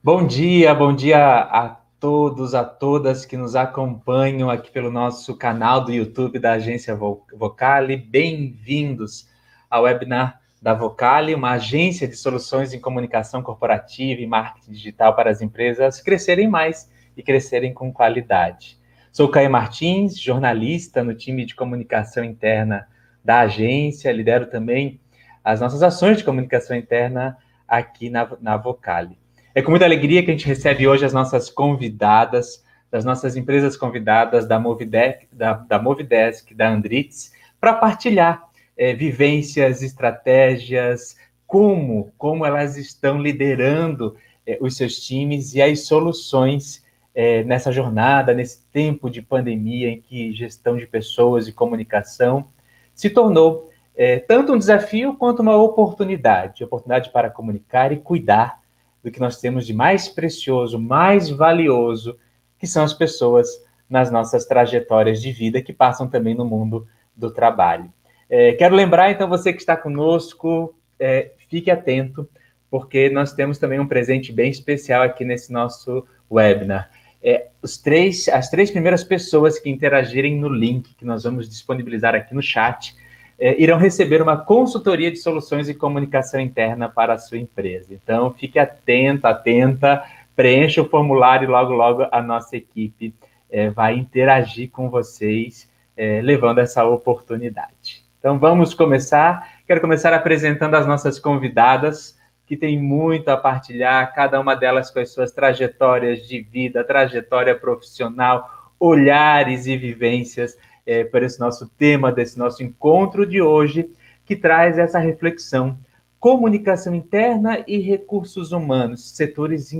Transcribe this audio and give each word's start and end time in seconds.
Bom 0.00 0.24
dia, 0.24 0.72
bom 0.76 0.94
dia 0.94 1.18
a 1.18 1.76
todos, 1.98 2.54
a 2.54 2.64
todas 2.64 3.26
que 3.26 3.36
nos 3.36 3.56
acompanham 3.56 4.48
aqui 4.48 4.70
pelo 4.70 4.92
nosso 4.92 5.36
canal 5.36 5.84
do 5.84 5.92
YouTube 5.92 6.38
da 6.38 6.52
agência 6.52 6.94
Vocali. 6.94 7.96
Bem-vindos 7.96 9.28
ao 9.68 9.82
webinar 9.82 10.40
da 10.62 10.72
Vocali, 10.72 11.34
uma 11.34 11.50
agência 11.50 12.06
de 12.06 12.14
soluções 12.14 12.72
em 12.72 12.78
comunicação 12.78 13.42
corporativa 13.42 14.20
e 14.20 14.26
marketing 14.26 14.70
digital 14.70 15.16
para 15.16 15.32
as 15.32 15.42
empresas 15.42 16.00
crescerem 16.00 16.46
mais 16.46 16.88
e 17.16 17.22
crescerem 17.22 17.74
com 17.74 17.92
qualidade. 17.92 18.78
Sou 19.10 19.28
Caio 19.28 19.50
Martins, 19.50 20.16
jornalista 20.16 21.02
no 21.02 21.12
time 21.12 21.44
de 21.44 21.56
comunicação 21.56 22.22
interna 22.22 22.86
da 23.24 23.40
agência, 23.40 24.12
lidero 24.12 24.46
também 24.46 25.00
as 25.42 25.60
nossas 25.60 25.82
ações 25.82 26.18
de 26.18 26.24
comunicação 26.24 26.76
interna 26.76 27.36
aqui 27.66 28.08
na, 28.08 28.30
na 28.40 28.56
Vocali. 28.56 29.18
É 29.58 29.62
com 29.62 29.72
muita 29.72 29.86
alegria 29.86 30.22
que 30.22 30.30
a 30.30 30.34
gente 30.34 30.46
recebe 30.46 30.86
hoje 30.86 31.04
as 31.04 31.12
nossas 31.12 31.50
convidadas, 31.50 32.64
das 32.92 33.04
nossas 33.04 33.34
empresas 33.34 33.76
convidadas 33.76 34.46
da 34.46 34.56
Movidesk, 34.56 35.26
da, 35.32 35.54
da, 35.54 35.82
Movidesk, 35.82 36.54
da 36.54 36.70
Andritz, 36.70 37.32
para 37.60 37.74
partilhar 37.74 38.40
é, 38.76 38.94
vivências, 38.94 39.82
estratégias, 39.82 41.16
como, 41.44 42.12
como 42.16 42.46
elas 42.46 42.76
estão 42.76 43.20
liderando 43.20 44.14
é, 44.46 44.56
os 44.60 44.76
seus 44.76 45.00
times 45.00 45.52
e 45.56 45.60
as 45.60 45.80
soluções 45.86 46.84
é, 47.12 47.42
nessa 47.42 47.72
jornada, 47.72 48.32
nesse 48.32 48.64
tempo 48.72 49.10
de 49.10 49.20
pandemia 49.20 49.90
em 49.90 50.00
que 50.00 50.32
gestão 50.34 50.76
de 50.76 50.86
pessoas 50.86 51.48
e 51.48 51.52
comunicação 51.52 52.46
se 52.94 53.10
tornou 53.10 53.68
é, 53.96 54.20
tanto 54.20 54.52
um 54.52 54.58
desafio 54.58 55.14
quanto 55.14 55.42
uma 55.42 55.56
oportunidade 55.56 56.62
oportunidade 56.62 57.10
para 57.10 57.28
comunicar 57.28 57.90
e 57.90 57.96
cuidar 57.96 58.60
do 59.08 59.12
que 59.12 59.20
nós 59.20 59.40
temos 59.40 59.66
de 59.66 59.72
mais 59.72 60.08
precioso, 60.08 60.78
mais 60.78 61.30
valioso, 61.30 62.16
que 62.58 62.66
são 62.66 62.84
as 62.84 62.92
pessoas 62.92 63.48
nas 63.88 64.10
nossas 64.10 64.44
trajetórias 64.44 65.20
de 65.20 65.32
vida 65.32 65.62
que 65.62 65.72
passam 65.72 66.06
também 66.06 66.34
no 66.34 66.44
mundo 66.44 66.86
do 67.16 67.30
trabalho. 67.30 67.90
É, 68.28 68.52
quero 68.52 68.76
lembrar, 68.76 69.10
então, 69.10 69.28
você 69.28 69.52
que 69.52 69.60
está 69.60 69.76
conosco, 69.76 70.74
é, 71.00 71.32
fique 71.48 71.70
atento, 71.70 72.28
porque 72.70 73.08
nós 73.08 73.32
temos 73.32 73.56
também 73.56 73.80
um 73.80 73.86
presente 73.86 74.30
bem 74.30 74.50
especial 74.50 75.02
aqui 75.02 75.24
nesse 75.24 75.50
nosso 75.50 76.06
webinar. 76.30 76.90
É, 77.22 77.48
os 77.62 77.78
três, 77.78 78.28
as 78.28 78.50
três 78.50 78.70
primeiras 78.70 79.02
pessoas 79.02 79.58
que 79.58 79.70
interagirem 79.70 80.36
no 80.36 80.48
link 80.48 80.94
que 80.94 81.04
nós 81.04 81.24
vamos 81.24 81.48
disponibilizar 81.48 82.14
aqui 82.14 82.34
no 82.34 82.42
chat 82.42 82.94
é, 83.38 83.60
irão 83.62 83.78
receber 83.78 84.20
uma 84.20 84.36
consultoria 84.36 85.10
de 85.10 85.18
soluções 85.18 85.68
e 85.68 85.74
comunicação 85.74 86.40
interna 86.40 86.88
para 86.88 87.14
a 87.14 87.18
sua 87.18 87.38
empresa. 87.38 87.94
Então, 87.94 88.32
fique 88.32 88.58
atento, 88.58 89.26
atenta, 89.26 90.02
preencha 90.34 90.82
o 90.82 90.88
formulário 90.88 91.46
e 91.46 91.50
logo, 91.50 91.72
logo 91.72 92.06
a 92.10 92.20
nossa 92.20 92.56
equipe 92.56 93.14
é, 93.50 93.70
vai 93.70 93.94
interagir 93.94 94.70
com 94.70 94.90
vocês, 94.90 95.68
é, 95.96 96.20
levando 96.20 96.58
essa 96.58 96.84
oportunidade. 96.84 98.04
Então, 98.18 98.38
vamos 98.38 98.74
começar. 98.74 99.48
Quero 99.66 99.80
começar 99.80 100.12
apresentando 100.12 100.74
as 100.74 100.86
nossas 100.86 101.18
convidadas, 101.18 102.18
que 102.46 102.56
têm 102.56 102.80
muito 102.80 103.28
a 103.28 103.36
partilhar, 103.36 104.14
cada 104.14 104.40
uma 104.40 104.54
delas 104.54 104.90
com 104.90 104.98
as 104.98 105.10
suas 105.10 105.30
trajetórias 105.30 106.26
de 106.26 106.40
vida, 106.40 106.82
trajetória 106.82 107.54
profissional, 107.54 108.72
olhares 108.80 109.66
e 109.66 109.76
vivências 109.76 110.56
é, 110.88 111.04
para 111.04 111.26
esse 111.26 111.38
nosso 111.38 111.68
tema, 111.76 112.10
desse 112.10 112.38
nosso 112.38 112.62
encontro 112.62 113.26
de 113.26 113.42
hoje, 113.42 113.90
que 114.24 114.34
traz 114.34 114.78
essa 114.78 114.98
reflexão. 114.98 115.78
Comunicação 116.18 116.94
interna 116.94 117.62
e 117.66 117.78
recursos 117.78 118.52
humanos, 118.52 119.10
setores 119.10 119.70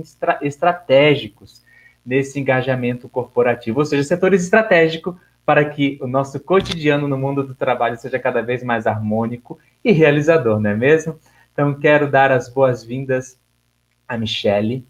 estratégicos 0.41 1.63
nesse 2.05 2.39
engajamento 2.39 3.09
corporativo, 3.09 3.79
ou 3.79 3.85
seja, 3.85 4.03
setores 4.03 4.43
estratégicos 4.43 5.15
para 5.43 5.65
que 5.65 5.97
o 5.99 6.05
nosso 6.07 6.39
cotidiano 6.39 7.07
no 7.07 7.17
mundo 7.17 7.43
do 7.43 7.55
trabalho 7.55 7.97
seja 7.97 8.19
cada 8.19 8.41
vez 8.41 8.63
mais 8.63 8.85
harmônico 8.85 9.57
e 9.83 9.91
realizador, 9.91 10.59
não 10.59 10.69
é 10.69 10.75
mesmo? 10.75 11.19
Então, 11.51 11.73
quero 11.73 12.09
dar 12.09 12.31
as 12.31 12.47
boas-vindas 12.47 13.37
a 14.07 14.15
Michele, 14.15 14.85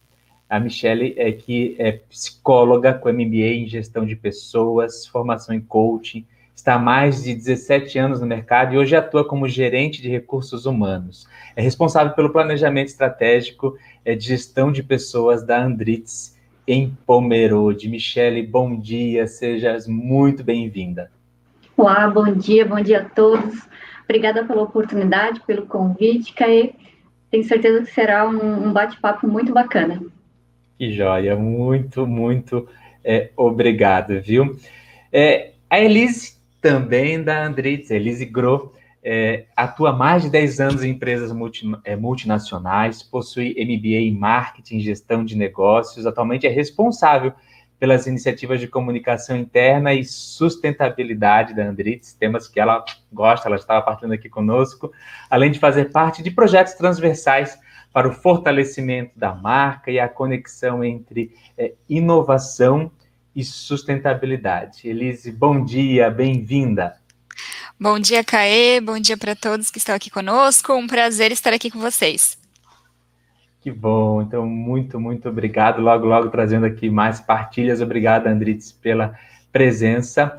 a 0.50 0.60
Michelle 0.60 1.14
é 1.16 1.32
que 1.32 1.76
é 1.78 1.92
psicóloga 1.92 2.92
com 2.94 3.08
MBA 3.10 3.54
em 3.54 3.68
gestão 3.68 4.04
de 4.04 4.16
pessoas, 4.16 5.06
formação 5.06 5.54
em 5.54 5.62
coaching, 5.62 6.26
está 6.56 6.74
há 6.74 6.80
mais 6.80 7.24
de 7.24 7.36
17 7.36 8.00
anos 8.00 8.20
no 8.20 8.26
mercado 8.26 8.74
e 8.74 8.78
hoje 8.78 8.96
atua 8.96 9.24
como 9.24 9.48
gerente 9.48 10.02
de 10.02 10.10
recursos 10.10 10.66
humanos. 10.66 11.28
É 11.56 11.62
responsável 11.62 12.14
pelo 12.14 12.32
planejamento 12.32 12.88
estratégico 12.88 13.78
é, 14.04 14.16
de 14.16 14.26
gestão 14.26 14.72
de 14.72 14.82
pessoas 14.82 15.44
da 15.44 15.64
Andritz 15.64 16.36
em 16.68 16.98
Pomerode. 17.06 17.88
Michele, 17.88 18.42
bom 18.42 18.76
dia, 18.78 19.28
sejas 19.28 19.88
muito 19.88 20.44
bem-vinda. 20.44 21.12
Olá, 21.78 22.08
bom 22.10 22.34
dia, 22.34 22.66
bom 22.66 22.82
dia 22.82 23.02
a 23.02 23.06
todos. 23.06 23.68
Obrigada 24.04 24.44
pela 24.44 24.64
oportunidade, 24.64 25.42
pelo 25.42 25.68
convite, 25.68 26.34
Caê. 26.34 26.74
Tenho 27.30 27.44
certeza 27.44 27.86
que 27.86 27.92
será 27.94 28.28
um, 28.28 28.68
um 28.68 28.74
bate-papo 28.74 29.28
muito 29.28 29.54
bacana. 29.54 30.02
Que 30.80 30.94
joia, 30.94 31.36
muito, 31.36 32.08
muito 32.08 32.66
é, 33.04 33.32
obrigado, 33.36 34.22
viu? 34.22 34.58
É, 35.12 35.52
a 35.70 35.78
Elise 35.78 36.38
também 36.62 37.22
da 37.22 37.44
Andritz, 37.44 37.92
Elise 37.92 38.24
Gro, 38.24 38.72
é, 39.04 39.44
atua 39.58 39.92
mais 39.92 40.24
de 40.24 40.30
10 40.30 40.60
anos 40.62 40.82
em 40.82 40.92
empresas 40.92 41.34
multi, 41.34 41.70
é, 41.84 41.98
multinacionais, 41.98 43.04
possui 43.04 43.54
MBA 43.60 44.00
em 44.00 44.16
marketing 44.16 44.78
e 44.78 44.80
gestão 44.80 45.26
de 45.26 45.36
negócios, 45.36 46.06
atualmente 46.06 46.48
é 46.48 46.50
responsável 46.50 47.34
pelas 47.78 48.08
iniciativas 48.08 48.62
de 48.62 48.68
comunicação 48.70 49.36
interna 49.36 49.94
e 49.94 50.06
sustentabilidade 50.06 51.54
da 51.54 51.68
Andritz, 51.68 52.14
temas 52.14 52.48
que 52.48 52.58
ela 52.58 52.86
gosta, 53.12 53.50
ela 53.50 53.58
estava 53.58 53.82
partilhando 53.82 54.14
aqui 54.14 54.30
conosco, 54.30 54.94
além 55.30 55.52
de 55.52 55.60
fazer 55.60 55.92
parte 55.92 56.24
de 56.24 56.32
projetos 56.32 56.74
transversais 56.76 57.60
para 57.92 58.08
o 58.08 58.14
fortalecimento 58.14 59.18
da 59.18 59.34
marca 59.34 59.92
e 59.92 60.00
a 60.00 60.08
conexão 60.08 60.84
entre 60.84 61.36
é, 61.58 61.74
inovação 61.88 62.92
e 63.36 63.44
sustentabilidade. 63.44 64.88
Elise, 64.88 65.32
bom 65.32 65.64
dia, 65.64 66.10
bem-vinda. 66.10 66.98
Bom 67.80 67.98
dia, 67.98 68.24
Caê, 68.24 68.82
bom 68.82 69.00
dia 69.00 69.18
para 69.18 69.36
todos 69.36 69.72
que 69.72 69.78
estão 69.78 69.96
aqui 69.96 70.10
conosco, 70.10 70.74
um 70.74 70.86
prazer 70.86 71.32
estar 71.32 71.54
aqui 71.54 71.72
com 71.72 71.80
vocês. 71.80 72.38
Que 73.62 73.72
bom, 73.72 74.22
então 74.22 74.46
muito, 74.46 75.00
muito 75.00 75.28
obrigado. 75.28 75.82
Logo, 75.82 76.06
logo 76.06 76.30
trazendo 76.30 76.66
aqui 76.66 76.90
mais 76.90 77.20
partilhas. 77.20 77.82
Obrigado, 77.82 78.28
Andrites, 78.28 78.72
pela 78.72 79.18
presença. 79.52 80.38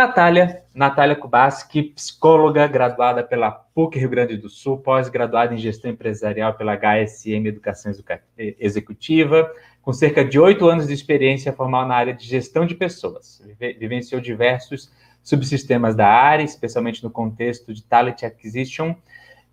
Natália, 0.00 0.62
Natália 0.74 1.14
Kubaski, 1.14 1.82
psicóloga 1.82 2.66
graduada 2.66 3.22
pela 3.22 3.50
PUC 3.50 3.98
Rio 3.98 4.08
Grande 4.08 4.34
do 4.34 4.48
Sul, 4.48 4.78
pós-graduada 4.78 5.52
em 5.52 5.58
gestão 5.58 5.90
empresarial 5.90 6.54
pela 6.54 6.74
HSM 6.74 7.46
Educação 7.46 7.92
Executiva, 8.38 9.52
com 9.82 9.92
cerca 9.92 10.24
de 10.24 10.40
oito 10.40 10.66
anos 10.66 10.86
de 10.86 10.94
experiência 10.94 11.52
formal 11.52 11.86
na 11.86 11.94
área 11.94 12.14
de 12.14 12.24
gestão 12.26 12.64
de 12.64 12.74
pessoas. 12.74 13.42
Vivenciou 13.78 14.22
diversos 14.22 14.90
subsistemas 15.22 15.94
da 15.94 16.08
área, 16.08 16.44
especialmente 16.44 17.04
no 17.04 17.10
contexto 17.10 17.74
de 17.74 17.84
talent 17.84 18.22
acquisition 18.22 18.94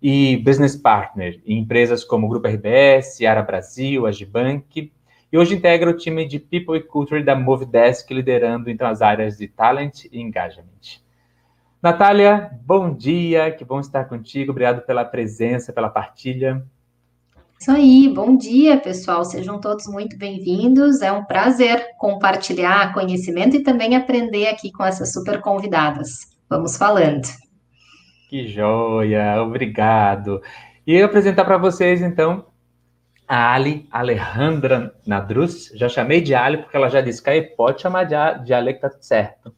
e 0.00 0.38
business 0.38 0.74
partner, 0.74 1.42
em 1.44 1.58
empresas 1.58 2.02
como 2.04 2.26
Grupo 2.26 2.48
RBS, 2.48 3.20
Ara 3.20 3.42
Brasil, 3.42 4.06
Agibank, 4.06 4.90
e 5.30 5.36
hoje 5.36 5.54
integra 5.54 5.90
o 5.90 5.96
time 5.96 6.26
de 6.26 6.38
People 6.38 6.76
e 6.76 6.82
Culture 6.82 7.22
da 7.22 7.36
Movidesk, 7.36 8.10
liderando 8.12 8.70
então 8.70 8.88
as 8.88 9.02
áreas 9.02 9.36
de 9.36 9.46
Talent 9.46 10.06
e 10.10 10.20
Engagement. 10.20 11.00
Natália, 11.82 12.50
bom 12.64 12.92
dia, 12.92 13.50
que 13.52 13.64
bom 13.64 13.78
estar 13.78 14.06
contigo, 14.06 14.50
obrigado 14.50 14.82
pela 14.82 15.04
presença, 15.04 15.72
pela 15.72 15.88
partilha. 15.88 16.64
Isso 17.60 17.70
aí, 17.70 18.08
bom 18.08 18.36
dia, 18.36 18.78
pessoal, 18.78 19.24
sejam 19.24 19.60
todos 19.60 19.86
muito 19.86 20.16
bem-vindos, 20.16 21.02
é 21.02 21.12
um 21.12 21.24
prazer 21.24 21.88
compartilhar 21.98 22.94
conhecimento 22.94 23.56
e 23.56 23.62
também 23.62 23.96
aprender 23.96 24.46
aqui 24.46 24.72
com 24.72 24.84
essas 24.84 25.12
super 25.12 25.40
convidadas. 25.40 26.36
Vamos 26.48 26.76
falando. 26.76 27.26
Que 28.28 28.46
joia, 28.46 29.42
obrigado. 29.42 30.40
E 30.86 30.94
eu 30.94 31.06
apresentar 31.06 31.44
para 31.44 31.58
vocês, 31.58 32.00
então, 32.00 32.46
a 33.28 33.52
Ali 33.52 33.86
Alejandra 33.92 34.94
Nadruz. 35.06 35.70
Já 35.74 35.88
chamei 35.88 36.22
de 36.22 36.34
Ali 36.34 36.56
porque 36.58 36.76
ela 36.76 36.88
já 36.88 37.02
disse 37.02 37.22
que 37.22 37.40
pode 37.42 37.82
chamar 37.82 38.04
de, 38.04 38.14
de 38.44 38.54
Ali 38.54 38.72
que 38.74 38.80
tá 38.80 38.88
tudo 38.88 39.02
certo. 39.02 39.54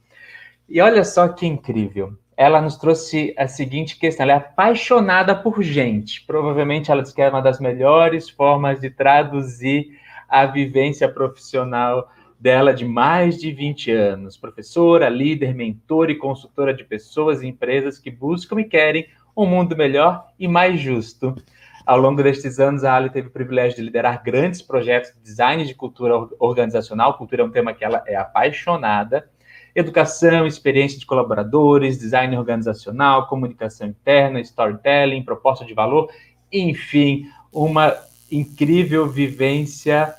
E 0.69 0.81
olha 0.81 1.05
só 1.05 1.29
que 1.29 1.47
incrível. 1.47 2.13
Ela 2.37 2.61
nos 2.61 2.77
trouxe 2.77 3.33
a 3.39 3.47
seguinte 3.47 3.99
questão: 3.99 4.25
ela 4.25 4.33
é 4.33 4.37
apaixonada 4.37 5.35
por 5.35 5.63
gente. 5.63 6.25
Provavelmente 6.27 6.91
ela 6.91 7.03
disse 7.03 7.15
que 7.15 7.23
é 7.23 7.29
uma 7.29 7.41
das 7.41 7.61
melhores 7.61 8.29
formas 8.29 8.81
de 8.81 8.91
traduzir 8.91 9.99
a 10.29 10.47
vivência 10.47 11.09
profissional 11.09 12.11
dela 12.39 12.73
de 12.73 12.85
mais 12.85 13.39
de 13.39 13.53
20 13.53 13.93
anos. 13.93 14.37
Professora, 14.37 15.09
líder, 15.09 15.55
mentora 15.55 16.11
e 16.11 16.17
consultora 16.17 16.73
de 16.73 16.83
pessoas 16.83 17.43
e 17.43 17.47
empresas 17.47 17.99
que 17.99 18.11
buscam 18.11 18.61
e 18.61 18.65
querem 18.65 19.07
um 19.37 19.47
mundo 19.47 19.77
melhor 19.77 20.27
e 20.39 20.49
mais 20.49 20.81
justo. 20.81 21.37
Ao 21.85 21.99
longo 21.99 22.23
destes 22.23 22.59
anos, 22.59 22.85
a 22.85 22.95
Ali 22.95 23.11
teve 23.11 23.29
o 23.29 23.31
privilégio 23.31 23.77
de 23.77 23.83
liderar 23.83 24.23
grandes 24.23 24.61
projetos 24.61 25.13
de 25.13 25.21
design 25.23 25.65
de 25.65 25.75
cultura 25.75 26.15
organizacional. 26.39 27.17
Cultura 27.17 27.43
é 27.43 27.45
um 27.45 27.51
tema 27.51 27.73
que 27.73 27.85
ela 27.85 28.03
é 28.07 28.17
apaixonada. 28.17 29.29
Educação, 29.75 30.47
experiência 30.47 30.99
de 30.99 31.07
colaboradores, 31.07 31.99
design 31.99 32.37
organizacional, 32.37 33.29
comunicação 33.29 33.87
interna, 33.87 34.41
storytelling, 34.41 35.23
proposta 35.23 35.65
de 35.65 35.73
valor, 35.73 36.11
enfim, 36.53 37.27
uma 37.53 37.97
incrível 38.31 39.09
vivência. 39.09 40.15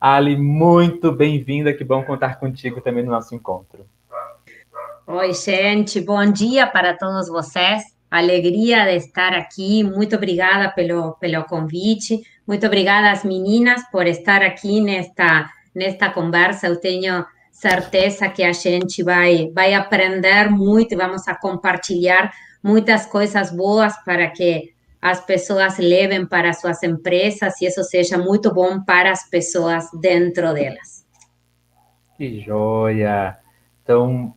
Ali, 0.00 0.36
muito 0.36 1.10
bem-vinda, 1.10 1.72
que 1.72 1.84
bom 1.84 2.04
contar 2.04 2.38
contigo 2.38 2.80
também 2.80 3.04
no 3.04 3.10
nosso 3.10 3.34
encontro. 3.34 3.86
Oi, 5.06 5.32
gente, 5.32 6.00
bom 6.00 6.24
dia 6.30 6.66
para 6.66 6.96
todos 6.96 7.28
vocês. 7.28 7.97
Alegria 8.10 8.84
de 8.84 8.96
estar 8.96 9.34
aqui. 9.34 9.84
Muito 9.84 10.16
obrigada 10.16 10.70
pelo, 10.70 11.12
pelo 11.14 11.44
convite. 11.44 12.22
Muito 12.46 12.66
obrigada 12.66 13.10
às 13.10 13.24
meninas 13.24 13.82
por 13.90 14.06
estar 14.06 14.42
aqui 14.42 14.80
nesta, 14.80 15.50
nesta 15.74 16.10
conversa. 16.10 16.66
Eu 16.66 16.80
tenho 16.80 17.24
certeza 17.52 18.28
que 18.28 18.42
a 18.42 18.52
gente 18.52 19.02
vai, 19.02 19.50
vai 19.52 19.74
aprender 19.74 20.48
muito, 20.48 20.96
vamos 20.96 21.26
a 21.26 21.34
compartilhar 21.34 22.32
muitas 22.62 23.04
coisas 23.04 23.50
boas 23.50 23.96
para 24.04 24.28
que 24.28 24.72
as 25.00 25.20
pessoas 25.24 25.78
levem 25.78 26.26
para 26.26 26.52
suas 26.52 26.82
empresas 26.82 27.60
e 27.60 27.66
isso 27.66 27.82
seja 27.84 28.16
muito 28.16 28.52
bom 28.52 28.80
para 28.82 29.10
as 29.10 29.28
pessoas 29.28 29.88
dentro 30.00 30.52
delas. 30.54 31.06
Que 32.16 32.40
joia! 32.40 33.38
Então, 33.82 34.34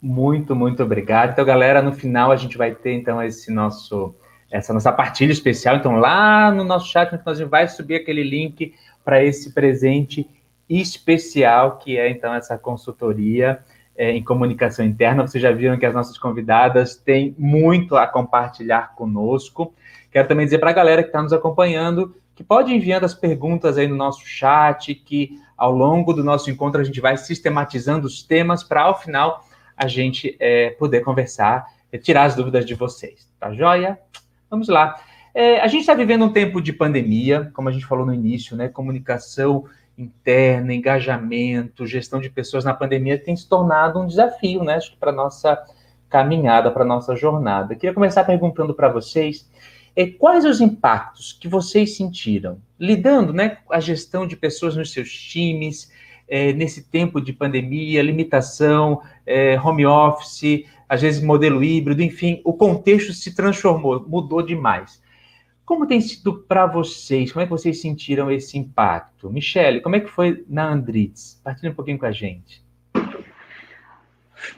muito, 0.00 0.54
muito 0.56 0.82
obrigado. 0.82 1.32
Então, 1.32 1.44
galera, 1.44 1.82
no 1.82 1.92
final 1.92 2.30
a 2.30 2.36
gente 2.36 2.56
vai 2.56 2.74
ter 2.74 2.92
então 2.92 3.22
esse 3.22 3.52
nosso 3.52 4.14
essa 4.50 4.74
nossa 4.74 4.90
partilha 4.90 5.30
especial. 5.30 5.76
Então, 5.76 5.96
lá 5.96 6.50
no 6.50 6.64
nosso 6.64 6.88
chat, 6.88 7.16
nós 7.24 7.40
vai 7.40 7.68
subir 7.68 7.94
aquele 7.94 8.24
link 8.24 8.74
para 9.04 9.22
esse 9.22 9.54
presente 9.54 10.28
especial 10.68 11.78
que 11.78 11.96
é 11.96 12.08
então 12.10 12.34
essa 12.34 12.58
consultoria 12.58 13.60
é, 13.96 14.10
em 14.10 14.22
comunicação 14.22 14.84
interna. 14.84 15.26
Vocês 15.26 15.42
já 15.42 15.52
viram 15.52 15.78
que 15.78 15.86
as 15.86 15.94
nossas 15.94 16.18
convidadas 16.18 16.96
têm 16.96 17.34
muito 17.38 17.96
a 17.96 18.06
compartilhar 18.06 18.94
conosco. 18.94 19.72
Quero 20.10 20.26
também 20.26 20.46
dizer 20.46 20.58
para 20.58 20.70
a 20.70 20.74
galera 20.74 21.02
que 21.02 21.10
está 21.10 21.22
nos 21.22 21.32
acompanhando 21.32 22.14
que 22.40 22.44
pode 22.44 22.72
enviando 22.72 23.04
as 23.04 23.12
perguntas 23.12 23.76
aí 23.76 23.86
no 23.86 23.94
nosso 23.94 24.26
chat, 24.26 24.94
que 24.94 25.38
ao 25.58 25.70
longo 25.70 26.14
do 26.14 26.24
nosso 26.24 26.50
encontro 26.50 26.80
a 26.80 26.84
gente 26.84 26.98
vai 26.98 27.14
sistematizando 27.18 28.06
os 28.06 28.22
temas 28.22 28.64
para 28.64 28.80
ao 28.80 28.98
final 28.98 29.44
a 29.80 29.88
gente 29.88 30.36
é, 30.38 30.70
poder 30.70 31.00
conversar, 31.00 31.64
tirar 32.02 32.24
as 32.24 32.34
dúvidas 32.34 32.66
de 32.66 32.74
vocês. 32.74 33.26
Tá 33.40 33.50
joia? 33.54 33.98
Vamos 34.50 34.68
lá. 34.68 35.00
É, 35.34 35.58
a 35.60 35.66
gente 35.68 35.80
está 35.80 35.94
vivendo 35.94 36.26
um 36.26 36.32
tempo 36.32 36.60
de 36.60 36.70
pandemia, 36.70 37.50
como 37.54 37.70
a 37.70 37.72
gente 37.72 37.86
falou 37.86 38.04
no 38.04 38.12
início, 38.12 38.54
né? 38.54 38.68
Comunicação 38.68 39.64
interna, 39.96 40.74
engajamento, 40.74 41.86
gestão 41.86 42.20
de 42.20 42.28
pessoas 42.28 42.62
na 42.62 42.74
pandemia 42.74 43.18
tem 43.18 43.34
se 43.34 43.48
tornado 43.48 43.98
um 43.98 44.06
desafio, 44.06 44.62
né? 44.62 44.74
Acho 44.74 44.90
que 44.90 44.98
para 44.98 45.12
nossa 45.12 45.58
caminhada, 46.10 46.70
para 46.70 46.84
nossa 46.84 47.16
jornada. 47.16 47.74
Queria 47.74 47.94
começar 47.94 48.24
perguntando 48.24 48.74
para 48.74 48.88
vocês 48.88 49.48
é, 49.96 50.06
quais 50.06 50.44
os 50.44 50.60
impactos 50.60 51.32
que 51.32 51.48
vocês 51.48 51.96
sentiram 51.96 52.58
lidando, 52.78 53.32
né, 53.32 53.58
a 53.70 53.80
gestão 53.80 54.26
de 54.26 54.36
pessoas 54.36 54.76
nos 54.76 54.92
seus 54.92 55.10
times, 55.10 55.90
é, 56.30 56.52
nesse 56.52 56.88
tempo 56.88 57.20
de 57.20 57.32
pandemia, 57.32 58.02
limitação, 58.02 59.02
é, 59.26 59.60
home 59.60 59.84
office, 59.84 60.64
às 60.88 61.02
vezes 61.02 61.22
modelo 61.22 61.62
híbrido, 61.62 62.02
enfim, 62.02 62.40
o 62.44 62.52
contexto 62.52 63.12
se 63.12 63.34
transformou, 63.34 64.06
mudou 64.08 64.40
demais. 64.40 65.02
Como 65.64 65.86
tem 65.86 66.00
sido 66.00 66.34
para 66.34 66.66
vocês? 66.66 67.32
Como 67.32 67.42
é 67.42 67.46
que 67.46 67.50
vocês 67.50 67.80
sentiram 67.80 68.30
esse 68.30 68.56
impacto? 68.56 69.30
Michele, 69.30 69.80
como 69.80 69.96
é 69.96 70.00
que 70.00 70.10
foi 70.10 70.44
na 70.48 70.68
Andritz? 70.68 71.40
Partilha 71.44 71.70
um 71.70 71.74
pouquinho 71.74 71.98
com 71.98 72.06
a 72.06 72.12
gente. 72.12 72.62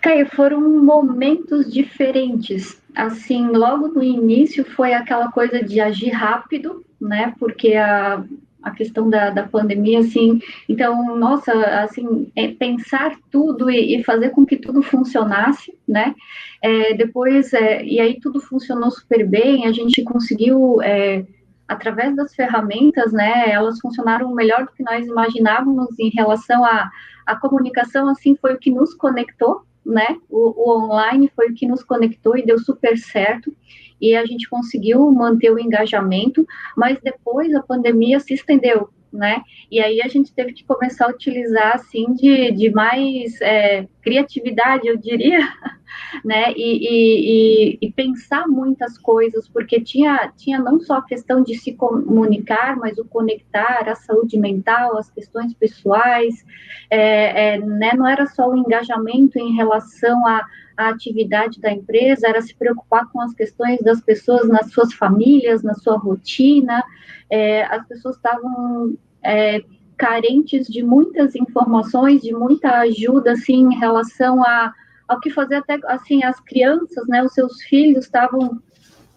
Caio, 0.01 0.27
foram 0.31 0.83
momentos 0.83 1.71
diferentes. 1.71 2.81
Assim, 2.95 3.49
logo 3.49 3.89
no 3.89 4.03
início 4.03 4.65
foi 4.65 4.95
aquela 4.95 5.31
coisa 5.31 5.63
de 5.63 5.81
agir 5.81 6.11
rápido, 6.11 6.85
né? 7.01 7.35
Porque 7.39 7.75
a, 7.75 8.25
a 8.62 8.70
questão 8.70 9.11
da, 9.11 9.31
da 9.31 9.43
pandemia, 9.43 10.00
assim, 10.00 10.41
então, 10.69 11.17
nossa, 11.17 11.53
assim, 11.82 12.31
é 12.37 12.49
pensar 12.49 13.17
tudo 13.31 13.70
e, 13.70 13.97
e, 13.97 14.05
fazer 14.05 14.31
com 14.31 14.47
que 14.47 14.56
tudo 14.56 14.82
funcionasse, 14.82 15.76
né, 15.87 16.14
é, 16.62 16.94
depois, 16.94 17.53
é, 17.53 17.85
e 17.85 18.00
aí 18.00 18.20
tudo 18.20 18.41
funcionou 18.41 18.91
super 18.91 19.26
bem, 19.26 19.67
a 19.67 19.73
gente 19.73 20.03
conseguiu, 20.03 20.81
é, 20.82 21.25
através 21.67 22.14
das 22.14 22.35
ferramentas, 22.35 23.12
né, 23.12 23.50
elas 23.50 23.79
funcionaram 23.81 24.32
melhor 24.35 24.65
do 24.65 24.73
que 24.73 24.82
nós 24.82 25.06
imaginávamos 25.06 25.99
em 25.99 26.11
relação 26.11 26.65
à 26.65 27.37
comunicação, 27.37 28.08
assim, 28.08 28.37
foi 28.37 28.55
o 28.55 28.58
que 28.58 28.70
nos 28.70 28.94
conectou, 28.94 29.62
né, 29.84 30.17
o, 30.29 30.55
o 30.56 30.87
online 30.87 31.31
foi 31.34 31.50
o 31.50 31.55
que 31.55 31.67
nos 31.67 31.82
conectou 31.82 32.37
e 32.37 32.44
deu 32.44 32.58
super 32.58 32.96
certo, 32.96 33.55
e 34.00 34.17
a 34.17 34.26
gente 34.26 34.49
conseguiu 34.49 35.11
manter 35.12 35.50
o 35.52 35.58
engajamento, 35.58 36.46
mas 36.76 36.99
depois 37.00 37.55
a 37.55 37.62
pandemia 37.62 38.19
se 38.19 38.34
estendeu, 38.34 38.88
né? 39.12 39.43
E 39.70 39.81
aí 39.81 40.02
a 40.02 40.08
gente 40.08 40.32
teve 40.32 40.52
que 40.52 40.64
começar 40.64 41.06
a 41.06 41.11
utilizar 41.11 41.76
assim 41.76 42.12
de, 42.14 42.50
de 42.50 42.70
mais 42.70 43.40
é, 43.40 43.87
criatividade, 44.02 44.88
eu 44.88 44.96
diria, 44.96 45.38
né? 46.25 46.53
E, 46.53 47.77
e, 47.77 47.79
e, 47.81 47.93
pensar 47.93 48.47
muitas 48.47 48.99
coisas, 48.99 49.49
porque 49.49 49.81
tinha, 49.81 50.33
tinha 50.37 50.59
não 50.59 50.81
só 50.81 50.99
a 50.99 51.06
questão 51.06 51.43
de 51.43 51.56
se 51.56 51.73
comunicar, 51.73 52.77
mas 52.77 52.99
o 52.99 53.05
conectar, 53.05 53.89
a 53.89 53.94
saúde 53.94 54.39
mental, 54.39 54.99
as 54.99 55.11
questões 55.11 55.55
pessoais, 55.55 56.44
é, 56.91 57.55
é, 57.55 57.59
né? 57.59 57.93
Não 57.94 58.06
era 58.06 58.27
só 58.27 58.50
o 58.50 58.56
engajamento 58.56 59.39
em 59.39 59.55
relação 59.55 60.27
a 60.27 60.47
a 60.77 60.89
atividade 60.89 61.61
da 61.61 61.71
empresa, 61.71 62.29
era 62.29 62.41
se 62.41 62.55
preocupar 62.55 63.06
com 63.11 63.21
as 63.21 63.35
questões 63.35 63.81
das 63.81 64.00
pessoas 64.00 64.49
nas 64.49 64.73
suas 64.73 64.93
famílias, 64.93 65.62
na 65.62 65.75
sua 65.75 65.97
rotina. 65.97 66.83
É, 67.31 67.65
as 67.65 67.87
pessoas 67.87 68.17
estavam 68.17 68.97
é, 69.23 69.62
carentes 69.97 70.67
de 70.67 70.83
muitas 70.83 71.35
informações, 71.35 72.23
de 72.23 72.33
muita 72.33 72.79
ajuda, 72.81 73.33
assim, 73.33 73.73
em 73.73 73.79
relação 73.79 74.43
a, 74.43 74.73
ao 75.12 75.20
que 75.20 75.31
fazer 75.31 75.56
até, 75.56 75.79
assim, 75.87 76.25
as 76.25 76.41
crianças, 76.41 77.06
né, 77.06 77.23
os 77.23 77.32
seus 77.32 77.62
filhos 77.62 78.05
estavam 78.05 78.61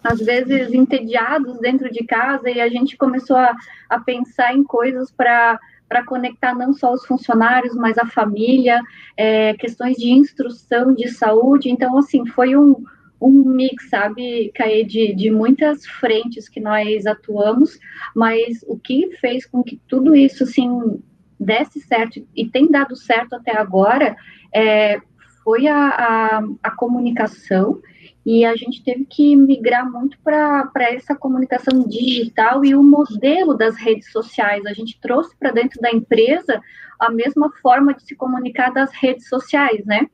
às 0.04 0.20
vezes 0.20 0.72
entediados 0.72 1.58
dentro 1.58 1.90
de 1.90 2.04
casa 2.04 2.48
e 2.48 2.60
a 2.60 2.68
gente 2.68 2.96
começou 2.96 3.36
a, 3.36 3.56
a 3.88 3.98
pensar 3.98 4.54
em 4.54 4.62
coisas 4.62 5.10
para 5.10 5.58
para 5.88 6.04
conectar 6.04 6.52
não 6.52 6.72
só 6.72 6.92
os 6.92 7.06
funcionários, 7.06 7.72
mas 7.76 7.96
a 7.96 8.04
família, 8.04 8.80
é, 9.16 9.54
questões 9.54 9.96
de 9.96 10.10
instrução 10.10 10.92
de 10.92 11.06
saúde. 11.06 11.70
Então, 11.70 11.96
assim, 11.96 12.26
foi 12.26 12.56
um, 12.56 12.82
um 13.20 13.44
mix, 13.44 13.88
sabe, 13.88 14.50
Caê, 14.52 14.82
de, 14.82 15.14
de 15.14 15.30
muitas 15.30 15.86
frentes 15.86 16.48
que 16.48 16.58
nós 16.58 17.06
atuamos, 17.06 17.78
mas 18.16 18.64
o 18.66 18.76
que 18.76 19.16
fez 19.20 19.46
com 19.46 19.62
que 19.62 19.80
tudo 19.86 20.16
isso, 20.16 20.42
assim, 20.42 21.00
desse 21.38 21.78
certo 21.80 22.26
e 22.34 22.48
tem 22.48 22.68
dado 22.68 22.96
certo 22.96 23.34
até 23.34 23.56
agora 23.56 24.16
é, 24.52 25.00
foi 25.46 25.68
a, 25.68 25.78
a, 25.78 26.42
a 26.60 26.70
comunicação 26.72 27.80
e 28.26 28.44
a 28.44 28.56
gente 28.56 28.82
teve 28.82 29.04
que 29.04 29.36
migrar 29.36 29.88
muito 29.88 30.18
para 30.18 30.72
essa 30.90 31.14
comunicação 31.14 31.84
digital 31.86 32.64
e 32.64 32.74
o 32.74 32.82
modelo 32.82 33.54
das 33.54 33.76
redes 33.76 34.10
sociais. 34.10 34.66
A 34.66 34.72
gente 34.72 34.98
trouxe 35.00 35.36
para 35.36 35.52
dentro 35.52 35.80
da 35.80 35.92
empresa 35.92 36.60
a 36.98 37.12
mesma 37.12 37.48
forma 37.62 37.94
de 37.94 38.02
se 38.02 38.16
comunicar 38.16 38.72
das 38.72 38.90
redes 38.92 39.28
sociais, 39.28 39.86
né? 39.86 40.08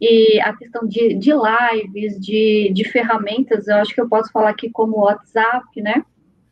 E 0.00 0.40
a 0.40 0.56
questão 0.56 0.86
de, 0.86 1.14
de 1.14 1.32
lives, 1.32 2.20
de, 2.20 2.70
de 2.72 2.84
ferramentas, 2.84 3.66
eu 3.66 3.78
acho 3.78 3.92
que 3.92 4.00
eu 4.00 4.08
posso 4.08 4.30
falar 4.30 4.50
aqui 4.50 4.70
como 4.70 5.00
WhatsApp, 5.00 5.82
né? 5.82 6.04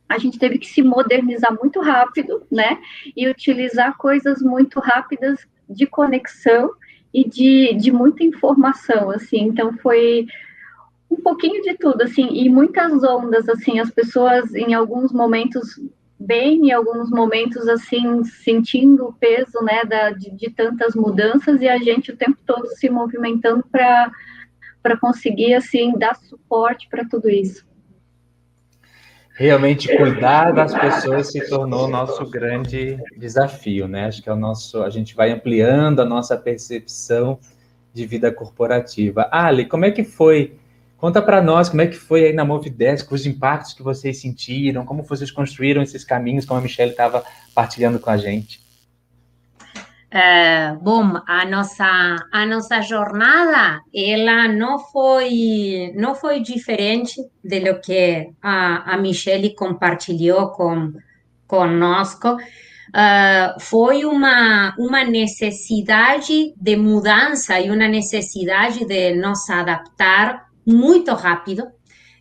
a 0.09 0.19
gente 0.19 0.38
teve 0.38 0.59
que 0.59 0.67
se 0.67 0.83
modernizar 0.83 1.57
muito 1.57 1.81
rápido, 1.81 2.47
né? 2.50 2.79
E 3.17 3.26
utilizar 3.29 3.97
coisas 3.97 4.43
muito 4.43 4.79
rápidas 4.81 5.38
de 5.69 5.87
conexão 5.87 6.71
e 7.14 7.28
de, 7.28 7.75
de 7.75 7.92
muita 7.92 8.25
informação, 8.25 9.09
assim. 9.09 9.42
Então, 9.42 9.73
foi 9.78 10.26
um 11.09 11.16
pouquinho 11.16 11.62
de 11.62 11.75
tudo, 11.75 12.02
assim, 12.02 12.28
e 12.33 12.49
muitas 12.49 13.04
ondas, 13.04 13.49
assim, 13.49 13.78
as 13.78 13.88
pessoas 13.90 14.52
em 14.52 14.75
alguns 14.75 15.12
momentos 15.12 15.80
bem, 16.18 16.68
em 16.68 16.73
alguns 16.73 17.11
momentos, 17.11 17.68
assim, 17.68 18.25
sentindo 18.25 19.06
o 19.06 19.12
peso, 19.12 19.62
né, 19.62 19.85
da, 19.85 20.11
de, 20.11 20.30
de 20.30 20.50
tantas 20.50 20.97
mudanças, 20.97 21.61
e 21.61 21.68
a 21.68 21.78
gente 21.78 22.11
o 22.11 22.16
tempo 22.16 22.38
todo 22.44 22.66
se 22.68 22.90
movimentando 22.90 23.64
para 23.71 24.97
conseguir, 25.00 25.54
assim, 25.54 25.97
dar 25.97 26.16
suporte 26.16 26.88
para 26.88 27.04
tudo 27.04 27.30
isso. 27.30 27.64
Realmente 29.35 29.95
cuidar 29.97 30.53
das 30.53 30.73
pessoas 30.73 31.33
se 31.33 31.49
tornou 31.49 31.88
nosso 31.88 32.25
grande 32.31 32.99
desafio, 33.17 33.88
né? 33.88 34.07
Acho 34.07 34.23
que 34.23 34.29
é 34.29 34.33
o 34.33 34.37
nosso, 34.37 34.83
a 34.83 34.91
gente 34.91 35.14
vai 35.14 35.33
ampliando 35.33 36.00
a 36.00 36.05
nossa 36.05 36.37
percepção 36.37 37.38
de 37.93 38.07
vida 38.07 38.33
corporativa. 38.33 39.29
Ali, 39.31 39.64
como 39.67 39.85
é 39.85 39.91
que 39.91 40.05
foi 40.05 40.57
Conta 41.05 41.21
para 41.21 41.43
nós 41.43 41.69
como 41.69 41.83
é 41.83 41.87
que 41.87 41.97
foi 41.97 42.25
aí 42.25 42.33
na 42.33 42.47
Movidesk, 42.47 43.12
os 43.12 43.26
impactos 43.26 43.75
que 43.75 43.83
vocês 43.83 44.23
sentiram, 44.23 44.87
como 44.87 45.03
vocês 45.03 45.31
construíram 45.31 45.83
esses 45.83 46.03
caminhos, 46.03 46.47
como 46.47 46.59
a 46.59 46.62
Michelle 46.62 46.93
estava 46.93 47.23
partilhando 47.55 47.99
com 47.99 48.09
a 48.09 48.17
gente. 48.17 48.63
É, 50.16 50.76
bom, 50.80 51.21
a 51.26 51.44
nossa 51.44 51.85
a 52.30 52.47
nossa 52.47 52.80
jornada 52.80 53.80
ela 53.92 54.47
não 54.47 54.78
foi 54.78 55.92
não 55.97 56.14
foi 56.14 56.38
diferente 56.38 57.21
de 57.42 57.59
lo 57.59 57.80
que 57.80 58.30
a, 58.40 58.92
a 58.92 58.97
Michelle 58.97 59.56
compartilhou 59.56 60.50
com 60.50 60.92
conosco. 61.49 62.37
Uh, 62.37 63.59
foi 63.59 64.04
uma 64.04 64.73
uma 64.78 65.02
necessidade 65.02 66.54
de 66.56 66.76
mudança 66.76 67.59
e 67.59 67.68
uma 67.68 67.88
necessidade 67.88 68.87
de 68.87 69.16
nos 69.16 69.50
adaptar 69.50 70.47
muito 70.64 71.12
rápido. 71.12 71.64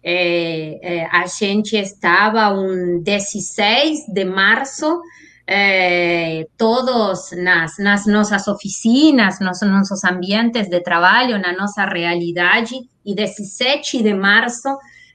É, 0.03 0.79
é, 0.81 1.05
a 1.12 1.27
gente 1.27 1.77
estava 1.77 2.50
um 2.50 3.03
16 3.03 4.07
de 4.07 4.25
março 4.25 5.00
eh, 5.45 6.47
todos 6.57 7.31
nas, 7.38 7.77
nas 7.77 8.05
nossas 8.05 8.47
oficinas, 8.47 9.39
nos 9.39 9.62
nossos 9.62 10.03
ambientes 10.03 10.69
de 10.69 10.79
trabalho, 10.81 11.38
na 11.39 11.53
nossa 11.53 11.85
realidade, 11.85 12.75
e 13.05 13.13
17 13.13 14.01
de 14.01 14.13
março, 14.13 14.69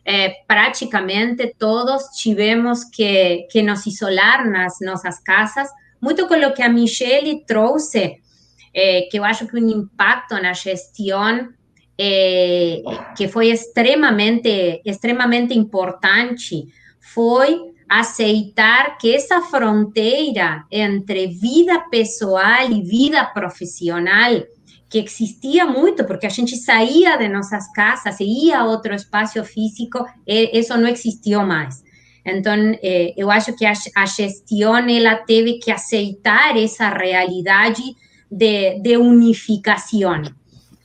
eh, 0.04 0.34
praticamente 0.46 1.54
todos 1.58 2.04
tivemos 2.16 2.84
que, 2.84 3.46
que 3.50 3.62
nos 3.62 3.86
isolar 3.86 4.48
nas 4.48 4.78
nossas 4.80 5.18
casas, 5.20 5.68
muito 6.00 6.26
com 6.26 6.34
o 6.34 6.52
que 6.52 6.62
a 6.62 6.68
Michelle 6.68 7.44
trouxe, 7.46 8.16
eh, 8.74 9.08
que 9.10 9.18
eu 9.18 9.24
acho 9.24 9.46
que 9.46 9.56
um 9.56 9.68
impacto 9.68 10.34
na 10.40 10.52
gestão 10.52 11.48
eh, 11.96 12.82
que 13.16 13.26
foi 13.28 13.48
extremamente, 13.48 14.80
extremamente 14.84 15.52
importante, 15.52 16.68
foi 17.00 17.58
aceitar 17.88 18.98
que 18.98 19.14
essa 19.14 19.40
fronteira 19.40 20.64
entre 20.70 21.28
vida 21.28 21.80
pessoal 21.90 22.70
e 22.70 22.82
vida 22.82 23.24
profissional 23.24 24.42
que 24.88 24.98
existia 24.98 25.66
muito, 25.66 26.04
porque 26.04 26.26
a 26.26 26.30
gente 26.30 26.56
saía 26.56 27.16
de 27.16 27.28
nossas 27.28 27.70
casas 27.72 28.20
e 28.20 28.46
ia 28.46 28.60
a 28.60 28.64
outro 28.64 28.94
espaço 28.94 29.42
físico, 29.44 30.04
isso 30.26 30.76
não 30.76 30.88
existiu 30.88 31.44
mais. 31.44 31.82
Então, 32.24 32.54
eh, 32.82 33.14
eu 33.16 33.30
acho 33.30 33.54
que 33.54 33.64
a, 33.66 33.74
gestão 34.06 34.76
ela 34.76 35.16
teve 35.16 35.58
que 35.58 35.70
aceitar 35.70 36.56
essa 36.56 36.88
realidade 36.88 37.82
de, 38.30 38.80
de 38.80 38.96
unificação. 38.96 40.22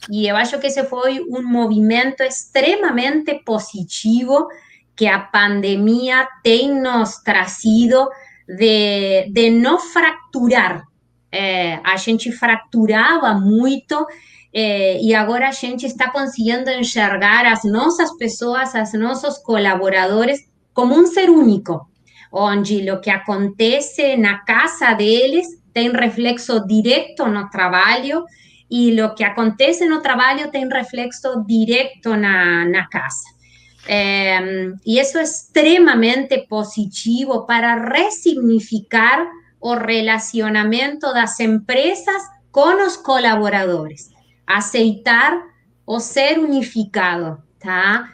E 0.09 0.27
eu 0.27 0.35
acho 0.35 0.59
que 0.59 0.67
esse 0.67 0.83
foi 0.85 1.21
um 1.21 1.41
movimento 1.41 2.23
extremamente 2.23 3.41
positivo 3.45 4.47
que 4.95 5.07
a 5.07 5.19
pandemia 5.19 6.27
tem 6.43 6.73
nos 6.79 7.17
trazido 7.17 8.07
de, 8.47 9.29
de 9.31 9.49
não 9.49 9.79
fracturar. 9.79 10.83
É, 11.31 11.79
a 11.83 11.97
gente 11.97 12.31
fracturava 12.31 13.33
muito 13.33 14.05
é, 14.53 15.01
e 15.01 15.15
agora 15.15 15.49
a 15.49 15.51
gente 15.51 15.85
está 15.85 16.11
conseguindo 16.11 16.69
enxergar 16.69 17.45
as 17.45 17.63
nossas 17.63 18.15
pessoas, 18.17 18.71
os 18.75 18.93
nossos 18.93 19.39
colaboradores, 19.39 20.39
como 20.73 20.93
um 20.93 21.07
ser 21.07 21.29
único, 21.29 21.87
onde 22.31 22.89
o 22.91 23.01
que 23.01 23.09
acontece 23.09 24.15
na 24.15 24.39
casa 24.39 24.93
deles 24.93 25.47
tem 25.73 25.91
reflexo 25.91 26.65
direto 26.67 27.25
no 27.25 27.49
trabalho 27.49 28.23
e 28.69 29.01
o 29.01 29.15
que 29.15 29.23
acontece 29.23 29.87
no 29.87 30.01
trabalho 30.01 30.51
tem 30.51 30.69
reflexo 30.69 31.43
direto 31.47 32.15
na, 32.15 32.65
na 32.65 32.87
casa. 32.87 33.32
Y 33.87 34.99
eso 34.99 35.19
es 35.19 35.43
extremadamente 35.43 36.45
positivo 36.47 37.45
para 37.45 37.75
resignificar 37.75 39.27
o 39.59 39.75
relacionamiento 39.75 41.13
das 41.13 41.39
empresas 41.39 42.21
con 42.51 42.77
los 42.77 42.97
colaboradores, 42.97 44.11
aceitar 44.45 45.39
o 45.85 45.99
ser 45.99 46.39
unificado, 46.39 47.43
tá? 47.59 48.13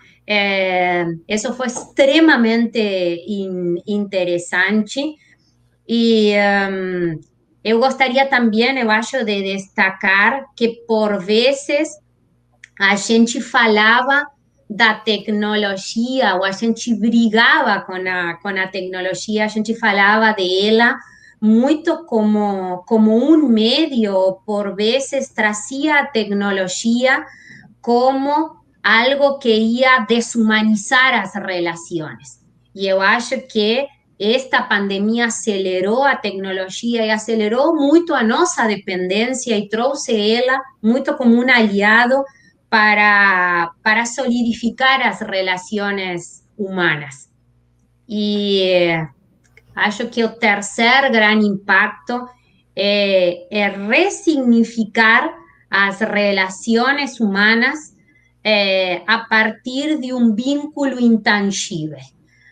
Eso 1.28 1.54
fue 1.54 1.68
extremamente 1.68 2.80
in, 3.26 3.82
interesante 3.86 5.18
y 5.88 6.34
um, 6.38 7.20
eu 7.64 7.80
gostaria 7.80 8.28
também, 8.28 8.78
eu 8.78 9.26
de 9.26 9.42
destacar 9.42 10.46
que 10.56 10.86
por 10.88 11.20
vezes 11.20 11.98
a 12.80 12.96
gente 12.96 13.42
falava 13.42 14.28
da 14.70 14.94
tecnologia, 14.94 16.36
ou 16.36 16.44
a 16.44 16.52
gente 16.52 16.94
brigava 16.94 17.82
com 17.82 17.94
a, 17.94 18.36
com 18.36 18.50
a 18.50 18.68
tecnologia, 18.68 19.46
a 19.46 19.48
gente 19.48 19.74
falava 19.74 20.32
dela 20.34 20.96
muito 21.42 22.06
como, 22.06 22.84
como 22.86 23.16
um 23.16 23.48
meio, 23.48 24.40
por 24.46 24.76
vezes 24.76 25.30
trazia 25.30 26.02
a 26.02 26.06
tecnologia 26.06 27.26
como 27.82 28.58
algo 28.84 29.40
que 29.40 29.54
ia 29.54 30.00
desumanizar 30.00 31.20
as 31.20 31.34
relações. 31.34 32.40
E 32.76 32.88
eu 32.88 33.02
acho 33.02 33.42
que 33.48 33.88
esta 34.20 34.62
pandemia 34.62 35.28
acelerou 35.28 36.04
a 36.04 36.16
tecnologia 36.16 37.06
e 37.06 37.10
acelerou 37.10 37.74
muito 37.74 38.14
a 38.14 38.22
nossa 38.22 38.68
dependência 38.68 39.58
e 39.58 39.70
trouxe 39.70 40.14
ela 40.36 40.62
muito 40.84 41.16
como 41.16 41.36
um 41.36 41.50
aliado 41.50 42.24
para, 42.70 43.72
para 43.84 44.06
solidificar 44.06 45.02
as 45.02 45.22
relações 45.22 46.44
humanas. 46.58 47.30
E 48.08 48.62
eh, 48.62 49.08
acho 49.76 50.08
que 50.08 50.24
o 50.24 50.30
terceiro 50.30 51.12
grande 51.12 51.46
impacto 51.46 52.28
é, 52.76 53.48
é 53.50 53.70
ressignificar 53.70 55.34
as 55.70 56.00
relações 56.00 57.20
humanas 57.20 57.96
é, 58.44 59.04
a 59.06 59.20
partir 59.20 60.00
de 60.00 60.14
um 60.14 60.34
vínculo 60.34 61.00
intangível. 61.00 62.00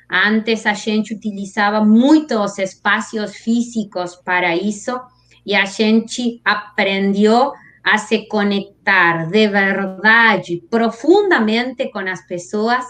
Antes 0.09 0.65
a 0.65 0.73
gente 0.73 1.13
utilizava 1.13 1.83
muito 1.83 2.39
os 2.39 2.57
espaços 2.57 3.35
físicos 3.37 4.15
para 4.15 4.55
isso 4.55 4.99
e 5.45 5.55
a 5.55 5.65
gente 5.65 6.41
aprendeu 6.45 7.53
a 7.87 7.97
se 7.97 8.27
conectar 8.27 9.29
de 9.29 9.47
verdade 9.47 10.61
profundamente 10.69 11.89
com 11.89 11.99
as 11.99 12.27
pessoas, 12.27 12.83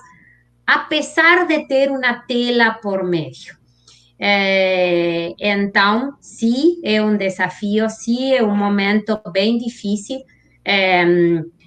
apesar 0.65 1.45
de 1.45 1.67
ter 1.67 1.91
uma 1.91 2.15
tela 2.27 2.73
por 2.81 3.03
meio. 3.03 3.55
É, 4.19 5.35
então, 5.39 6.15
sim, 6.19 6.81
é 6.83 6.99
um 6.99 7.15
desafio, 7.15 7.87
sim, 7.91 8.33
é 8.33 8.41
um 8.41 8.55
momento 8.55 9.21
bem 9.31 9.59
difícil, 9.59 10.19
é, 10.65 11.05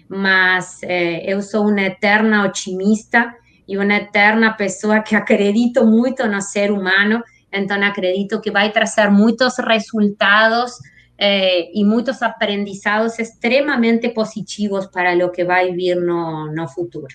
mas 0.08 0.82
é, 0.82 1.32
eu 1.32 1.40
sou 1.40 1.68
uma 1.68 1.82
eterna 1.82 2.44
otimista 2.44 3.32
e 3.68 3.78
uma 3.78 3.94
eterna 3.94 4.54
pessoa 4.54 5.00
que 5.00 5.14
acredito 5.14 5.86
muito 5.86 6.26
no 6.26 6.42
ser 6.42 6.72
humano, 6.72 7.22
então 7.52 7.80
acredito 7.80 8.40
que 8.40 8.50
vai 8.50 8.72
trazer 8.72 9.08
muitos 9.08 9.56
resultados 9.58 10.72
eh, 11.20 11.70
e 11.78 11.84
muitos 11.84 12.22
aprendizados 12.22 13.18
extremamente 13.18 14.08
positivos 14.08 14.86
para 14.86 15.14
o 15.26 15.30
que 15.30 15.44
vai 15.44 15.70
vir 15.72 15.96
no, 15.96 16.50
no 16.50 16.66
futuro. 16.66 17.14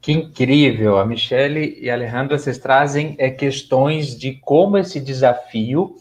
Que 0.00 0.12
incrível! 0.12 0.98
A 0.98 1.04
Michelle 1.06 1.78
e 1.80 1.88
a 1.88 1.94
Alejandra, 1.94 2.36
vocês 2.36 2.58
trazem 2.58 3.14
é, 3.18 3.30
questões 3.30 4.18
de 4.18 4.32
como 4.32 4.78
esse 4.78 4.98
desafio 4.98 5.94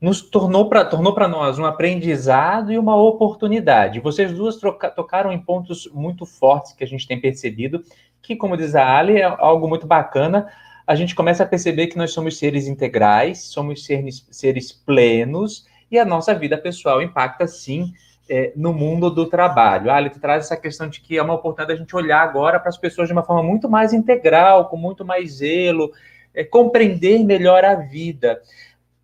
nos 0.00 0.20
tornou 0.20 0.68
para 0.68 0.84
tornou 0.84 1.14
nós 1.28 1.60
um 1.60 1.64
aprendizado 1.64 2.72
e 2.72 2.78
uma 2.78 2.96
oportunidade. 2.96 4.00
Vocês 4.00 4.32
duas 4.32 4.56
troca, 4.56 4.90
tocaram 4.90 5.30
em 5.30 5.38
pontos 5.38 5.88
muito 5.92 6.26
fortes 6.26 6.72
que 6.72 6.82
a 6.82 6.86
gente 6.86 7.06
tem 7.06 7.20
percebido, 7.20 7.84
que, 8.20 8.34
como 8.34 8.56
diz 8.56 8.74
a 8.74 8.98
Ali, 8.98 9.18
é 9.18 9.22
algo 9.22 9.68
muito 9.68 9.86
bacana. 9.86 10.48
A 10.84 10.96
gente 10.96 11.14
começa 11.14 11.44
a 11.44 11.46
perceber 11.46 11.86
que 11.86 11.96
nós 11.96 12.12
somos 12.12 12.38
seres 12.38 12.66
integrais, 12.66 13.44
somos 13.44 13.84
seres, 13.84 14.26
seres 14.32 14.72
plenos, 14.72 15.64
e 15.92 15.98
a 15.98 16.04
nossa 16.04 16.34
vida 16.34 16.56
pessoal 16.56 17.02
impacta 17.02 17.46
sim 17.46 17.92
é, 18.28 18.52
no 18.56 18.72
mundo 18.72 19.10
do 19.10 19.26
trabalho. 19.26 19.90
Ah, 19.90 20.00
ele 20.00 20.10
traz 20.10 20.46
essa 20.46 20.56
questão 20.56 20.88
de 20.88 21.00
que 21.00 21.18
é 21.18 21.22
uma 21.22 21.34
oportunidade 21.34 21.78
a 21.78 21.80
gente 21.80 21.94
olhar 21.94 22.22
agora 22.22 22.58
para 22.58 22.70
as 22.70 22.78
pessoas 22.78 23.06
de 23.06 23.12
uma 23.12 23.22
forma 23.22 23.42
muito 23.42 23.68
mais 23.68 23.92
integral, 23.92 24.70
com 24.70 24.76
muito 24.76 25.04
mais 25.04 25.34
zelo, 25.34 25.92
é, 26.34 26.42
compreender 26.42 27.22
melhor 27.24 27.62
a 27.64 27.74
vida. 27.74 28.40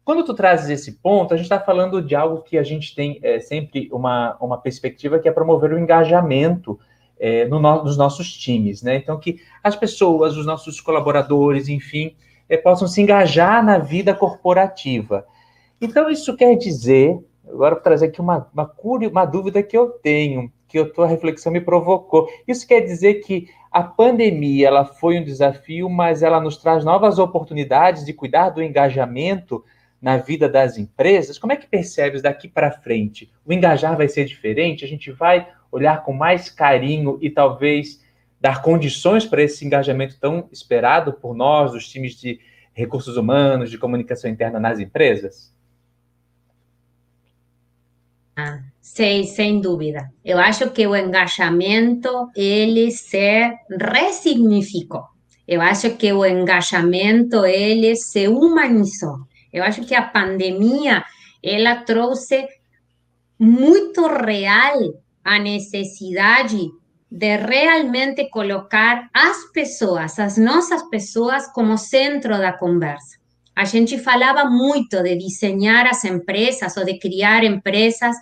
Quando 0.03 0.25
tu 0.25 0.33
trazes 0.33 0.71
esse 0.71 0.93
ponto, 0.93 1.35
a 1.35 1.37
gente 1.37 1.45
está 1.45 1.61
falando 1.61 2.01
de 2.01 2.15
algo 2.15 2.41
que 2.41 2.57
a 2.57 2.63
gente 2.63 2.95
tem 2.95 3.19
é, 3.23 3.39
sempre 3.39 3.91
uma, 3.93 4.39
uma 4.41 4.57
perspectiva 4.57 5.19
que 5.19 5.29
é 5.29 5.33
promover 5.33 5.73
o 5.73 5.79
engajamento 5.79 6.81
é, 7.21 7.45
no, 7.45 7.61
nos 7.61 7.99
nossos 7.99 8.33
times, 8.33 8.83
né? 8.83 8.97
Então, 8.97 9.21
que 9.21 9.41
as 9.63 9.77
pessoas, 9.77 10.39
os 10.39 10.47
nossos 10.47 10.81
colaboradores, 10.81 11.69
enfim, 11.69 12.17
é, 12.49 12.57
possam 12.57 12.89
se 12.89 13.03
engajar 13.03 13.63
na 13.63 13.77
vida 13.77 14.15
corporativa. 14.15 15.27
Então, 15.81 16.11
isso 16.11 16.37
quer 16.37 16.57
dizer, 16.57 17.19
agora 17.47 17.75
vou 17.75 17.83
trazer 17.83 18.07
aqui 18.07 18.21
uma, 18.21 18.49
uma, 18.53 18.75
uma 19.11 19.25
dúvida 19.25 19.63
que 19.63 19.77
eu 19.77 19.91
tenho. 19.91 20.53
que 20.67 20.79
a 20.79 20.89
tua 20.89 21.07
reflexão 21.07 21.53
me 21.53 21.61
provocou. 21.61 22.29
Isso 22.47 22.67
quer 22.67 22.81
dizer 22.81 23.15
que 23.15 23.49
a 23.71 23.83
pandemia 23.83 24.69
ela 24.69 24.85
foi 24.85 25.19
um 25.19 25.25
desafio, 25.25 25.89
mas 25.89 26.23
ela 26.23 26.41
nos 26.41 26.57
traz 26.57 26.85
novas 26.85 27.19
oportunidades 27.19 28.05
de 28.05 28.13
cuidar 28.13 28.51
do 28.51 28.63
engajamento 28.63 29.65
na 30.01 30.17
vida 30.17 30.49
das 30.49 30.79
empresas. 30.79 31.39
Como 31.39 31.53
é 31.53 31.57
que 31.57 31.67
percebes 31.67 32.23
daqui 32.23 32.49
para 32.49 32.71
frente? 32.71 33.31
O 33.45 33.53
engajar 33.53 33.97
vai 33.97 34.09
ser 34.09 34.25
diferente? 34.25 34.85
A 34.85 34.89
gente 34.89 35.11
vai 35.11 35.49
olhar 35.71 36.03
com 36.03 36.13
mais 36.13 36.49
carinho 36.49 37.19
e 37.21 37.31
talvez 37.31 38.03
dar 38.41 38.63
condições 38.63 39.27
para 39.27 39.43
esse 39.43 39.65
engajamento 39.65 40.19
tão 40.21 40.49
esperado 40.53 41.13
por 41.13 41.35
nós, 41.35 41.75
os 41.75 41.89
times 41.89 42.15
de 42.15 42.41
recursos 42.73 43.17
humanos, 43.17 43.71
de 43.71 43.79
comunicação 43.79 44.31
interna 44.31 44.61
nas 44.61 44.79
empresas? 44.79 45.53
Sim, 48.81 49.25
sem 49.25 49.61
dúvida. 49.61 50.11
Eu 50.25 50.39
acho 50.39 50.71
que 50.71 50.87
o 50.87 50.97
engajamento 50.97 52.31
ele 52.35 52.91
se 52.91 53.53
ressignificou. 53.81 55.05
Eu 55.47 55.61
acho 55.61 55.97
que 55.97 56.13
o 56.13 56.25
engajamento 56.25 57.45
ele 57.45 57.97
se 57.97 58.29
humanizou. 58.29 59.19
Eu 59.53 59.65
acho 59.65 59.85
que 59.85 59.95
a 59.95 60.03
pandemia 60.03 61.05
ela 61.43 61.77
trouxe 61.77 62.47
muito 63.39 64.07
real 64.07 64.79
a 65.25 65.39
necessidade 65.39 66.71
de 67.11 67.37
realmente 67.37 68.29
colocar 68.31 69.09
as 69.15 69.51
pessoas, 69.53 70.19
as 70.19 70.37
nossas 70.37 70.83
pessoas, 70.91 71.47
como 71.53 71.79
centro 71.79 72.37
da 72.39 72.53
conversa. 72.53 73.18
A 73.59 73.65
gente 73.65 73.99
falava 73.99 74.45
muito 74.45 75.03
de 75.03 75.17
desenhar 75.17 75.85
as 75.89 76.05
empresas 76.05 76.77
ou 76.77 76.85
de 76.85 76.97
criar 76.97 77.43
empresas 77.43 78.15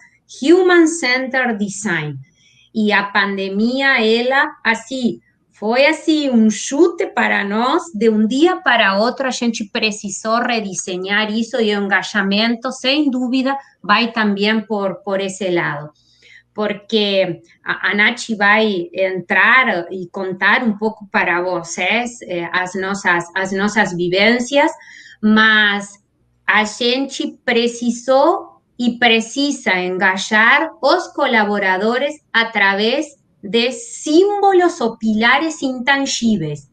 human-centered 0.43 1.59
design. 1.59 2.17
E 2.75 2.91
a 2.91 3.03
pandemia, 3.03 4.03
ela, 4.03 4.51
assim, 4.65 5.21
foi 5.53 5.85
assim 5.85 6.31
um 6.31 6.49
chute 6.49 7.09
para 7.09 7.45
nós, 7.45 7.83
de 7.95 8.09
um 8.09 8.27
dia 8.27 8.57
para 8.63 8.99
outro 8.99 9.27
a 9.27 9.31
gente 9.31 9.69
precisou 9.71 10.39
redesenhar 10.39 11.31
isso 11.31 11.61
e 11.61 11.77
o 11.77 11.85
engajamento, 11.85 12.73
sem 12.73 13.11
dúvida, 13.11 13.55
vai 13.83 14.13
também 14.13 14.63
por, 14.63 15.03
por 15.03 15.21
esse 15.21 15.51
lado. 15.51 15.91
Porque 16.55 17.43
a, 17.63 17.91
a 17.91 18.15
vai 18.39 18.89
entrar 18.91 19.93
e 19.93 20.09
contar 20.11 20.63
um 20.63 20.79
pouco 20.79 21.07
para 21.13 21.43
vocês 21.43 22.23
eh, 22.23 22.49
as, 22.55 22.75
nossas, 22.75 23.27
as 23.35 23.53
nossas 23.53 23.95
vivências, 23.95 24.73
mas 25.23 25.93
a 26.47 26.65
gente 26.65 27.39
precisou 27.45 28.61
e 28.79 28.99
precisa 28.99 29.75
engajar 29.79 30.71
os 30.83 31.09
colaboradores 31.09 32.15
através 32.33 33.07
de 33.43 33.73
símbolos 33.73 34.81
ou 34.81 34.97
pilares 34.99 35.63
intangíveis. 35.63 36.71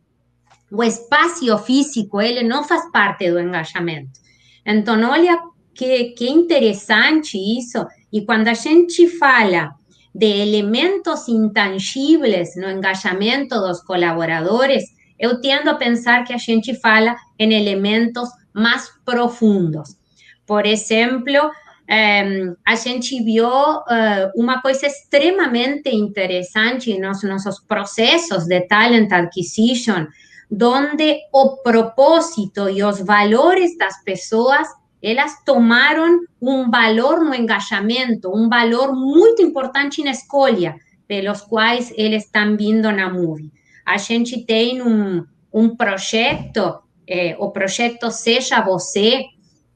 O 0.71 0.83
espaço 0.83 1.57
físico, 1.59 2.19
ele 2.19 2.43
não 2.43 2.63
faz 2.63 2.91
parte 2.91 3.29
do 3.31 3.39
engajamento. 3.39 4.19
Então, 4.65 4.99
olha 5.09 5.39
que, 5.73 6.09
que 6.09 6.27
interessante 6.27 7.37
isso. 7.37 7.85
E 8.11 8.25
quando 8.25 8.47
a 8.47 8.53
gente 8.53 9.07
fala 9.17 9.75
de 10.13 10.25
elementos 10.25 11.27
intangíveis 11.27 12.55
no 12.55 12.69
engajamento 12.69 13.59
dos 13.59 13.81
colaboradores, 13.81 14.83
eu 15.19 15.39
tendo 15.41 15.69
a 15.69 15.75
pensar 15.75 16.23
que 16.23 16.33
a 16.33 16.37
gente 16.37 16.73
fala 16.79 17.15
em 17.39 17.53
elementos 17.53 18.29
mais 18.53 18.89
profundos. 19.05 19.97
Por 20.45 20.65
exemplo, 20.65 21.51
um, 21.89 22.55
a 22.65 22.75
gente 22.75 23.21
viu 23.23 23.47
uh, 23.47 24.31
uma 24.35 24.61
coisa 24.61 24.87
extremamente 24.87 25.89
interessante 25.89 26.97
nos 26.99 27.23
nossos 27.23 27.59
processos 27.59 28.45
de 28.45 28.61
talent 28.61 29.11
acquisition, 29.11 30.07
onde 30.51 31.19
o 31.33 31.57
propósito 31.57 32.69
e 32.69 32.83
os 32.83 32.99
valores 32.99 33.77
das 33.77 34.03
pessoas 34.03 34.67
elas 35.01 35.43
tomaram 35.43 36.21
um 36.41 36.71
valor 36.71 37.25
no 37.25 37.35
engajamento, 37.35 38.31
um 38.33 38.47
valor 38.47 38.93
muito 38.95 39.41
importante 39.41 40.01
na 40.01 40.11
escolha 40.11 40.75
pelos 41.05 41.41
quais 41.41 41.93
eles 41.97 42.23
estão 42.23 42.55
vindo 42.55 42.89
na 42.89 43.11
Movie. 43.11 43.51
A 43.85 43.97
gente 43.97 44.45
tem 44.45 44.81
um, 44.81 45.25
um 45.53 45.75
projeto, 45.75 46.79
eh, 47.07 47.35
o 47.39 47.51
projeto 47.51 48.09
Seja 48.11 48.61
Você, 48.61 49.23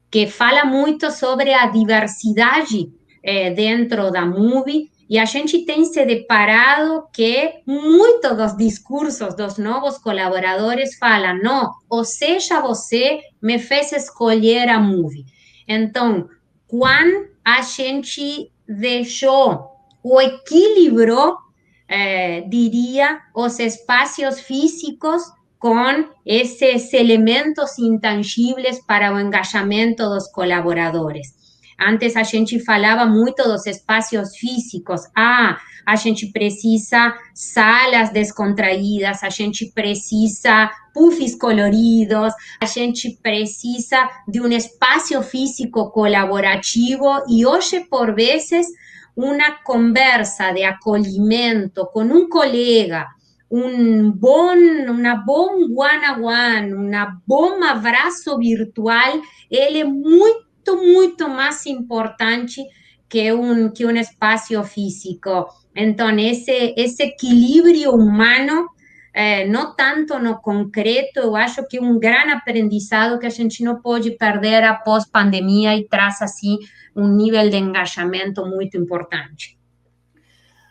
que 0.10 0.28
fala 0.28 0.66
muito 0.66 1.12
sobre 1.12 1.54
a 1.54 1.68
diversidade 1.68 2.92
eh, 3.24 3.52
dentro 3.52 4.12
da 4.12 4.26
Movie, 4.26 4.90
e 5.10 5.18
a 5.18 5.26
gente 5.26 5.64
tem 5.66 5.86
se 5.86 6.06
deparado 6.06 7.08
que 7.14 7.62
muitos 7.66 8.36
dos 8.36 8.58
discursos 8.58 9.36
dos 9.36 9.58
novos 9.58 9.98
colaboradores 9.98 10.98
falam, 10.98 11.40
não, 11.42 11.72
ou 11.90 12.04
seja, 12.04 12.60
você 12.60 13.22
me 13.42 13.58
fez 13.58 13.94
escolher 13.94 14.68
a 14.68 14.80
Movie. 14.80 15.26
Então, 15.66 16.28
quando 16.68 17.30
a 17.44 17.62
gente 17.62 18.52
deixou 18.68 19.72
o 20.04 20.20
equilíbrio 20.20 21.38
eh, 21.88 22.42
diria, 22.48 23.20
os 23.34 23.60
espaços 23.60 24.40
físicos 24.42 25.24
com 25.60 26.10
esses 26.26 26.94
elementos 26.94 27.80
intangíveis 27.80 28.80
para 28.86 29.14
o 29.14 29.20
engajamento 29.20 30.08
dos 30.08 30.28
colaboradores. 30.32 31.36
Antes 31.80 32.16
a 32.16 32.24
gente 32.24 32.60
falava 32.60 33.06
muito 33.06 33.44
dos 33.44 33.66
espaços 33.68 34.36
físicos. 34.36 35.02
Ah, 35.16 35.60
a 35.86 35.96
gente 35.96 36.32
precisa 36.32 37.16
salas 37.34 38.10
descontraídas, 38.10 39.24
a 39.24 39.30
gente 39.30 39.68
precisa 39.74 40.72
puffs 40.94 41.36
coloridos, 41.36 42.34
a 42.60 42.66
gente 42.66 43.18
precisa 43.22 44.10
de 44.28 44.42
um 44.42 44.48
espaço 44.48 45.22
físico 45.22 45.92
colaborativo 45.92 47.24
e 47.30 47.46
hoje, 47.46 47.82
por 47.82 48.14
vezes, 48.16 48.66
uma 49.18 49.52
conversa 49.64 50.52
de 50.54 50.64
acolhimento 50.64 51.88
com 51.88 52.04
um 52.04 52.30
colega, 52.30 53.08
um 53.50 54.12
bom, 54.12 54.54
uma 54.90 55.16
bom 55.16 55.56
one-on-one, 55.76 56.74
um 56.76 56.92
bom 57.26 57.64
abraço 57.64 58.38
virtual, 58.38 59.20
ele 59.50 59.80
é 59.80 59.84
muito, 59.84 60.78
muito 60.78 61.28
mais 61.28 61.66
importante 61.66 62.64
que 63.10 63.32
um, 63.34 63.72
que 63.72 63.88
um 63.88 63.96
espaço 63.96 64.64
físico. 64.64 65.48
Então, 65.76 66.12
esse, 66.20 66.76
esse 66.78 67.02
equilíbrio 67.02 67.94
humano, 67.94 68.68
eh, 69.20 69.48
não 69.48 69.76
tanto 69.76 70.20
no 70.20 70.40
concreto, 70.40 71.20
eu 71.20 71.36
acho 71.36 71.68
que 71.68 71.78
é 71.78 71.82
um 71.82 71.98
grande 71.98 72.34
aprendizado 72.34 73.18
que 73.18 73.26
a 73.26 73.32
gente 73.32 73.64
não 73.64 73.82
pode 73.82 74.12
perder 74.12 74.64
após 74.64 75.10
pandemia 75.10 75.76
e 75.76 75.88
traz, 75.88 76.22
assim, 76.22 76.60
um 76.96 77.08
nível 77.08 77.50
de 77.50 77.58
engajamento 77.58 78.46
muito 78.46 78.78
importante. 78.78 79.58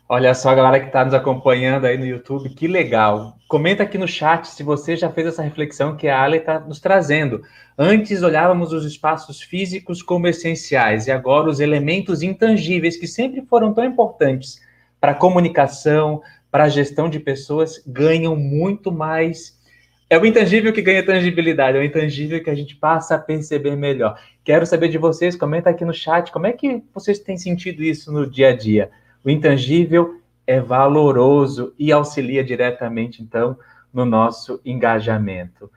Olha 0.09 0.33
só, 0.33 0.51
a 0.51 0.55
galera 0.55 0.79
que 0.79 0.87
está 0.87 1.05
nos 1.05 1.13
acompanhando 1.13 1.87
aí 1.87 1.99
no 1.99 2.07
YouTube, 2.07 2.49
que 2.51 2.69
legal. 2.69 3.37
Comenta 3.49 3.83
aqui 3.83 3.99
no 3.99 4.07
chat 4.07 4.47
se 4.47 4.63
você 4.63 4.97
já 4.97 5.11
fez 5.11 5.27
essa 5.27 5.43
reflexão 5.43 5.97
que 5.97 6.07
a 6.07 6.23
Ale 6.23 6.37
está 6.37 6.61
nos 6.61 6.79
trazendo. 6.79 7.43
Antes 7.77 8.23
olhávamos 8.23 8.73
os 8.73 8.85
espaços 8.85 9.43
físicos 9.43 10.03
como 10.03 10.29
essenciais 10.29 11.09
e 11.09 11.11
agora 11.11 11.51
os 11.51 11.59
elementos 11.59 12.23
intangíveis 12.23 12.97
que 12.97 13.09
sempre 13.09 13.45
foram 13.45 13.75
tão 13.75 13.85
importantes 13.85 14.65
para 15.01 15.13
a 15.13 15.15
comunicação, 15.17 16.23
para 16.57 16.65
a 16.65 16.69
gestão 16.71 17.11
de 17.11 17.21
pessoas, 17.21 17.83
ganham 17.87 18.35
muito 18.35 18.91
mais 18.91 19.61
é 20.09 20.17
o 20.19 20.25
intangível 20.25 20.73
que 20.73 20.81
ganha 20.81 21.05
tangibilidade, 21.05 21.77
é 21.77 21.81
o 21.83 21.85
intangível 21.85 22.43
que 22.43 22.49
a 22.49 22.55
gente 22.55 22.75
passa 22.77 23.15
a 23.15 23.19
perceber 23.19 23.77
melhor. 23.77 24.19
Quero 24.43 24.65
saber 24.65 24.89
de 24.89 24.97
vocês, 24.97 25.37
comenta 25.37 25.69
aqui 25.69 25.85
no 25.85 25.93
chat, 25.93 26.33
como 26.33 26.47
é 26.47 26.53
que 26.53 26.83
vocês 26.95 27.19
têm 27.19 27.37
sentido 27.37 27.85
isso 27.85 28.11
no 28.11 28.27
dia 28.27 28.49
a 28.49 28.57
dia? 28.57 28.91
O 29.23 29.29
intangível 29.29 30.19
é 30.47 30.59
valoroso 30.59 31.75
e 31.79 31.93
auxilia 31.93 32.43
diretamente, 32.43 33.23
então, 33.23 33.59
no 33.93 34.07
nosso 34.07 34.59
engajamento. 34.65 35.71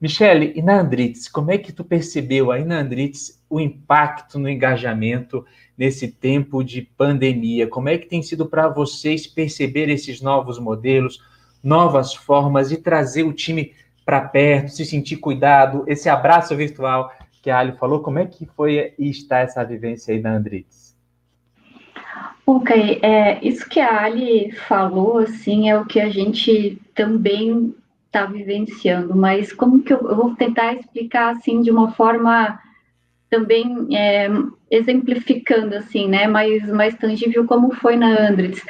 Michele, 0.00 0.52
e 0.54 0.62
na 0.62 0.80
Andritz, 0.80 1.28
como 1.28 1.50
é 1.50 1.58
que 1.58 1.72
tu 1.72 1.82
percebeu 1.82 2.52
aí 2.52 2.64
na 2.64 2.78
Andritz 2.78 3.42
o 3.50 3.58
impacto 3.58 4.38
no 4.38 4.48
engajamento 4.48 5.44
nesse 5.80 6.08
tempo 6.08 6.62
de 6.62 6.82
pandemia? 6.82 7.66
Como 7.66 7.88
é 7.88 7.96
que 7.96 8.06
tem 8.06 8.22
sido 8.22 8.44
para 8.44 8.68
vocês 8.68 9.26
perceber 9.26 9.88
esses 9.88 10.20
novos 10.20 10.58
modelos, 10.58 11.18
novas 11.64 12.14
formas 12.14 12.70
e 12.70 12.76
trazer 12.76 13.22
o 13.22 13.32
time 13.32 13.72
para 14.04 14.20
perto, 14.20 14.72
se 14.72 14.84
sentir 14.84 15.16
cuidado, 15.16 15.84
esse 15.86 16.10
abraço 16.10 16.54
virtual 16.54 17.10
que 17.40 17.48
a 17.48 17.58
Ali 17.58 17.72
falou, 17.78 18.00
como 18.00 18.18
é 18.18 18.26
que 18.26 18.44
foi 18.44 18.92
e 18.98 19.08
está 19.08 19.38
essa 19.38 19.64
vivência 19.64 20.12
aí 20.12 20.20
na 20.20 20.34
Andritz? 20.34 20.94
Ok, 22.44 22.98
é, 23.00 23.42
isso 23.42 23.66
que 23.66 23.80
a 23.80 24.02
Ali 24.02 24.52
falou, 24.68 25.18
assim, 25.18 25.70
é 25.70 25.78
o 25.78 25.86
que 25.86 25.98
a 25.98 26.10
gente 26.10 26.78
também 26.94 27.74
está 28.04 28.26
vivenciando, 28.26 29.16
mas 29.16 29.50
como 29.50 29.80
que 29.80 29.94
eu, 29.94 30.00
eu, 30.10 30.16
vou 30.16 30.34
tentar 30.34 30.74
explicar, 30.74 31.30
assim, 31.30 31.62
de 31.62 31.70
uma 31.70 31.92
forma 31.92 32.58
também 33.30 33.86
é, 33.96 34.28
exemplificando 34.70 35.76
assim, 35.76 36.08
né, 36.08 36.26
mais, 36.26 36.66
mais 36.68 36.94
tangível 36.96 37.46
como 37.46 37.72
foi 37.74 37.96
na 37.96 38.28
Andres. 38.28 38.62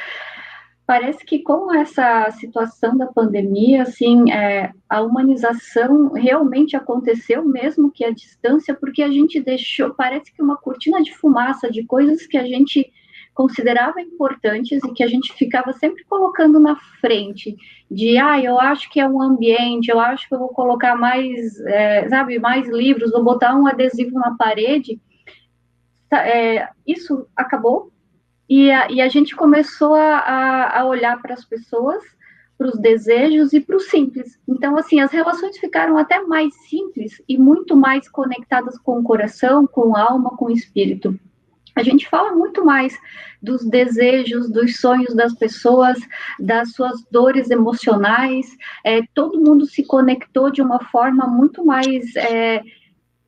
Parece 0.86 1.24
que 1.24 1.38
com 1.38 1.72
essa 1.72 2.30
situação 2.32 2.98
da 2.98 3.06
pandemia, 3.06 3.82
assim, 3.82 4.30
é, 4.32 4.72
a 4.88 5.00
humanização 5.00 6.12
realmente 6.12 6.76
aconteceu 6.76 7.44
mesmo 7.44 7.92
que 7.92 8.04
a 8.04 8.10
distância, 8.10 8.74
porque 8.74 9.02
a 9.02 9.08
gente 9.08 9.40
deixou, 9.40 9.94
parece 9.94 10.32
que 10.32 10.42
uma 10.42 10.56
cortina 10.56 11.00
de 11.00 11.14
fumaça 11.14 11.70
de 11.70 11.84
coisas 11.84 12.26
que 12.26 12.36
a 12.36 12.44
gente 12.44 12.92
considerava 13.40 14.02
importantes 14.02 14.84
e 14.84 14.92
que 14.92 15.02
a 15.02 15.06
gente 15.06 15.32
ficava 15.32 15.72
sempre 15.72 16.04
colocando 16.04 16.60
na 16.60 16.76
frente 17.00 17.56
de 17.90 18.18
ah, 18.18 18.38
eu 18.38 18.60
acho 18.60 18.90
que 18.90 19.00
é 19.00 19.08
um 19.08 19.22
ambiente, 19.22 19.90
eu 19.90 19.98
acho 19.98 20.28
que 20.28 20.34
eu 20.34 20.38
vou 20.38 20.48
colocar 20.48 20.94
mais, 20.94 21.58
é, 21.60 22.06
sabe, 22.10 22.38
mais 22.38 22.68
livros, 22.68 23.12
vou 23.12 23.24
botar 23.24 23.56
um 23.56 23.66
adesivo 23.66 24.12
na 24.18 24.36
parede. 24.36 25.00
Tá, 26.10 26.28
é, 26.28 26.68
isso 26.86 27.26
acabou 27.34 27.90
e 28.46 28.70
a, 28.70 28.90
e 28.90 29.00
a 29.00 29.08
gente 29.08 29.34
começou 29.34 29.94
a, 29.94 30.80
a 30.80 30.84
olhar 30.84 31.22
para 31.22 31.32
as 31.32 31.44
pessoas, 31.46 32.04
para 32.58 32.68
os 32.68 32.78
desejos 32.78 33.54
e 33.54 33.60
para 33.60 33.76
o 33.76 33.80
simples. 33.80 34.38
Então, 34.46 34.76
assim, 34.76 35.00
as 35.00 35.10
relações 35.10 35.56
ficaram 35.56 35.96
até 35.96 36.20
mais 36.20 36.54
simples 36.68 37.22
e 37.26 37.38
muito 37.38 37.74
mais 37.74 38.06
conectadas 38.06 38.76
com 38.76 38.98
o 38.98 39.02
coração, 39.02 39.66
com 39.66 39.96
a 39.96 40.02
alma, 40.02 40.36
com 40.36 40.44
o 40.46 40.50
espírito 40.50 41.18
a 41.76 41.82
gente 41.82 42.08
fala 42.08 42.32
muito 42.34 42.64
mais 42.64 42.96
dos 43.42 43.64
desejos, 43.64 44.50
dos 44.50 44.78
sonhos 44.78 45.14
das 45.14 45.34
pessoas, 45.34 45.98
das 46.38 46.72
suas 46.72 47.02
dores 47.10 47.50
emocionais. 47.50 48.46
É, 48.84 49.00
todo 49.14 49.40
mundo 49.40 49.66
se 49.66 49.84
conectou 49.84 50.50
de 50.50 50.60
uma 50.60 50.80
forma 50.90 51.26
muito 51.26 51.64
mais 51.64 52.14
é, 52.16 52.62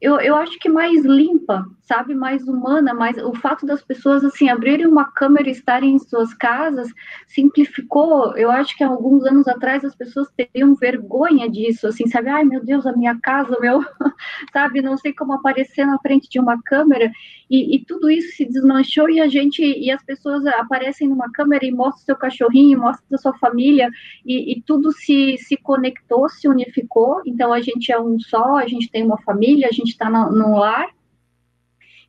eu, 0.02 0.20
eu 0.20 0.34
acho 0.34 0.58
que 0.58 0.68
mais 0.68 1.04
limpa, 1.04 1.64
sabe, 1.92 2.14
mais 2.14 2.48
humana, 2.48 2.94
mais 2.94 3.18
o 3.18 3.34
fato 3.34 3.66
das 3.66 3.82
pessoas 3.82 4.24
assim 4.24 4.48
abrirem 4.48 4.86
uma 4.86 5.12
câmera 5.12 5.46
e 5.46 5.52
estarem 5.52 5.94
em 5.94 5.98
suas 5.98 6.32
casas 6.32 6.88
simplificou. 7.26 8.34
Eu 8.34 8.50
acho 8.50 8.74
que 8.74 8.82
há 8.82 8.88
alguns 8.88 9.26
anos 9.26 9.46
atrás 9.46 9.84
as 9.84 9.94
pessoas 9.94 10.26
teriam 10.34 10.74
vergonha 10.74 11.50
disso, 11.50 11.86
assim, 11.86 12.06
sabe, 12.06 12.30
ai 12.30 12.44
meu 12.44 12.64
Deus, 12.64 12.86
a 12.86 12.96
minha 12.96 13.18
casa, 13.20 13.58
meu, 13.60 13.84
sabe, 14.54 14.80
não 14.80 14.96
sei 14.96 15.12
como 15.12 15.34
aparecer 15.34 15.84
na 15.84 15.98
frente 15.98 16.30
de 16.30 16.40
uma 16.40 16.60
câmera 16.62 17.12
e, 17.50 17.76
e, 17.76 17.84
tudo 17.84 18.08
isso 18.08 18.36
se 18.36 18.46
desmanchou 18.46 19.10
e 19.10 19.20
a 19.20 19.28
gente 19.28 19.62
e 19.62 19.90
as 19.90 20.02
pessoas 20.02 20.46
aparecem 20.46 21.06
numa 21.06 21.30
câmera 21.30 21.66
e 21.66 21.70
mostram 21.70 22.06
seu 22.06 22.16
cachorrinho, 22.16 22.80
mostram 22.80 23.18
sua 23.18 23.36
família 23.36 23.90
e, 24.24 24.52
e 24.54 24.62
tudo 24.62 24.90
se 24.92 25.36
se 25.36 25.58
conectou, 25.58 26.26
se 26.30 26.48
unificou. 26.48 27.20
Então 27.26 27.52
a 27.52 27.60
gente 27.60 27.92
é 27.92 28.00
um 28.00 28.18
só, 28.18 28.56
a 28.56 28.66
gente 28.66 28.90
tem 28.90 29.04
uma 29.04 29.20
família, 29.20 29.68
a 29.68 29.72
gente 29.72 29.90
está 29.90 30.08
no 30.08 30.58
lar 30.58 30.88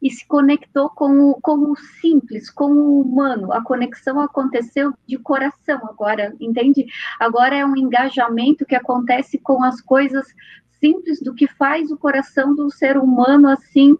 e 0.03 0.11
se 0.11 0.27
conectou 0.27 0.89
com 0.89 1.29
o, 1.29 1.35
com 1.41 1.71
o 1.71 1.75
simples, 1.77 2.49
com 2.49 2.73
o 2.73 3.01
humano. 3.01 3.53
A 3.53 3.63
conexão 3.63 4.19
aconteceu 4.19 4.93
de 5.07 5.17
coração 5.17 5.79
agora, 5.85 6.35
entende? 6.41 6.85
Agora 7.17 7.55
é 7.55 7.65
um 7.65 7.77
engajamento 7.77 8.65
que 8.65 8.75
acontece 8.75 9.37
com 9.37 9.63
as 9.63 9.79
coisas 9.79 10.27
simples 10.77 11.21
do 11.21 11.33
que 11.33 11.47
faz 11.47 11.89
o 11.89 11.97
coração 11.97 12.53
do 12.53 12.69
ser 12.69 12.97
humano 12.97 13.47
assim 13.47 13.97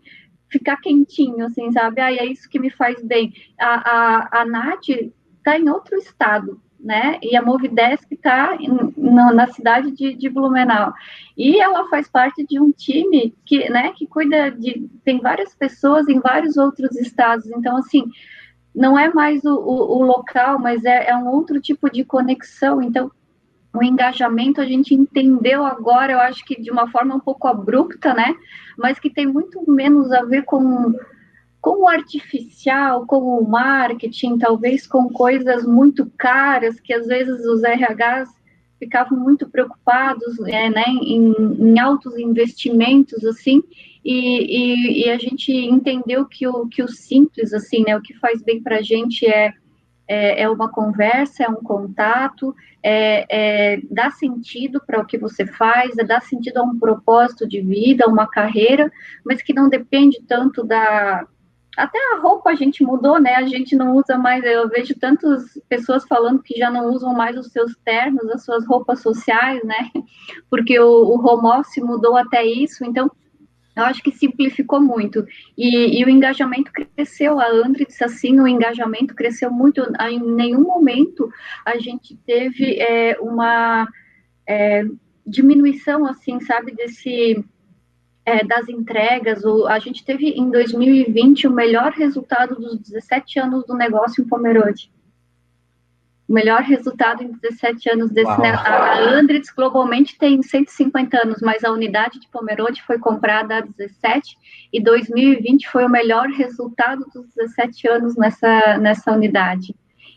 ficar 0.50 0.78
quentinho, 0.78 1.46
assim, 1.46 1.72
sabe? 1.72 2.02
Ah, 2.02 2.14
é 2.14 2.26
isso 2.26 2.50
que 2.50 2.60
me 2.60 2.70
faz 2.70 3.02
bem. 3.02 3.34
A, 3.60 3.90
a, 3.90 4.42
a 4.42 4.46
Nath 4.46 4.90
está 5.38 5.58
em 5.58 5.70
outro 5.70 5.96
estado, 5.98 6.62
né? 6.84 7.18
E 7.24 7.36
a 7.36 7.42
Movidesk 7.42 8.12
está 8.12 8.58
na 8.98 9.48
cidade 9.48 9.92
de, 9.92 10.14
de, 10.14 10.30
Blumenau. 10.30 10.94
E 11.38 11.60
ela 11.60 11.88
faz 11.88 12.10
parte 12.10 12.46
de 12.46 12.60
um 12.60 12.72
time 12.72 13.34
que, 13.46 13.70
né, 13.70 13.94
que 13.96 14.06
cuida 14.06 14.52
de. 14.52 14.90
tem 15.06 15.20
várias 15.22 15.56
pessoas 15.56 16.10
em 16.10 16.20
vários 16.20 16.58
outros 16.58 16.96
estados. 16.98 17.46
Então, 17.48 17.78
assim, 17.78 18.04
não 18.76 19.00
é 19.00 19.12
mais 19.14 19.46
o, 19.46 19.56
o, 19.56 20.00
o 20.00 20.04
local, 20.04 20.60
mas 20.60 20.84
é, 20.84 21.10
é 21.10 21.16
um 21.16 21.28
outro 21.30 21.62
tipo 21.62 21.90
de 21.90 22.04
conexão. 22.04 22.82
Então, 22.82 23.10
o 23.74 23.82
engajamento 23.82 24.60
a 24.60 24.66
gente 24.66 24.94
entendeu 24.94 25.66
agora, 25.66 26.12
eu 26.12 26.20
acho 26.20 26.44
que 26.46 26.62
de 26.62 26.70
uma 26.70 26.88
forma 26.92 27.16
um 27.16 27.20
pouco 27.20 27.48
abrupta, 27.48 28.14
né? 28.14 28.36
Mas 28.78 29.00
que 29.00 29.10
tem 29.10 29.26
muito 29.26 29.64
menos 29.72 30.12
a 30.12 30.24
ver 30.24 30.44
com 30.44 30.94
com 31.64 31.84
o 31.84 31.88
artificial, 31.88 33.06
com 33.06 33.40
o 33.40 33.50
marketing, 33.50 34.38
talvez 34.38 34.86
com 34.86 35.08
coisas 35.08 35.66
muito 35.66 36.12
caras, 36.18 36.78
que 36.78 36.94
às 36.94 37.08
vezes 37.08 37.46
os 37.46 37.62
RHs 37.64 38.30
ficavam 38.78 39.18
muito 39.18 39.50
preocupados 39.50 40.38
é, 40.46 40.70
né, 40.70 40.84
em, 40.88 41.32
em, 41.32 41.80
altos 41.80 42.18
investimentos, 42.18 43.24
assim, 43.24 43.64
e, 44.04 45.04
e, 45.04 45.06
e, 45.06 45.10
a 45.10 45.18
gente 45.18 45.54
entendeu 45.54 46.26
que 46.26 46.46
o, 46.46 46.68
que 46.68 46.84
o 46.84 46.88
simples, 46.90 47.54
assim, 47.54 47.86
né, 47.88 47.96
o 47.96 48.02
que 48.02 48.14
faz 48.16 48.44
bem 48.44 48.62
para 48.62 48.80
a 48.80 48.82
gente 48.82 49.26
é, 49.26 49.54
é, 50.06 50.42
é, 50.42 50.50
uma 50.50 50.70
conversa, 50.70 51.46
é 51.46 51.48
um 51.48 51.64
contato, 51.64 52.54
é, 52.84 53.26
é 53.30 53.82
dá 53.90 54.12
sentido 54.12 54.82
para 54.86 55.00
o 55.00 55.06
que 55.06 55.18
você 55.18 55.46
faz, 55.46 55.98
é 55.98 56.04
dá 56.04 56.20
sentido 56.20 56.58
a 56.58 56.64
um 56.64 56.78
propósito 56.78 57.48
de 57.48 57.62
vida, 57.62 58.04
a 58.04 58.10
uma 58.10 58.28
carreira, 58.28 58.92
mas 59.24 59.42
que 59.42 59.54
não 59.54 59.70
depende 59.70 60.22
tanto 60.28 60.62
da, 60.62 61.26
até 61.78 61.98
a 62.14 62.20
roupa 62.20 62.52
a 62.52 62.56
gente 62.56 62.84
mudou, 62.84 63.20
né? 63.20 63.36
A 63.36 63.48
gente 63.48 63.76
não 63.76 63.96
usa 63.96 64.18
mais. 64.18 64.44
Eu 64.44 64.70
vejo 64.70 64.94
tantas 65.00 65.44
pessoas 65.68 66.06
falando 66.06 66.42
que 66.42 66.58
já 66.58 66.70
não 66.70 66.92
usam 66.92 67.14
mais 67.14 67.38
os 67.38 67.48
seus 67.48 67.76
ternos, 67.84 68.30
as 68.30 68.44
suas 68.44 68.66
roupas 68.66 69.02
sociais, 69.02 69.64
né? 69.64 69.90
Porque 70.50 70.80
o, 70.80 70.86
o 70.86 71.26
home 71.26 71.60
office 71.60 71.84
mudou 71.84 72.16
até 72.16 72.46
isso. 72.46 72.86
Então, 72.86 73.10
eu 73.76 73.84
acho 73.84 74.04
que 74.04 74.12
simplificou 74.12 74.80
muito. 74.80 75.26
E, 75.58 76.00
e 76.00 76.06
o 76.06 76.10
engajamento 76.10 76.72
cresceu. 76.72 77.40
A 77.40 77.48
Andrix, 77.48 78.02
assim, 78.02 78.40
o 78.40 78.48
engajamento 78.48 79.16
cresceu 79.16 79.52
muito. 79.52 79.82
Em 80.00 80.20
nenhum 80.20 80.62
momento 80.62 81.30
a 81.66 81.78
gente 81.78 82.16
teve 82.18 82.80
é, 82.80 83.18
uma 83.20 83.88
é, 84.48 84.84
diminuição, 85.26 86.06
assim, 86.06 86.40
sabe, 86.42 86.72
desse 86.72 87.44
é, 88.26 88.44
das 88.44 88.68
entregas. 88.70 89.44
O, 89.44 89.68
a 89.68 89.80
gente 89.80 90.04
teve 90.04 90.30
em 90.30 90.50
2020 90.50 91.48
o 91.48 91.52
melhor 91.52 91.92
resultado 91.92 92.56
dos 92.56 92.80
17 92.80 93.40
anos 93.40 93.66
do 93.66 93.76
negócio 93.76 94.24
em 94.24 94.28
Pomerode. 94.28 94.92
O 96.28 96.34
melhor 96.34 96.62
resultado 96.62 97.22
em 97.22 97.32
17 97.32 97.90
anos 97.90 98.10
desse 98.12 98.40
negócio. 98.40 98.68
A 98.68 99.10
Andritz 99.10 99.52
globalmente 99.52 100.18
tem 100.18 100.42
150 100.42 101.18
anos, 101.18 101.42
mas 101.42 101.64
a 101.64 101.72
unidade 101.72 102.20
de 102.20 102.28
Pomerode 102.30 102.82
foi 102.84 102.98
comprada 102.98 103.58
há 103.58 103.62
17 103.62 104.38
e 104.72 104.82
2020 104.82 105.70
foi 105.70 105.86
o 105.86 105.90
melhor 105.90 106.28
resultado 106.30 107.06
dos 107.14 107.28
17 107.36 107.88
anos 107.90 108.16
nessa, 108.16 108.78
nessa 108.78 109.12
unidade. 109.12 109.76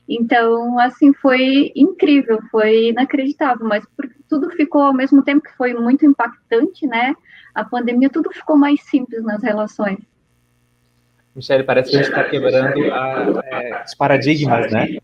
Então, 0.08 0.78
assim, 0.78 1.12
foi 1.12 1.72
incrível, 1.74 2.40
foi 2.50 2.90
inacreditável, 2.90 3.66
mas 3.66 3.84
tudo 4.28 4.50
ficou 4.50 4.82
ao 4.82 4.94
mesmo 4.94 5.22
tempo 5.22 5.42
que 5.42 5.56
foi 5.56 5.74
muito 5.74 6.06
impactante, 6.06 6.86
né? 6.86 7.14
A 7.56 7.64
pandemia, 7.64 8.10
tudo 8.10 8.30
ficou 8.30 8.56
mais 8.56 8.82
simples 8.82 9.24
nas 9.24 9.42
relações. 9.42 9.98
Michele, 11.34 11.64
parece 11.64 11.90
que 11.90 11.96
a 11.96 12.02
gente 12.02 12.10
está 12.10 12.24
quebrando 12.24 12.92
a, 12.92 13.42
é, 13.46 13.82
os 13.82 13.94
paradigmas, 13.94 14.70
né? 14.70 14.98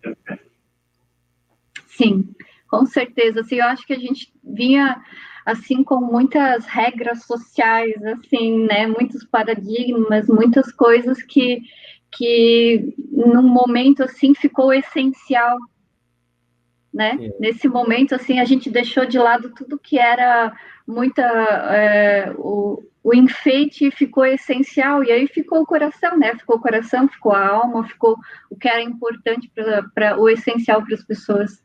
Sim, 1.86 2.28
com 2.68 2.84
certeza. 2.84 3.40
Assim, 3.40 3.56
eu 3.56 3.64
acho 3.64 3.86
que 3.86 3.94
a 3.94 3.98
gente 3.98 4.30
vinha 4.44 5.02
assim 5.46 5.82
com 5.82 6.00
muitas 6.00 6.66
regras 6.66 7.24
sociais, 7.24 7.94
assim, 8.04 8.66
né? 8.66 8.86
Muitos 8.86 9.24
paradigmas, 9.24 10.28
muitas 10.28 10.70
coisas 10.72 11.22
que 11.22 11.60
que 12.14 12.94
num 13.10 13.48
momento 13.48 14.02
assim 14.02 14.34
ficou 14.34 14.74
essencial, 14.74 15.56
né? 16.92 17.16
Sim. 17.16 17.32
Nesse 17.40 17.68
momento 17.68 18.14
assim 18.14 18.38
a 18.38 18.44
gente 18.44 18.70
deixou 18.70 19.06
de 19.06 19.18
lado 19.18 19.50
tudo 19.50 19.78
que 19.78 19.98
era 19.98 20.52
muita 20.86 21.22
é, 21.22 22.32
o, 22.36 22.82
o 23.02 23.14
enfeite 23.14 23.90
ficou 23.90 24.24
essencial 24.24 25.02
e 25.02 25.10
aí 25.10 25.26
ficou 25.26 25.62
o 25.62 25.66
coração, 25.66 26.18
né? 26.18 26.34
Ficou 26.36 26.56
o 26.56 26.60
coração, 26.60 27.08
ficou 27.08 27.32
a 27.32 27.48
alma, 27.48 27.86
ficou 27.86 28.16
o 28.48 28.56
que 28.56 28.68
era 28.68 28.82
importante 28.82 29.50
para 29.94 30.18
o 30.18 30.28
essencial 30.28 30.84
para 30.84 30.94
as 30.94 31.02
pessoas. 31.02 31.62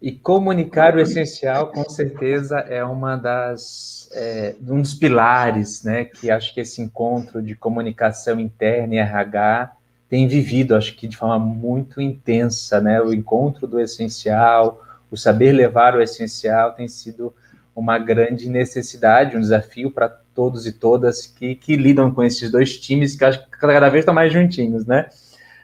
E 0.00 0.10
comunicar 0.10 0.96
o 0.96 1.00
essencial, 1.00 1.70
com 1.70 1.88
certeza, 1.88 2.58
é 2.58 2.84
uma 2.84 3.16
das 3.16 4.08
é, 4.14 4.56
um 4.60 4.80
dos 4.80 4.94
pilares, 4.94 5.84
né? 5.84 6.06
Que 6.06 6.30
acho 6.30 6.52
que 6.54 6.60
esse 6.60 6.80
encontro 6.80 7.42
de 7.42 7.54
comunicação 7.54 8.40
interna 8.40 8.94
e 8.94 8.98
RH 8.98 9.72
tem 10.12 10.28
vivido, 10.28 10.76
acho 10.76 10.94
que 10.94 11.08
de 11.08 11.16
forma 11.16 11.38
muito 11.38 11.98
intensa, 11.98 12.82
né? 12.82 13.00
O 13.00 13.14
encontro 13.14 13.66
do 13.66 13.80
essencial, 13.80 14.82
o 15.10 15.16
saber 15.16 15.52
levar 15.52 15.94
o 15.94 16.02
essencial 16.02 16.72
tem 16.72 16.86
sido 16.86 17.34
uma 17.74 17.98
grande 17.98 18.46
necessidade, 18.50 19.38
um 19.38 19.40
desafio 19.40 19.90
para 19.90 20.10
todos 20.10 20.66
e 20.66 20.72
todas 20.72 21.26
que, 21.26 21.54
que 21.54 21.76
lidam 21.76 22.12
com 22.12 22.22
esses 22.22 22.50
dois 22.50 22.78
times 22.78 23.16
que 23.16 23.24
acho 23.24 23.42
que 23.42 23.52
cada 23.52 23.88
vez 23.88 24.02
estão 24.02 24.12
mais 24.12 24.30
juntinhos, 24.30 24.84
né? 24.84 25.08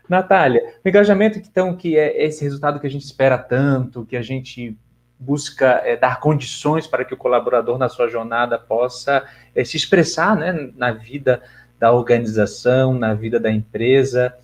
Natália, 0.08 0.62
o 0.82 0.88
engajamento 0.88 1.42
que, 1.42 1.48
então, 1.48 1.76
que 1.76 1.98
é 1.98 2.24
esse 2.24 2.42
resultado 2.42 2.80
que 2.80 2.86
a 2.86 2.90
gente 2.90 3.04
espera 3.04 3.36
tanto, 3.36 4.06
que 4.06 4.16
a 4.16 4.22
gente 4.22 4.74
busca 5.18 5.82
é, 5.84 5.94
dar 5.94 6.20
condições 6.20 6.86
para 6.86 7.04
que 7.04 7.12
o 7.12 7.18
colaborador 7.18 7.76
na 7.76 7.90
sua 7.90 8.08
jornada 8.08 8.58
possa 8.58 9.26
é, 9.54 9.62
se 9.62 9.76
expressar 9.76 10.34
né, 10.34 10.70
na 10.74 10.90
vida 10.90 11.42
da 11.78 11.92
organização, 11.92 12.94
na 12.94 13.14
vida 13.14 13.38
da 13.38 13.50
empresa. 13.50 14.34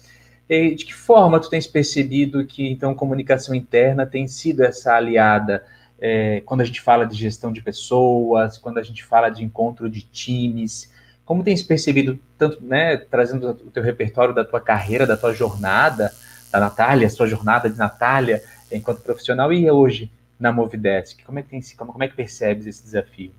E 0.49 0.75
de 0.75 0.85
que 0.85 0.95
forma 0.95 1.41
tu 1.41 1.49
tens 1.49 1.67
percebido 1.67 2.45
que 2.45 2.69
então 2.69 2.95
comunicação 2.95 3.55
interna 3.55 4.07
tem 4.07 4.27
sido 4.27 4.63
essa 4.63 4.95
aliada 4.95 5.65
é, 5.99 6.43
quando 6.45 6.61
a 6.61 6.65
gente 6.65 6.81
fala 6.81 7.07
de 7.07 7.17
gestão 7.17 7.53
de 7.53 7.63
pessoas, 7.63 8.59
quando 8.59 8.79
a 8.79 8.83
gente 8.83 9.03
fala 9.05 9.31
de 9.31 9.43
encontro 9.43 9.89
de 9.89 10.03
times? 10.03 10.93
Como 11.25 11.43
tens 11.43 11.63
percebido, 11.63 12.19
tanto, 12.37 12.63
né, 12.63 12.99
trazendo 12.99 13.49
o 13.49 13.71
teu 13.71 13.83
repertório 13.83 14.35
da 14.35 14.45
tua 14.45 14.61
carreira, 14.61 15.07
da 15.07 15.17
tua 15.17 15.33
jornada, 15.33 16.13
da 16.53 16.61
Natália, 16.61 17.09
sua 17.09 17.27
jornada 17.27 17.71
de 17.71 17.79
Natália 17.79 18.43
enquanto 18.71 19.01
profissional 19.01 19.53
e 19.53 19.71
hoje 19.71 20.11
na 20.39 20.53
Movidesk? 20.53 21.25
Como 21.25 21.39
é 21.39 21.43
que, 21.43 21.49
tem, 21.49 21.63
como, 21.77 21.93
como 21.93 22.05
é 22.05 22.09
que 22.09 22.15
percebes 22.15 22.67
esse 22.67 22.83
desafio? 22.83 23.33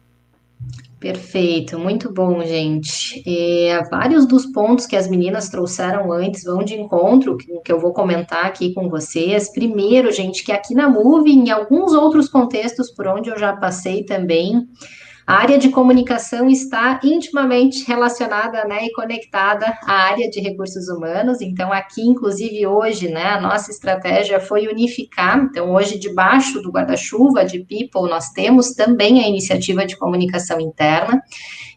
Perfeito, 1.00 1.78
muito 1.78 2.12
bom, 2.12 2.44
gente. 2.44 3.22
É, 3.28 3.84
vários 3.90 4.26
dos 4.26 4.46
pontos 4.48 4.88
que 4.88 4.96
as 4.96 5.08
meninas 5.08 5.50
trouxeram 5.50 6.12
antes 6.12 6.44
vão 6.44 6.64
de 6.64 6.74
encontro, 6.74 7.38
que, 7.38 7.60
que 7.60 7.72
eu 7.72 7.80
vou 7.80 7.94
comentar 7.94 8.46
aqui 8.46 8.74
com 8.74 8.90
vocês. 8.90 9.52
Primeiro, 9.52 10.12
gente, 10.12 10.44
que 10.44 10.52
aqui 10.52 10.74
na 10.74 10.90
Move, 10.90 11.30
em 11.30 11.52
alguns 11.52 11.94
outros 11.94 12.28
contextos 12.28 12.90
por 12.90 13.08
onde 13.08 13.30
eu 13.30 13.38
já 13.38 13.56
passei 13.56 14.04
também, 14.04 14.68
a 15.28 15.38
área 15.38 15.58
de 15.58 15.70
comunicação 15.70 16.48
está 16.48 17.00
intimamente 17.04 17.84
relacionada 17.84 18.64
né, 18.66 18.86
e 18.86 18.94
conectada 18.94 19.76
à 19.84 19.94
área 19.94 20.30
de 20.30 20.40
recursos 20.40 20.88
humanos. 20.88 21.42
Então, 21.42 21.74
aqui, 21.74 22.02
inclusive, 22.02 22.68
hoje, 22.68 23.08
né, 23.08 23.30
a 23.30 23.42
nossa 23.42 23.72
estratégia 23.72 24.40
foi 24.40 24.68
unificar. 24.68 25.40
Então, 25.40 25.74
hoje, 25.74 25.98
debaixo 25.98 26.62
do 26.62 26.72
guarda-chuva 26.72 27.44
de 27.44 27.60
People, 27.60 28.08
nós 28.08 28.30
temos 28.30 28.74
também 28.74 29.24
a 29.24 29.28
iniciativa 29.28 29.84
de 29.84 29.98
comunicação 29.98 30.60
interna. 30.60 31.24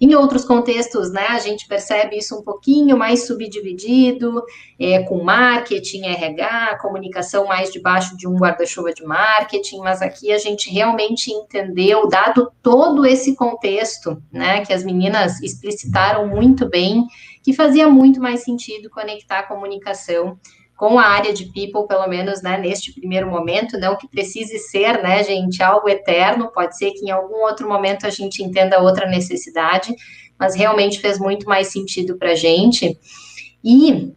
Em 0.01 0.15
outros 0.15 0.45
contextos, 0.45 1.11
né, 1.11 1.27
a 1.29 1.39
gente 1.41 1.67
percebe 1.67 2.17
isso 2.17 2.39
um 2.39 2.43
pouquinho 2.43 2.97
mais 2.97 3.27
subdividido, 3.27 4.43
é, 4.79 5.01
com 5.05 5.25
marketing, 5.25 6.03
RH, 6.03 6.79
comunicação 6.81 7.47
mais 7.47 7.73
debaixo 7.73 8.17
de 8.17 8.29
um 8.29 8.37
guarda-chuva 8.37 8.93
de 8.93 9.05
marketing, 9.05 9.79
mas 9.79 10.01
aqui 10.01 10.31
a 10.31 10.39
gente 10.39 10.71
realmente 10.71 11.33
entendeu, 11.33 12.07
dado 12.09 12.53
todo 12.63 13.05
esse 13.05 13.35
contexto, 13.38 14.20
né, 14.33 14.64
que 14.66 14.72
as 14.72 14.85
meninas 14.85 15.40
explicitaram 15.40 16.27
muito 16.27 16.68
bem, 16.68 17.07
que 17.42 17.55
fazia 17.55 17.88
muito 17.88 18.20
mais 18.20 18.42
sentido 18.42 18.90
conectar 18.90 19.38
a 19.38 19.46
comunicação 19.46 20.38
com 20.77 20.98
a 20.98 21.05
área 21.05 21.33
de 21.33 21.46
people, 21.46 21.87
pelo 21.88 22.07
menos, 22.07 22.42
né, 22.42 22.59
neste 22.59 22.92
primeiro 22.92 23.29
momento, 23.31 23.79
não 23.79 23.96
que 23.96 24.09
precise 24.09 24.59
ser, 24.59 25.03
né, 25.03 25.24
gente, 25.24 25.62
algo 25.62 25.88
eterno, 25.88 26.53
pode 26.53 26.77
ser 26.77 26.92
que 26.92 27.07
em 27.07 27.11
algum 27.11 27.42
outro 27.44 27.68
momento 27.68 28.07
a 28.07 28.11
gente 28.11 28.42
entenda 28.42 28.81
outra 28.81 29.09
necessidade, 29.09 29.94
mas 30.38 30.55
realmente 30.55 31.01
fez 31.01 31.18
muito 31.18 31.46
mais 31.48 31.68
sentido 31.68 32.16
para 32.16 32.33
a 32.33 32.37
gente. 32.37 32.96
E 33.64 34.12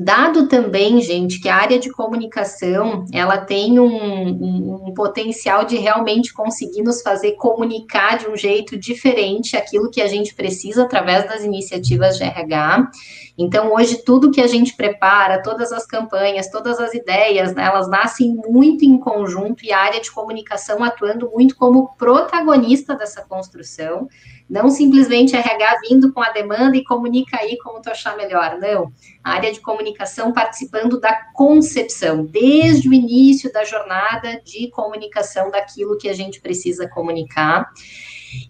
Dado 0.00 0.48
também, 0.48 1.00
gente, 1.00 1.40
que 1.40 1.48
a 1.48 1.56
área 1.56 1.78
de 1.78 1.90
comunicação 1.90 3.04
ela 3.12 3.38
tem 3.38 3.80
um, 3.80 3.86
um, 3.86 4.86
um, 4.86 4.94
potencial 4.94 5.64
de 5.64 5.76
realmente 5.76 6.32
conseguir 6.32 6.82
nos 6.82 7.02
fazer 7.02 7.32
comunicar 7.32 8.18
de 8.18 8.28
um 8.28 8.36
jeito 8.36 8.76
diferente 8.76 9.56
aquilo 9.56 9.90
que 9.90 10.00
a 10.00 10.06
gente 10.06 10.34
precisa 10.34 10.84
através 10.84 11.26
das 11.28 11.42
iniciativas 11.42 12.16
de 12.16 12.24
RH. 12.24 12.90
Então, 13.36 13.72
hoje, 13.72 14.02
tudo 14.04 14.30
que 14.30 14.40
a 14.40 14.46
gente 14.46 14.74
prepara, 14.76 15.42
todas 15.42 15.72
as 15.72 15.86
campanhas, 15.86 16.50
todas 16.50 16.80
as 16.80 16.92
ideias, 16.92 17.54
né, 17.54 17.64
elas 17.64 17.88
nascem 17.88 18.34
muito 18.48 18.84
em 18.84 18.98
conjunto 18.98 19.64
e 19.64 19.72
a 19.72 19.78
área 19.78 20.00
de 20.00 20.10
comunicação 20.10 20.82
atuando 20.82 21.30
muito 21.30 21.56
como 21.56 21.94
protagonista 21.96 22.94
dessa 22.96 23.22
construção. 23.22 24.08
Não 24.48 24.70
simplesmente 24.70 25.36
RH 25.36 25.80
vindo 25.88 26.12
com 26.12 26.22
a 26.22 26.30
demanda 26.30 26.76
e 26.76 26.84
comunica 26.84 27.38
aí 27.38 27.58
como 27.58 27.82
tu 27.82 27.90
achar 27.90 28.16
melhor, 28.16 28.58
não. 28.58 28.90
A 29.22 29.32
área 29.32 29.52
de 29.52 29.60
comunicação 29.60 30.32
participando 30.32 30.98
da 30.98 31.14
concepção, 31.34 32.24
desde 32.24 32.88
o 32.88 32.94
início 32.94 33.52
da 33.52 33.64
jornada 33.64 34.40
de 34.44 34.70
comunicação 34.70 35.50
daquilo 35.50 35.98
que 35.98 36.08
a 36.08 36.14
gente 36.14 36.40
precisa 36.40 36.88
comunicar. 36.88 37.70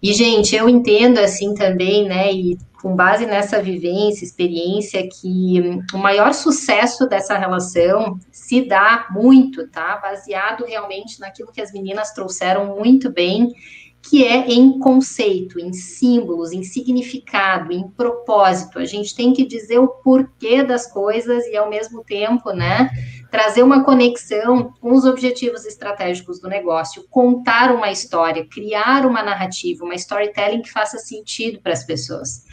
E, 0.01 0.13
gente, 0.13 0.55
eu 0.55 0.67
entendo 0.67 1.19
assim 1.19 1.53
também, 1.53 2.07
né, 2.07 2.31
e 2.31 2.57
com 2.81 2.95
base 2.95 3.25
nessa 3.25 3.61
vivência, 3.61 4.23
experiência, 4.23 5.07
que 5.07 5.81
o 5.93 5.97
maior 5.97 6.33
sucesso 6.33 7.07
dessa 7.07 7.37
relação 7.37 8.17
se 8.31 8.61
dá 8.61 9.07
muito, 9.11 9.67
tá? 9.67 9.97
Baseado 9.97 10.65
realmente 10.65 11.19
naquilo 11.19 11.51
que 11.51 11.61
as 11.61 11.73
meninas 11.73 12.13
trouxeram 12.13 12.77
muito 12.77 13.11
bem, 13.11 13.53
que 14.01 14.23
é 14.25 14.47
em 14.47 14.79
conceito, 14.79 15.59
em 15.59 15.73
símbolos, 15.73 16.51
em 16.51 16.63
significado, 16.63 17.71
em 17.71 17.87
propósito. 17.89 18.79
A 18.79 18.85
gente 18.85 19.13
tem 19.15 19.33
que 19.33 19.45
dizer 19.45 19.79
o 19.79 19.87
porquê 19.87 20.63
das 20.63 20.91
coisas 20.91 21.45
e, 21.45 21.55
ao 21.55 21.69
mesmo 21.69 22.03
tempo, 22.03 22.51
né, 22.51 22.89
trazer 23.29 23.61
uma 23.61 23.83
conexão 23.83 24.73
com 24.79 24.93
os 24.93 25.05
objetivos 25.05 25.65
estratégicos 25.65 26.39
do 26.39 26.47
negócio, 26.47 27.05
contar 27.09 27.73
uma 27.73 27.91
história, 27.91 28.47
criar 28.47 29.05
uma 29.05 29.21
narrativa, 29.21 29.83
uma 29.83 29.95
storytelling 29.95 30.61
que 30.61 30.71
faça 30.71 30.97
sentido 30.97 31.61
para 31.61 31.73
as 31.73 31.83
pessoas. 31.83 32.43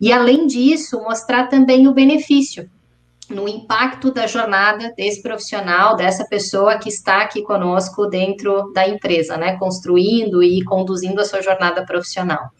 E, 0.00 0.12
além 0.12 0.46
disso, 0.46 1.00
mostrar 1.02 1.46
também 1.46 1.86
o 1.86 1.94
benefício 1.94 2.68
no 3.30 3.48
impacto 3.48 4.12
da 4.12 4.26
jornada 4.26 4.92
desse 4.96 5.22
profissional, 5.22 5.96
dessa 5.96 6.24
pessoa 6.24 6.78
que 6.78 6.88
está 6.88 7.22
aqui 7.22 7.42
conosco 7.42 8.06
dentro 8.06 8.72
da 8.72 8.88
empresa, 8.88 9.36
né, 9.36 9.56
construindo 9.56 10.42
e 10.42 10.62
conduzindo 10.64 11.20
a 11.20 11.24
sua 11.24 11.40
jornada 11.40 11.84
profissional. 11.84 12.50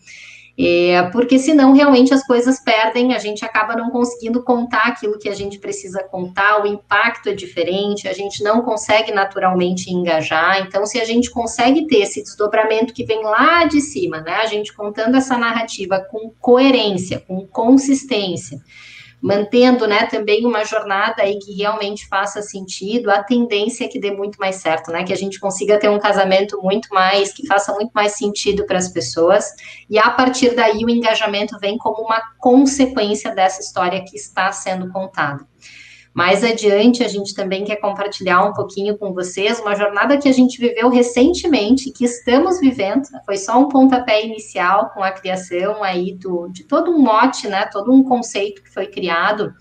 É, 0.62 1.04
porque 1.04 1.38
senão 1.38 1.72
realmente 1.72 2.12
as 2.12 2.26
coisas 2.26 2.62
perdem, 2.62 3.14
a 3.14 3.18
gente 3.18 3.42
acaba 3.44 3.74
não 3.74 3.88
conseguindo 3.88 4.42
contar 4.42 4.88
aquilo 4.88 5.18
que 5.18 5.28
a 5.28 5.34
gente 5.34 5.58
precisa 5.58 6.02
contar, 6.02 6.62
o 6.62 6.66
impacto 6.66 7.30
é 7.30 7.34
diferente, 7.34 8.06
a 8.06 8.12
gente 8.12 8.42
não 8.42 8.60
consegue 8.60 9.10
naturalmente 9.10 9.90
engajar. 9.90 10.60
Então, 10.60 10.84
se 10.84 11.00
a 11.00 11.04
gente 11.04 11.30
consegue 11.30 11.86
ter 11.86 12.00
esse 12.00 12.22
desdobramento 12.22 12.92
que 12.92 13.04
vem 13.04 13.22
lá 13.22 13.64
de 13.64 13.80
cima, 13.80 14.20
né, 14.20 14.34
a 14.34 14.46
gente 14.46 14.74
contando 14.74 15.16
essa 15.16 15.38
narrativa 15.38 15.98
com 16.10 16.30
coerência, 16.38 17.20
com 17.26 17.46
consistência, 17.46 18.60
mantendo, 19.20 19.86
né, 19.86 20.06
também 20.06 20.46
uma 20.46 20.64
jornada 20.64 21.22
aí 21.22 21.38
que 21.38 21.52
realmente 21.52 22.08
faça 22.08 22.40
sentido, 22.40 23.10
a 23.10 23.22
tendência 23.22 23.84
é 23.84 23.88
que 23.88 24.00
dê 24.00 24.10
muito 24.10 24.38
mais 24.38 24.56
certo, 24.56 24.90
né, 24.90 25.04
que 25.04 25.12
a 25.12 25.16
gente 25.16 25.38
consiga 25.38 25.78
ter 25.78 25.88
um 25.88 25.98
casamento 25.98 26.60
muito 26.62 26.88
mais, 26.92 27.32
que 27.32 27.46
faça 27.46 27.72
muito 27.74 27.90
mais 27.92 28.12
sentido 28.12 28.64
para 28.64 28.78
as 28.78 28.88
pessoas, 28.88 29.44
e 29.88 29.98
a 29.98 30.10
partir 30.10 30.54
daí 30.54 30.84
o 30.84 30.90
engajamento 30.90 31.58
vem 31.58 31.76
como 31.76 32.02
uma 32.02 32.20
consequência 32.38 33.34
dessa 33.34 33.60
história 33.60 34.02
que 34.04 34.16
está 34.16 34.50
sendo 34.52 34.90
contada. 34.90 35.46
Mais 36.12 36.42
adiante, 36.42 37.04
a 37.04 37.08
gente 37.08 37.34
também 37.34 37.64
quer 37.64 37.76
compartilhar 37.76 38.44
um 38.44 38.52
pouquinho 38.52 38.98
com 38.98 39.12
vocês 39.12 39.60
uma 39.60 39.76
jornada 39.76 40.18
que 40.18 40.28
a 40.28 40.32
gente 40.32 40.58
viveu 40.58 40.88
recentemente, 40.88 41.92
que 41.92 42.04
estamos 42.04 42.58
vivendo. 42.58 43.02
Foi 43.24 43.36
só 43.36 43.58
um 43.58 43.68
pontapé 43.68 44.24
inicial 44.24 44.90
com 44.90 45.04
a 45.04 45.12
criação 45.12 45.84
aí 45.84 46.12
do, 46.14 46.48
de 46.48 46.64
todo 46.64 46.90
um 46.90 46.98
mote, 46.98 47.46
né? 47.46 47.66
Todo 47.66 47.92
um 47.92 48.02
conceito 48.02 48.62
que 48.62 48.70
foi 48.70 48.88
criado 48.88 49.54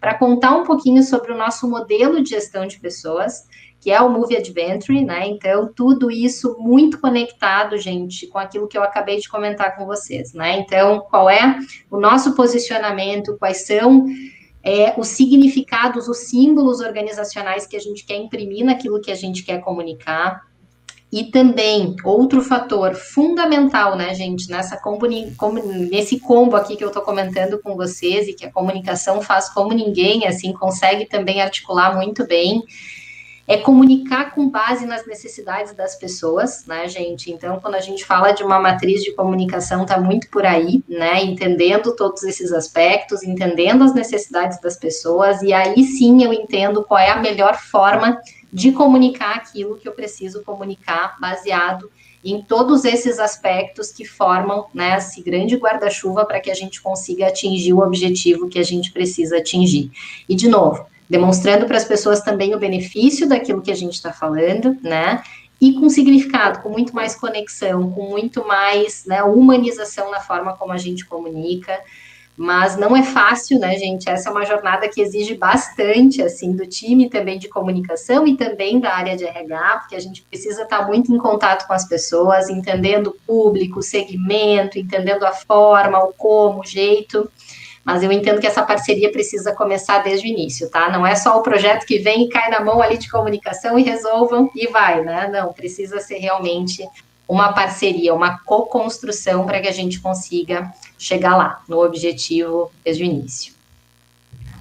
para 0.00 0.14
contar 0.14 0.54
um 0.54 0.62
pouquinho 0.62 1.02
sobre 1.02 1.32
o 1.32 1.36
nosso 1.36 1.68
modelo 1.68 2.22
de 2.22 2.30
gestão 2.30 2.66
de 2.66 2.78
pessoas, 2.78 3.44
que 3.80 3.90
é 3.90 4.00
o 4.00 4.08
Move 4.08 4.36
Adventure, 4.36 5.04
né? 5.04 5.26
Então, 5.26 5.68
tudo 5.74 6.08
isso 6.10 6.56
muito 6.60 7.00
conectado, 7.00 7.76
gente, 7.78 8.28
com 8.28 8.38
aquilo 8.38 8.68
que 8.68 8.78
eu 8.78 8.82
acabei 8.82 9.18
de 9.18 9.28
comentar 9.28 9.76
com 9.76 9.86
vocês, 9.86 10.32
né? 10.32 10.58
Então, 10.58 11.00
qual 11.10 11.28
é 11.28 11.58
o 11.90 11.98
nosso 11.98 12.34
posicionamento, 12.36 13.36
quais 13.38 13.66
são 13.66 14.06
é, 14.66 14.92
os 14.98 15.06
significados, 15.06 16.08
os 16.08 16.28
símbolos 16.28 16.80
organizacionais 16.80 17.68
que 17.68 17.76
a 17.76 17.80
gente 17.80 18.04
quer 18.04 18.16
imprimir 18.16 18.64
naquilo 18.64 19.00
que 19.00 19.12
a 19.12 19.14
gente 19.14 19.44
quer 19.44 19.60
comunicar. 19.60 20.42
E 21.12 21.30
também, 21.30 21.94
outro 22.02 22.42
fator 22.42 22.96
fundamental, 22.96 23.96
né, 23.96 24.12
gente, 24.12 24.50
nessa 24.50 24.76
nesse 25.88 26.18
combo 26.18 26.56
aqui 26.56 26.74
que 26.76 26.82
eu 26.82 26.88
estou 26.88 27.02
comentando 27.02 27.62
com 27.62 27.76
vocês 27.76 28.26
e 28.26 28.32
que 28.32 28.44
a 28.44 28.50
comunicação 28.50 29.22
faz 29.22 29.48
como 29.48 29.72
ninguém, 29.72 30.26
assim, 30.26 30.52
consegue 30.52 31.06
também 31.06 31.40
articular 31.40 31.94
muito 31.94 32.26
bem, 32.26 32.60
é 33.48 33.56
comunicar 33.58 34.34
com 34.34 34.48
base 34.48 34.86
nas 34.86 35.06
necessidades 35.06 35.72
das 35.72 35.94
pessoas, 35.94 36.66
né, 36.66 36.88
gente? 36.88 37.30
Então, 37.30 37.60
quando 37.60 37.76
a 37.76 37.80
gente 37.80 38.04
fala 38.04 38.32
de 38.32 38.42
uma 38.42 38.58
matriz 38.58 39.02
de 39.02 39.12
comunicação, 39.12 39.86
tá 39.86 40.00
muito 40.00 40.28
por 40.30 40.44
aí, 40.44 40.82
né? 40.88 41.22
Entendendo 41.22 41.94
todos 41.94 42.24
esses 42.24 42.52
aspectos, 42.52 43.22
entendendo 43.22 43.84
as 43.84 43.94
necessidades 43.94 44.60
das 44.60 44.76
pessoas, 44.76 45.42
e 45.42 45.52
aí 45.52 45.84
sim 45.84 46.24
eu 46.24 46.32
entendo 46.32 46.82
qual 46.82 46.98
é 46.98 47.10
a 47.10 47.20
melhor 47.20 47.56
forma 47.56 48.20
de 48.52 48.72
comunicar 48.72 49.36
aquilo 49.36 49.76
que 49.76 49.88
eu 49.88 49.92
preciso 49.92 50.42
comunicar, 50.42 51.16
baseado 51.20 51.90
em 52.24 52.42
todos 52.42 52.84
esses 52.84 53.20
aspectos 53.20 53.92
que 53.92 54.04
formam 54.04 54.66
né, 54.74 54.96
esse 54.96 55.22
grande 55.22 55.56
guarda-chuva 55.56 56.24
para 56.24 56.40
que 56.40 56.50
a 56.50 56.54
gente 56.54 56.80
consiga 56.80 57.28
atingir 57.28 57.72
o 57.72 57.80
objetivo 57.80 58.48
que 58.48 58.58
a 58.58 58.64
gente 58.64 58.90
precisa 58.90 59.38
atingir. 59.38 59.92
E, 60.28 60.34
de 60.34 60.48
novo, 60.48 60.86
demonstrando 61.08 61.66
para 61.66 61.76
as 61.76 61.84
pessoas 61.84 62.20
também 62.20 62.54
o 62.54 62.58
benefício 62.58 63.28
daquilo 63.28 63.62
que 63.62 63.70
a 63.70 63.76
gente 63.76 63.94
está 63.94 64.12
falando, 64.12 64.76
né? 64.82 65.22
e 65.60 65.72
com 65.74 65.88
significado, 65.88 66.60
com 66.60 66.68
muito 66.68 66.94
mais 66.94 67.14
conexão, 67.14 67.90
com 67.90 68.10
muito 68.10 68.46
mais 68.46 69.04
né, 69.06 69.22
humanização 69.22 70.10
na 70.10 70.20
forma 70.20 70.54
como 70.56 70.72
a 70.72 70.76
gente 70.76 71.06
comunica. 71.06 71.78
Mas 72.36 72.76
não 72.76 72.94
é 72.94 73.02
fácil, 73.02 73.58
né, 73.58 73.78
gente? 73.78 74.10
Essa 74.10 74.28
é 74.28 74.32
uma 74.32 74.44
jornada 74.44 74.86
que 74.90 75.00
exige 75.00 75.34
bastante, 75.34 76.20
assim, 76.20 76.54
do 76.54 76.66
time 76.66 77.08
também 77.08 77.38
de 77.38 77.48
comunicação 77.48 78.26
e 78.26 78.36
também 78.36 78.78
da 78.78 78.92
área 78.92 79.16
de 79.16 79.24
RH, 79.24 79.78
porque 79.78 79.96
a 79.96 80.00
gente 80.00 80.20
precisa 80.20 80.64
estar 80.64 80.86
muito 80.86 81.10
em 81.10 81.16
contato 81.16 81.66
com 81.66 81.72
as 81.72 81.88
pessoas, 81.88 82.50
entendendo 82.50 83.06
o 83.06 83.16
público, 83.26 83.78
o 83.78 83.82
segmento, 83.82 84.78
entendendo 84.78 85.24
a 85.24 85.32
forma, 85.32 85.98
o 86.04 86.12
como, 86.12 86.60
o 86.60 86.66
jeito. 86.66 87.26
Mas 87.86 88.02
eu 88.02 88.10
entendo 88.10 88.40
que 88.40 88.46
essa 88.48 88.64
parceria 88.64 89.12
precisa 89.12 89.54
começar 89.54 89.98
desde 90.02 90.26
o 90.26 90.28
início, 90.28 90.68
tá? 90.68 90.90
Não 90.90 91.06
é 91.06 91.14
só 91.14 91.38
o 91.38 91.42
projeto 91.42 91.86
que 91.86 91.98
vem 91.98 92.24
e 92.24 92.28
cai 92.28 92.50
na 92.50 92.58
mão 92.58 92.82
ali 92.82 92.98
de 92.98 93.08
comunicação 93.08 93.78
e 93.78 93.84
resolvam 93.84 94.50
e 94.56 94.66
vai, 94.66 95.04
né? 95.04 95.28
Não, 95.32 95.52
precisa 95.52 96.00
ser 96.00 96.18
realmente 96.18 96.84
uma 97.28 97.52
parceria, 97.52 98.12
uma 98.12 98.40
co-construção 98.40 99.46
para 99.46 99.60
que 99.60 99.68
a 99.68 99.72
gente 99.72 100.00
consiga 100.00 100.72
chegar 100.98 101.36
lá, 101.36 101.62
no 101.68 101.80
objetivo 101.80 102.72
desde 102.84 103.04
o 103.04 103.06
início. 103.06 103.54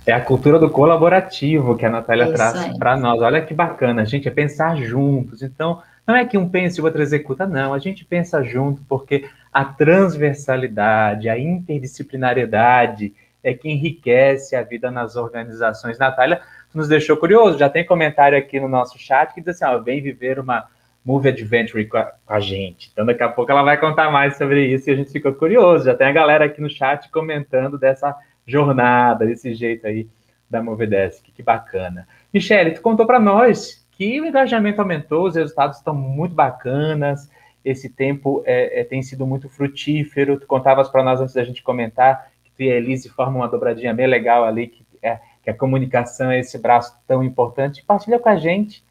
É 0.06 0.14
a 0.14 0.22
cultura 0.22 0.60
do 0.60 0.70
colaborativo 0.70 1.76
que 1.76 1.84
a 1.84 1.90
Natália 1.90 2.32
traz 2.32 2.78
para 2.78 2.96
nós. 2.96 3.20
Olha 3.24 3.42
que 3.42 3.56
bacana, 3.56 4.04
a 4.04 4.06
gente 4.06 4.28
é 4.28 4.32
pensar 4.32 4.78
juntos. 4.78 5.42
Então, 5.42 5.82
não 6.08 6.16
é 6.16 6.26
que 6.26 6.38
um 6.38 6.48
pensa 6.48 6.80
e 6.80 6.82
o 6.82 6.86
outro 6.86 7.02
executa, 7.02 7.48
não. 7.48 7.74
A 7.74 7.80
gente 7.80 8.06
pensa 8.06 8.44
junto 8.44 8.82
porque 8.88 9.28
a 9.52 9.66
transversalidade, 9.66 11.30
a 11.30 11.40
interdisciplinariedade 11.40 13.14
é 13.44 13.54
que 13.54 13.70
enriquece 13.70 14.56
a 14.56 14.64
vida 14.64 14.92
nas 14.92 15.16
organizações. 15.16 15.98
Natália 15.98 16.42
nos 16.74 16.88
deixou 16.88 17.16
curioso, 17.16 17.58
já 17.58 17.70
tem 17.70 17.86
comentário 17.86 18.38
aqui 18.38 18.60
no 18.60 18.68
nosso 18.68 19.00
chat 19.00 19.34
que 19.34 19.42
diz 19.42 19.50
assim, 19.50 19.66
ó, 19.66 19.80
vem 19.80 20.02
viver 20.02 20.40
uma 20.40 20.68
Movie 21.06 21.30
Adventure 21.30 21.86
com 21.86 21.98
a, 21.98 22.12
com 22.26 22.34
a, 22.34 22.40
gente. 22.40 22.90
Então, 22.92 23.06
daqui 23.06 23.22
a 23.22 23.30
pouco 23.30 23.52
ela 23.52 23.62
vai 23.62 23.80
contar 23.80 24.12
mais 24.12 24.38
sobre 24.38 24.66
isso 24.66 24.90
e 24.90 24.94
a 24.94 24.96
gente 24.96 25.12
ficou 25.12 25.32
curioso. 25.34 25.86
Já 25.86 25.94
tem 25.94 26.08
a 26.08 26.12
galera 26.12 26.46
aqui 26.46 26.60
no 26.60 26.70
chat 26.70 27.10
comentando 27.12 27.78
dessa 27.78 28.16
jornada, 28.46 29.26
desse 29.26 29.54
jeito 29.54 29.86
aí 29.86 30.08
da 30.50 30.64
Movidesk. 30.64 31.32
Que 31.32 31.44
bacana. 31.44 32.08
Michele, 32.34 32.72
tu 32.72 32.82
contou 32.82 33.06
para 33.06 33.20
nós 33.20 33.85
que 33.98 34.20
o 34.20 34.26
engajamento 34.26 34.82
aumentou, 34.82 35.26
os 35.26 35.36
resultados 35.36 35.78
estão 35.78 35.96
muito 35.96 36.36
bacanas, 36.36 37.30
esse 37.64 37.90
tempo 37.90 38.44
é, 38.46 38.82
é, 38.82 38.84
tem 38.84 39.02
sido 39.02 39.26
muito 39.26 39.50
frutífero. 39.50 40.40
Tu 40.40 40.46
contavas 40.46 40.88
para 40.90 41.04
nós 41.04 41.20
antes 41.20 41.34
da 41.34 41.44
gente 41.44 41.64
comentar 41.64 42.30
que 42.44 42.52
tu 42.52 42.62
e 42.62 42.72
a 42.72 42.76
Elise 42.76 43.10
formam 43.10 43.42
uma 43.42 43.48
dobradinha 43.48 43.94
bem 43.94 44.06
legal 44.06 44.44
ali, 44.44 44.68
que, 44.68 44.86
é, 45.02 45.20
que 45.44 45.50
a 45.50 45.54
comunicação 45.54 46.30
é 46.30 46.40
esse 46.40 46.58
braço 46.60 46.96
tão 47.08 47.24
importante. 47.24 47.84
Partilha 47.84 48.20
com 48.20 48.30
a 48.30 48.36
gente 48.36 48.84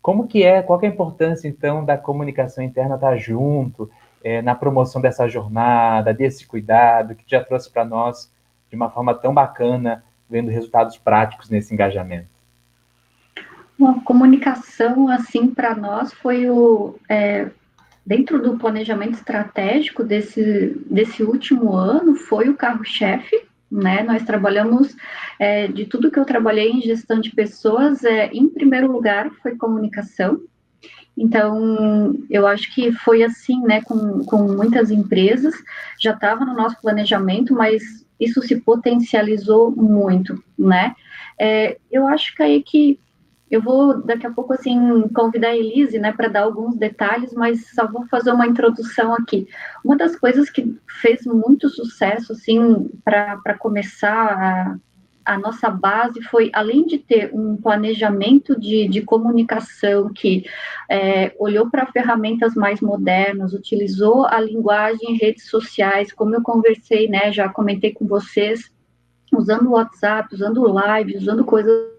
como 0.00 0.26
que 0.26 0.42
é, 0.42 0.62
qual 0.62 0.78
que 0.78 0.84
é 0.84 0.88
a 0.90 0.92
importância, 0.92 1.48
então, 1.48 1.82
da 1.82 1.96
comunicação 1.96 2.62
interna 2.62 2.94
estar 2.94 3.16
junto, 3.16 3.90
é, 4.22 4.42
na 4.42 4.54
promoção 4.54 5.00
dessa 5.00 5.26
jornada, 5.26 6.12
desse 6.12 6.46
cuidado, 6.46 7.14
que 7.14 7.24
já 7.26 7.42
trouxe 7.42 7.70
para 7.70 7.86
nós 7.86 8.30
de 8.68 8.76
uma 8.76 8.90
forma 8.90 9.14
tão 9.14 9.32
bacana, 9.32 10.04
vendo 10.28 10.50
resultados 10.50 10.98
práticos 10.98 11.48
nesse 11.48 11.72
engajamento? 11.72 12.33
A 13.82 14.00
comunicação, 14.04 15.08
assim, 15.08 15.48
para 15.48 15.74
nós 15.74 16.12
foi 16.14 16.48
o. 16.48 16.96
É, 17.08 17.50
dentro 18.06 18.40
do 18.40 18.58
planejamento 18.58 19.14
estratégico 19.14 20.04
desse, 20.04 20.76
desse 20.86 21.22
último 21.22 21.74
ano, 21.74 22.14
foi 22.14 22.48
o 22.48 22.56
carro-chefe, 22.56 23.42
né? 23.70 24.02
Nós 24.02 24.22
trabalhamos 24.22 24.94
é, 25.38 25.66
de 25.68 25.86
tudo 25.86 26.10
que 26.10 26.18
eu 26.18 26.24
trabalhei 26.24 26.70
em 26.70 26.82
gestão 26.82 27.18
de 27.18 27.30
pessoas, 27.30 28.04
é, 28.04 28.26
em 28.32 28.48
primeiro 28.48 28.92
lugar 28.92 29.30
foi 29.42 29.56
comunicação. 29.56 30.40
Então, 31.16 32.14
eu 32.28 32.46
acho 32.46 32.74
que 32.74 32.92
foi 32.92 33.22
assim, 33.22 33.60
né, 33.62 33.80
com, 33.82 34.24
com 34.24 34.48
muitas 34.48 34.90
empresas, 34.90 35.54
já 36.00 36.12
estava 36.12 36.44
no 36.44 36.54
nosso 36.54 36.80
planejamento, 36.80 37.54
mas 37.54 37.82
isso 38.18 38.42
se 38.42 38.56
potencializou 38.60 39.70
muito, 39.70 40.42
né? 40.58 40.94
É, 41.38 41.78
eu 41.90 42.06
acho 42.06 42.34
que 42.34 42.42
aí 42.42 42.62
que 42.62 42.98
eu 43.54 43.62
vou 43.62 44.02
daqui 44.02 44.26
a 44.26 44.32
pouco 44.32 44.52
assim 44.52 45.08
convidar 45.14 45.48
a 45.48 45.56
Elise, 45.56 45.98
né, 45.98 46.12
para 46.12 46.28
dar 46.28 46.42
alguns 46.42 46.76
detalhes, 46.76 47.32
mas 47.32 47.70
só 47.70 47.86
vou 47.86 48.04
fazer 48.06 48.32
uma 48.32 48.46
introdução 48.46 49.14
aqui. 49.14 49.46
Uma 49.84 49.96
das 49.96 50.16
coisas 50.16 50.50
que 50.50 50.76
fez 51.00 51.24
muito 51.24 51.68
sucesso 51.68 52.32
assim 52.32 52.90
para 53.04 53.56
começar 53.58 54.12
a, 54.12 55.34
a, 55.34 55.38
nossa 55.38 55.70
base 55.70 56.20
foi, 56.22 56.50
além 56.52 56.84
de 56.84 56.98
ter 56.98 57.30
um 57.32 57.56
planejamento 57.56 58.58
de, 58.58 58.88
de 58.88 59.02
comunicação 59.02 60.12
que 60.12 60.44
é, 60.90 61.32
olhou 61.38 61.70
para 61.70 61.86
ferramentas 61.86 62.54
mais 62.54 62.80
modernas, 62.80 63.52
utilizou 63.52 64.26
a 64.26 64.40
linguagem 64.40 65.12
em 65.12 65.16
redes 65.16 65.48
sociais, 65.48 66.12
como 66.12 66.34
eu 66.34 66.42
conversei, 66.42 67.08
né, 67.08 67.30
já 67.30 67.48
comentei 67.48 67.92
com 67.92 68.04
vocês, 68.04 68.72
usando 69.32 69.68
o 69.68 69.74
WhatsApp, 69.74 70.34
usando 70.34 70.66
live, 70.72 71.16
usando 71.16 71.44
coisas 71.44 71.93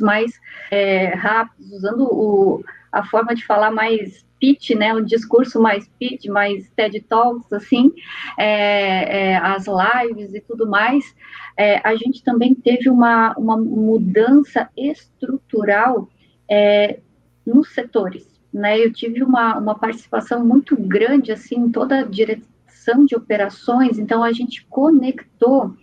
mais 0.00 0.32
é, 0.70 1.14
rápidos, 1.14 1.72
usando 1.72 2.04
o, 2.04 2.64
a 2.92 3.04
forma 3.04 3.34
de 3.34 3.44
falar 3.44 3.70
mais 3.70 4.24
pitch, 4.40 4.70
né, 4.70 4.94
um 4.94 5.02
discurso 5.02 5.60
mais 5.60 5.88
pitch, 5.98 6.26
mais 6.26 6.68
TED 6.76 7.00
Talks, 7.02 7.52
assim, 7.52 7.92
é, 8.38 9.30
é, 9.30 9.36
as 9.36 9.66
lives 9.66 10.34
e 10.34 10.40
tudo 10.40 10.66
mais, 10.68 11.14
é, 11.56 11.80
a 11.86 11.94
gente 11.96 12.22
também 12.22 12.54
teve 12.54 12.88
uma, 12.88 13.34
uma 13.38 13.56
mudança 13.56 14.68
estrutural 14.76 16.08
é, 16.48 17.00
nos 17.46 17.72
setores, 17.72 18.26
né, 18.52 18.78
eu 18.78 18.92
tive 18.92 19.22
uma, 19.22 19.58
uma 19.58 19.74
participação 19.74 20.44
muito 20.44 20.76
grande, 20.76 21.32
assim, 21.32 21.56
em 21.56 21.70
toda 21.70 22.00
a 22.00 22.04
direção 22.04 23.04
de 23.06 23.16
operações, 23.16 23.98
então 23.98 24.22
a 24.22 24.32
gente 24.32 24.64
conectou 24.66 25.74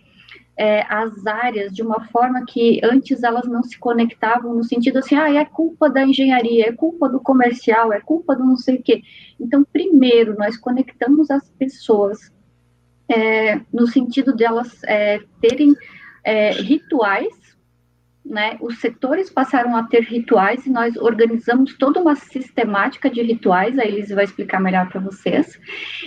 é, 0.56 0.82
as 0.88 1.26
áreas 1.26 1.72
de 1.72 1.82
uma 1.82 2.04
forma 2.06 2.44
que 2.46 2.80
antes 2.84 3.22
elas 3.22 3.46
não 3.46 3.62
se 3.62 3.78
conectavam 3.78 4.54
no 4.54 4.62
sentido 4.62 4.98
assim, 4.98 5.16
ah, 5.16 5.32
é 5.32 5.44
culpa 5.44 5.90
da 5.90 6.04
engenharia, 6.04 6.68
é 6.68 6.72
culpa 6.72 7.08
do 7.08 7.20
comercial, 7.20 7.92
é 7.92 8.00
culpa 8.00 8.36
do 8.36 8.44
não 8.44 8.56
sei 8.56 8.76
o 8.76 8.82
quê. 8.82 9.02
Então, 9.38 9.64
primeiro, 9.64 10.36
nós 10.38 10.56
conectamos 10.56 11.30
as 11.30 11.48
pessoas 11.50 12.32
é, 13.08 13.60
no 13.72 13.86
sentido 13.86 14.34
de 14.34 14.44
elas 14.44 14.82
é, 14.84 15.20
terem 15.40 15.74
é, 16.22 16.52
rituais 16.52 17.43
né, 18.24 18.56
os 18.60 18.80
setores 18.80 19.28
passaram 19.28 19.76
a 19.76 19.82
ter 19.82 20.02
rituais 20.02 20.64
e 20.66 20.70
nós 20.70 20.96
organizamos 20.96 21.76
toda 21.76 22.00
uma 22.00 22.16
sistemática 22.16 23.10
de 23.10 23.20
rituais, 23.22 23.78
a 23.78 23.84
Elise 23.84 24.14
vai 24.14 24.24
explicar 24.24 24.60
melhor 24.60 24.88
para 24.88 25.00
vocês. 25.00 25.58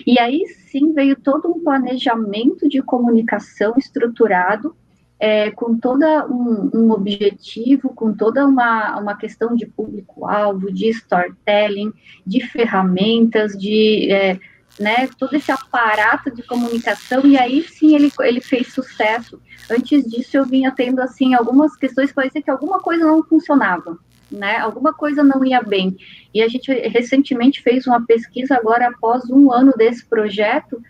E 0.06 0.20
aí 0.20 0.46
sim 0.48 0.94
veio 0.94 1.16
todo 1.16 1.48
um 1.48 1.64
planejamento 1.64 2.68
de 2.68 2.82
comunicação 2.82 3.76
estruturado, 3.78 4.76
é, 5.20 5.52
com 5.52 5.78
todo 5.78 6.04
um, 6.30 6.70
um, 6.74 6.92
objetivo, 6.92 7.90
com 7.90 8.14
toda 8.14 8.46
uma, 8.46 9.00
uma 9.00 9.16
questão 9.16 9.56
de 9.56 9.66
público-alvo, 9.66 10.72
de 10.72 10.90
storytelling, 10.90 11.92
de 12.26 12.46
ferramentas, 12.48 13.58
de. 13.58 14.12
É, 14.12 14.40
né, 14.80 15.08
todo 15.18 15.36
esse 15.36 15.52
aparato 15.52 16.30
de 16.30 16.44
comunicação, 16.44 17.26
e 17.26 17.38
aí 17.38 17.64
sim 17.64 17.96
ele, 17.96 18.12
ele 18.22 18.42
fez 18.42 18.72
sucesso. 18.74 19.42
Antes 19.70 20.06
disso, 20.08 20.38
eu 20.38 20.46
vinha 20.46 20.72
tendo, 20.72 21.02
assim, 21.02 21.34
algumas 21.34 21.76
questões, 21.76 22.12
parecia 22.12 22.42
que 22.42 22.52
alguma 22.52 22.80
coisa 22.80 23.04
não 23.04 23.24
funcionava, 23.24 23.98
né, 24.32 24.58
alguma 24.58 24.94
coisa 24.94 25.24
não 25.24 25.44
ia 25.44 25.62
bem. 25.62 25.98
E 26.34 26.42
a 26.42 26.48
gente 26.48 26.72
recentemente 26.72 27.62
fez 27.62 27.88
uma 27.88 28.06
pesquisa 28.06 28.56
agora, 28.56 28.88
após 28.88 29.30
um 29.30 29.52
ano 29.52 29.74
desse 29.76 30.06
projeto, 30.06 30.82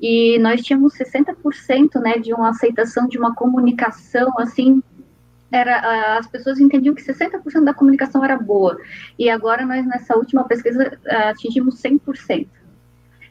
e 0.00 0.38
nós 0.40 0.60
tínhamos 0.62 0.94
60%, 0.94 2.00
né, 2.00 2.18
de 2.18 2.34
uma 2.34 2.50
aceitação 2.50 3.06
de 3.06 3.16
uma 3.16 3.34
comunicação, 3.34 4.32
assim, 4.38 4.82
era, 5.50 6.18
as 6.18 6.26
pessoas 6.26 6.58
entendiam 6.58 6.94
que 6.94 7.02
60% 7.02 7.64
da 7.64 7.72
comunicação 7.72 8.24
era 8.24 8.36
boa, 8.36 8.76
e 9.16 9.30
agora 9.30 9.64
nós, 9.64 9.86
nessa 9.86 10.16
última 10.16 10.44
pesquisa, 10.44 10.98
atingimos 11.28 11.80
100%. 11.80 12.48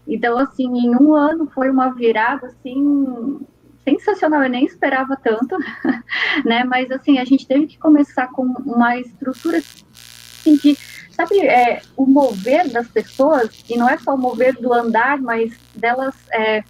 Então, 0.08 0.38
assim, 0.38 0.65
em 0.65 0.96
um 0.96 1.13
ano 1.15 1.50
foi 1.54 1.70
uma 1.70 1.89
virada, 1.89 2.48
assim, 2.48 3.39
sensacional. 3.84 4.44
Eu 4.44 4.50
nem 4.50 4.65
esperava 4.65 5.15
tanto, 5.15 5.58
né? 6.46 6.63
Mas, 6.63 6.91
assim, 6.91 7.18
a 7.18 7.26
gente 7.26 7.48
teve 7.48 7.68
que 7.68 7.78
começar 7.78 8.28
com 8.28 8.44
uma 8.65 8.98
estrutura 8.98 9.58
assim, 9.58 10.58
de, 10.58 10.78
sabe, 11.12 11.39
é, 11.39 11.82
o 11.95 12.06
mover 12.06 12.70
das 12.72 12.88
pessoas, 12.88 13.64
e 13.70 13.78
não 13.78 13.89
é 13.89 13.97
só 13.97 14.14
o 14.14 14.18
mover 14.18 14.56
do 14.56 14.72
andar, 14.74 15.20
mas 15.20 15.53
delas 15.76 16.16
é, 16.32 16.64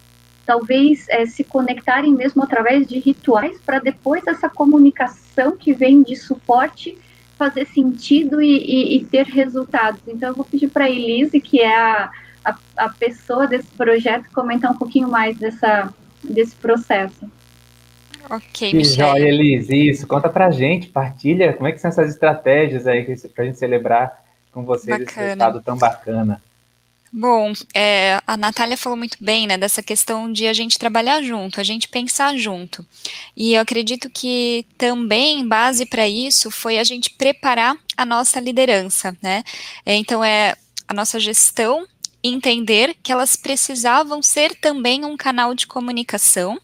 talvez 0.45 1.07
é, 1.09 1.25
se 1.25 1.43
conectarem 1.43 2.13
mesmo 2.13 2.43
através 2.43 2.88
de 2.88 2.99
rituais 2.99 3.59
para 3.59 3.79
depois 3.79 4.25
essa 4.27 4.47
comunicação 4.47 5.57
que 5.57 5.73
vem 5.73 6.03
de 6.03 6.15
suporte 6.15 6.97
fazer 7.38 7.67
sentido 7.67 8.41
e, 8.41 8.57
e, 8.57 8.97
e 8.97 9.05
ter 9.05 9.25
resultados. 9.25 9.99
Então, 10.07 10.29
eu 10.29 10.36
vou 10.36 10.45
pedir 10.45 10.69
para 10.69 10.86
a 10.86 10.89
Elise, 10.89 11.41
que 11.41 11.59
é 11.59 11.75
a 11.75 12.09
a, 12.45 12.55
a 12.77 12.89
pessoa 12.89 13.47
desse 13.47 13.67
projeto 13.67 14.29
comentar 14.31 14.71
um 14.71 14.77
pouquinho 14.77 15.09
mais 15.09 15.37
dessa, 15.37 15.93
desse 16.23 16.55
processo. 16.55 17.29
Ok, 18.29 18.73
Michelle. 18.73 18.95
Joia, 18.95 19.27
Elis, 19.27 19.69
isso. 19.69 20.07
Conta 20.07 20.29
pra 20.29 20.51
gente, 20.51 20.87
partilha 20.87 21.53
como 21.53 21.67
é 21.67 21.71
que 21.71 21.79
são 21.79 21.89
essas 21.89 22.09
estratégias 22.09 22.87
aí 22.87 23.03
para 23.33 23.43
a 23.43 23.47
gente 23.47 23.59
celebrar 23.59 24.23
com 24.51 24.63
você 24.63 24.91
bacana. 24.91 25.05
desse 25.05 25.19
resultado 25.19 25.61
tão 25.61 25.77
bacana. 25.77 26.41
Bom, 27.17 27.53
é, 27.73 28.19
a 28.27 28.35
Natália 28.35 28.75
falou 28.75 28.97
muito 28.97 29.17
bem, 29.21 29.47
né, 29.47 29.57
dessa 29.57 29.81
questão 29.81 30.29
de 30.29 30.47
a 30.47 30.53
gente 30.53 30.77
trabalhar 30.77 31.21
junto, 31.21 31.61
a 31.61 31.63
gente 31.63 31.87
pensar 31.87 32.35
junto. 32.35 32.85
E 33.37 33.53
eu 33.53 33.61
acredito 33.61 34.09
que 34.09 34.65
também 34.77 35.47
base 35.47 35.85
para 35.85 36.07
isso 36.09 36.51
foi 36.51 36.77
a 36.77 36.83
gente 36.83 37.11
preparar 37.11 37.77
a 37.95 38.05
nossa 38.05 38.37
liderança, 38.39 39.15
né? 39.21 39.43
É, 39.85 39.95
então 39.95 40.21
é 40.21 40.55
a 40.87 40.93
nossa 40.93 41.19
gestão 41.19 41.87
entender 42.28 42.95
que 43.01 43.11
elas 43.11 43.36
precisavam 43.36 44.21
ser 44.21 44.55
também 44.55 45.05
um 45.05 45.17
canal 45.17 45.53
de 45.53 45.67
comunicação 45.67 46.59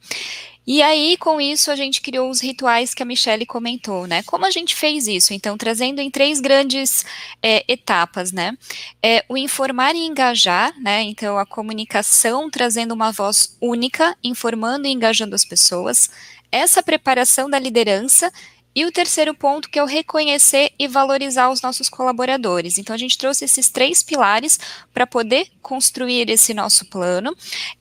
e 0.66 0.82
aí, 0.84 1.18
com 1.18 1.42
isso, 1.42 1.72
a 1.72 1.76
gente 1.76 2.02
criou 2.02 2.30
os 2.30 2.40
rituais 2.40 2.94
que 2.94 3.02
a 3.02 3.06
Michelle 3.06 3.46
comentou, 3.48 4.06
né? 4.06 4.22
Como 4.24 4.46
a 4.46 4.52
gente 4.52 4.76
fez 4.76 5.08
isso? 5.08 5.34
Então, 5.34 5.58
trazendo 5.58 6.00
em 6.00 6.12
três 6.12 6.40
grandes 6.40 7.04
é, 7.42 7.66
etapas, 7.68 8.32
né? 8.32 8.56
É, 9.02 9.26
o 9.28 9.36
informar 9.36 9.96
e 9.96 10.06
engajar, 10.06 10.72
né? 10.80 11.02
Então, 11.02 11.38
a 11.38 11.48
comunicação 11.48 12.50
trazendo 12.50 12.94
uma 12.94 13.12
voz 13.12 13.58
única, 13.60 14.16
informando 14.24 14.88
e 14.88 14.92
engajando 14.92 15.34
as 15.34 15.44
pessoas. 15.44 16.12
Essa 16.52 16.84
preparação 16.84 17.50
da 17.50 17.58
liderança 17.58 18.32
e 18.74 18.86
o 18.86 18.92
terceiro 18.92 19.34
ponto, 19.34 19.70
que 19.70 19.78
é 19.78 19.84
o 19.84 19.88
reconhecer 19.88 20.72
e 20.80 20.88
valorizar 20.88 21.50
os 21.50 21.62
nossos 21.62 21.90
colaboradores. 21.90 22.78
Então, 22.78 22.94
a 22.94 22.98
gente 22.98 23.18
trouxe 23.18 23.46
esses 23.46 23.70
três 23.70 24.02
pilares 24.02 24.60
para 24.94 25.06
poder 25.06 25.48
construir 25.62 26.30
esse 26.30 26.54
nosso 26.54 26.86
plano 26.86 27.36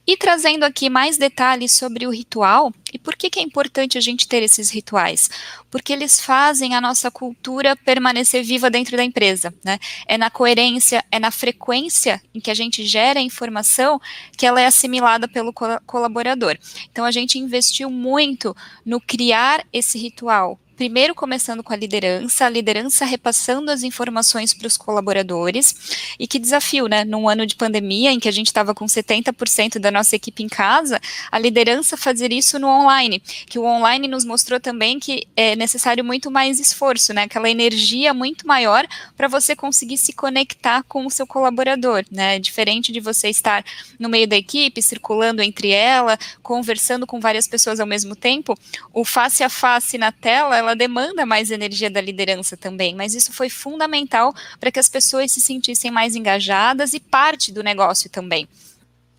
e 0.06 0.16
trazendo 0.16 0.64
aqui 0.64 0.90
mais 0.90 1.16
detalhes 1.16 1.72
sobre 1.72 2.06
o 2.06 2.10
ritual 2.10 2.72
e 2.92 2.98
por 2.98 3.14
que, 3.14 3.30
que 3.30 3.38
é 3.38 3.42
importante 3.42 3.96
a 3.96 4.00
gente 4.00 4.26
ter 4.26 4.42
esses 4.42 4.70
rituais. 4.70 5.30
Porque 5.70 5.92
eles 5.92 6.20
fazem 6.20 6.74
a 6.74 6.80
nossa 6.80 7.08
cultura 7.10 7.76
permanecer 7.76 8.42
viva 8.42 8.68
dentro 8.68 8.96
da 8.96 9.04
empresa. 9.04 9.54
Né? 9.64 9.78
É 10.06 10.18
na 10.18 10.28
coerência, 10.28 11.04
é 11.12 11.20
na 11.20 11.30
frequência 11.30 12.20
em 12.34 12.40
que 12.40 12.50
a 12.50 12.54
gente 12.54 12.84
gera 12.84 13.20
a 13.20 13.22
informação 13.22 14.00
que 14.36 14.44
ela 14.44 14.60
é 14.60 14.66
assimilada 14.66 15.28
pelo 15.28 15.52
colaborador. 15.86 16.58
Então, 16.90 17.04
a 17.04 17.12
gente 17.12 17.38
investiu 17.38 17.88
muito 17.88 18.56
no 18.84 19.00
criar 19.00 19.64
esse 19.72 19.96
ritual 19.96 20.58
primeiro 20.80 21.14
começando 21.14 21.62
com 21.62 21.74
a 21.74 21.76
liderança, 21.76 22.46
a 22.46 22.48
liderança 22.48 23.04
repassando 23.04 23.70
as 23.70 23.82
informações 23.82 24.54
para 24.54 24.66
os 24.66 24.78
colaboradores, 24.78 25.74
e 26.18 26.26
que 26.26 26.38
desafio, 26.38 26.86
né, 26.86 27.04
num 27.04 27.28
ano 27.28 27.44
de 27.44 27.54
pandemia, 27.54 28.10
em 28.10 28.18
que 28.18 28.26
a 28.26 28.32
gente 28.32 28.46
estava 28.46 28.74
com 28.74 28.86
70% 28.86 29.78
da 29.78 29.90
nossa 29.90 30.16
equipe 30.16 30.42
em 30.42 30.48
casa, 30.48 30.98
a 31.30 31.38
liderança 31.38 31.98
fazer 31.98 32.32
isso 32.32 32.58
no 32.58 32.66
online, 32.66 33.20
que 33.20 33.58
o 33.58 33.64
online 33.66 34.08
nos 34.08 34.24
mostrou 34.24 34.58
também 34.58 34.98
que 34.98 35.26
é 35.36 35.54
necessário 35.54 36.02
muito 36.02 36.30
mais 36.30 36.58
esforço, 36.58 37.12
né, 37.12 37.24
aquela 37.24 37.50
energia 37.50 38.14
muito 38.14 38.46
maior 38.46 38.86
para 39.18 39.28
você 39.28 39.54
conseguir 39.54 39.98
se 39.98 40.14
conectar 40.14 40.82
com 40.84 41.04
o 41.04 41.10
seu 41.10 41.26
colaborador, 41.26 42.06
né, 42.10 42.38
diferente 42.38 42.90
de 42.90 43.00
você 43.00 43.28
estar 43.28 43.62
no 43.98 44.08
meio 44.08 44.26
da 44.26 44.36
equipe, 44.36 44.80
circulando 44.80 45.42
entre 45.42 45.68
ela, 45.68 46.18
conversando 46.42 47.06
com 47.06 47.20
várias 47.20 47.46
pessoas 47.46 47.80
ao 47.80 47.86
mesmo 47.86 48.16
tempo, 48.16 48.56
o 48.94 49.04
face 49.04 49.44
a 49.44 49.50
face 49.50 49.98
na 49.98 50.10
tela, 50.10 50.56
ela 50.56 50.69
ela 50.70 50.76
demanda 50.76 51.26
mais 51.26 51.50
energia 51.50 51.90
da 51.90 52.00
liderança 52.00 52.56
também, 52.56 52.94
mas 52.94 53.14
isso 53.14 53.32
foi 53.32 53.50
fundamental 53.50 54.34
para 54.58 54.70
que 54.70 54.78
as 54.78 54.88
pessoas 54.88 55.32
se 55.32 55.40
sentissem 55.40 55.90
mais 55.90 56.14
engajadas 56.14 56.94
e 56.94 57.00
parte 57.00 57.52
do 57.52 57.62
negócio 57.62 58.08
também. 58.08 58.48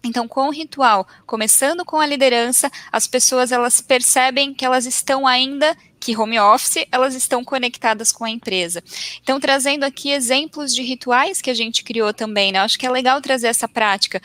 Então, 0.04 0.28
com 0.28 0.48
o 0.48 0.52
ritual, 0.52 1.08
começando 1.28 1.86
com 1.86 2.00
a 2.00 2.08
liderança, 2.08 2.72
as 2.92 3.06
pessoas 3.06 3.52
elas 3.52 3.82
percebem 3.82 4.54
que 4.54 4.66
elas 4.66 4.86
estão 4.86 5.28
ainda 5.28 5.78
que 6.00 6.18
home 6.18 6.40
office, 6.40 6.88
elas 6.92 7.14
estão 7.14 7.44
conectadas 7.44 8.12
com 8.12 8.26
a 8.26 8.30
empresa. 8.30 8.84
Então, 9.22 9.40
trazendo 9.40 9.84
aqui 9.84 10.10
exemplos 10.10 10.74
de 10.74 10.82
rituais 10.82 11.40
que 11.40 11.52
a 11.52 11.54
gente 11.54 11.84
criou 11.84 12.12
também, 12.12 12.52
né? 12.52 12.58
Eu 12.58 12.64
acho 12.64 12.80
que 12.80 12.88
é 12.88 12.90
legal 12.90 13.22
trazer 13.22 13.48
essa 13.48 13.68
prática 13.68 14.20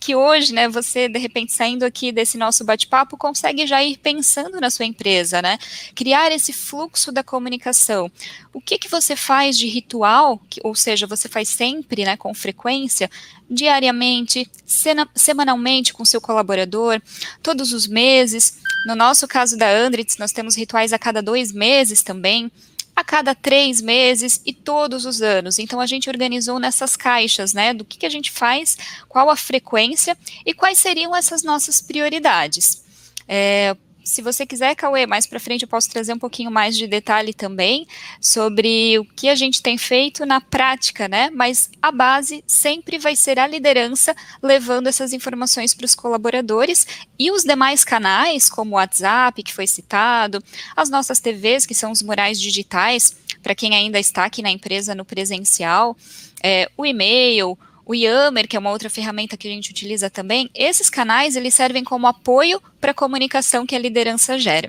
que 0.00 0.14
hoje, 0.14 0.52
né, 0.52 0.68
você 0.68 1.08
de 1.08 1.18
repente 1.18 1.52
saindo 1.52 1.84
aqui 1.84 2.12
desse 2.12 2.38
nosso 2.38 2.64
bate-papo 2.64 3.16
consegue 3.16 3.66
já 3.66 3.82
ir 3.82 3.96
pensando 3.98 4.60
na 4.60 4.70
sua 4.70 4.84
empresa, 4.84 5.42
né? 5.42 5.58
Criar 5.94 6.32
esse 6.32 6.52
fluxo 6.52 7.12
da 7.12 7.22
comunicação. 7.22 8.10
O 8.52 8.60
que 8.60 8.78
que 8.78 8.88
você 8.88 9.16
faz 9.16 9.56
de 9.56 9.66
ritual, 9.66 10.40
que, 10.48 10.60
ou 10.64 10.74
seja, 10.74 11.06
você 11.06 11.28
faz 11.28 11.48
sempre, 11.48 12.04
né, 12.04 12.16
com 12.16 12.34
frequência, 12.34 13.10
diariamente, 13.48 14.50
sena, 14.64 15.08
semanalmente 15.14 15.92
com 15.92 16.04
seu 16.04 16.20
colaborador, 16.20 17.00
todos 17.42 17.72
os 17.72 17.86
meses. 17.86 18.58
No 18.86 18.94
nosso 18.94 19.28
caso 19.28 19.56
da 19.56 19.70
Andritz, 19.70 20.16
nós 20.18 20.32
temos 20.32 20.56
rituais 20.56 20.92
a 20.92 20.98
cada 20.98 21.22
dois 21.22 21.52
meses 21.52 22.02
também 22.02 22.50
a 23.02 23.04
cada 23.04 23.34
três 23.34 23.80
meses 23.80 24.40
e 24.46 24.52
todos 24.52 25.04
os 25.04 25.20
anos. 25.20 25.58
Então 25.58 25.80
a 25.80 25.86
gente 25.86 26.08
organizou 26.08 26.58
nessas 26.58 26.96
caixas, 26.96 27.52
né, 27.52 27.74
do 27.74 27.84
que, 27.84 27.98
que 27.98 28.06
a 28.06 28.10
gente 28.10 28.30
faz, 28.30 28.78
qual 29.08 29.28
a 29.28 29.36
frequência 29.36 30.16
e 30.46 30.54
quais 30.54 30.78
seriam 30.78 31.14
essas 31.14 31.42
nossas 31.42 31.82
prioridades. 31.82 32.82
É, 33.28 33.76
se 34.04 34.22
você 34.22 34.44
quiser, 34.44 34.74
Cauê, 34.74 35.06
mais 35.06 35.26
para 35.26 35.40
frente 35.40 35.62
eu 35.62 35.68
posso 35.68 35.88
trazer 35.88 36.12
um 36.12 36.18
pouquinho 36.18 36.50
mais 36.50 36.76
de 36.76 36.86
detalhe 36.86 37.32
também 37.32 37.86
sobre 38.20 38.98
o 38.98 39.04
que 39.04 39.28
a 39.28 39.34
gente 39.34 39.62
tem 39.62 39.78
feito 39.78 40.26
na 40.26 40.40
prática, 40.40 41.08
né? 41.08 41.30
Mas 41.30 41.70
a 41.80 41.90
base 41.90 42.42
sempre 42.46 42.98
vai 42.98 43.14
ser 43.14 43.38
a 43.38 43.46
liderança 43.46 44.14
levando 44.42 44.86
essas 44.86 45.12
informações 45.12 45.74
para 45.74 45.84
os 45.84 45.94
colaboradores 45.94 46.86
e 47.18 47.30
os 47.30 47.42
demais 47.42 47.84
canais, 47.84 48.48
como 48.50 48.72
o 48.72 48.74
WhatsApp, 48.74 49.42
que 49.42 49.52
foi 49.52 49.66
citado, 49.66 50.42
as 50.76 50.90
nossas 50.90 51.20
TVs, 51.20 51.66
que 51.66 51.74
são 51.74 51.92
os 51.92 52.02
murais 52.02 52.40
digitais, 52.40 53.16
para 53.42 53.54
quem 53.54 53.74
ainda 53.74 53.98
está 53.98 54.24
aqui 54.24 54.42
na 54.42 54.50
empresa 54.50 54.94
no 54.94 55.04
presencial, 55.04 55.96
é, 56.42 56.70
o 56.76 56.84
e-mail, 56.84 57.58
o 57.84 57.94
Yammer, 57.94 58.46
que 58.46 58.56
é 58.56 58.58
uma 58.58 58.70
outra 58.70 58.88
ferramenta 58.88 59.36
que 59.36 59.48
a 59.48 59.50
gente 59.50 59.70
utiliza 59.70 60.08
também, 60.08 60.50
esses 60.54 60.88
canais 60.88 61.36
eles 61.36 61.54
servem 61.54 61.84
como 61.84 62.06
apoio 62.06 62.60
para 62.80 62.92
a 62.92 62.94
comunicação 62.94 63.66
que 63.66 63.74
a 63.74 63.78
liderança 63.78 64.38
gera. 64.38 64.68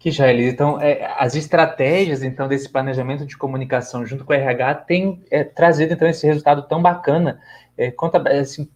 Que 0.00 0.08
Elisa, 0.08 0.50
então, 0.50 0.80
é, 0.80 1.14
as 1.18 1.34
estratégias, 1.34 2.22
então, 2.22 2.48
desse 2.48 2.70
planejamento 2.70 3.26
de 3.26 3.36
comunicação 3.36 4.06
junto 4.06 4.24
com 4.24 4.32
o 4.32 4.36
RH 4.36 4.74
tem 4.76 5.22
é, 5.30 5.44
trazido, 5.44 5.92
então, 5.92 6.08
esse 6.08 6.26
resultado 6.26 6.62
tão 6.62 6.80
bacana. 6.80 7.38
É, 7.76 7.90
conta, 7.90 8.18
assim, 8.30 8.66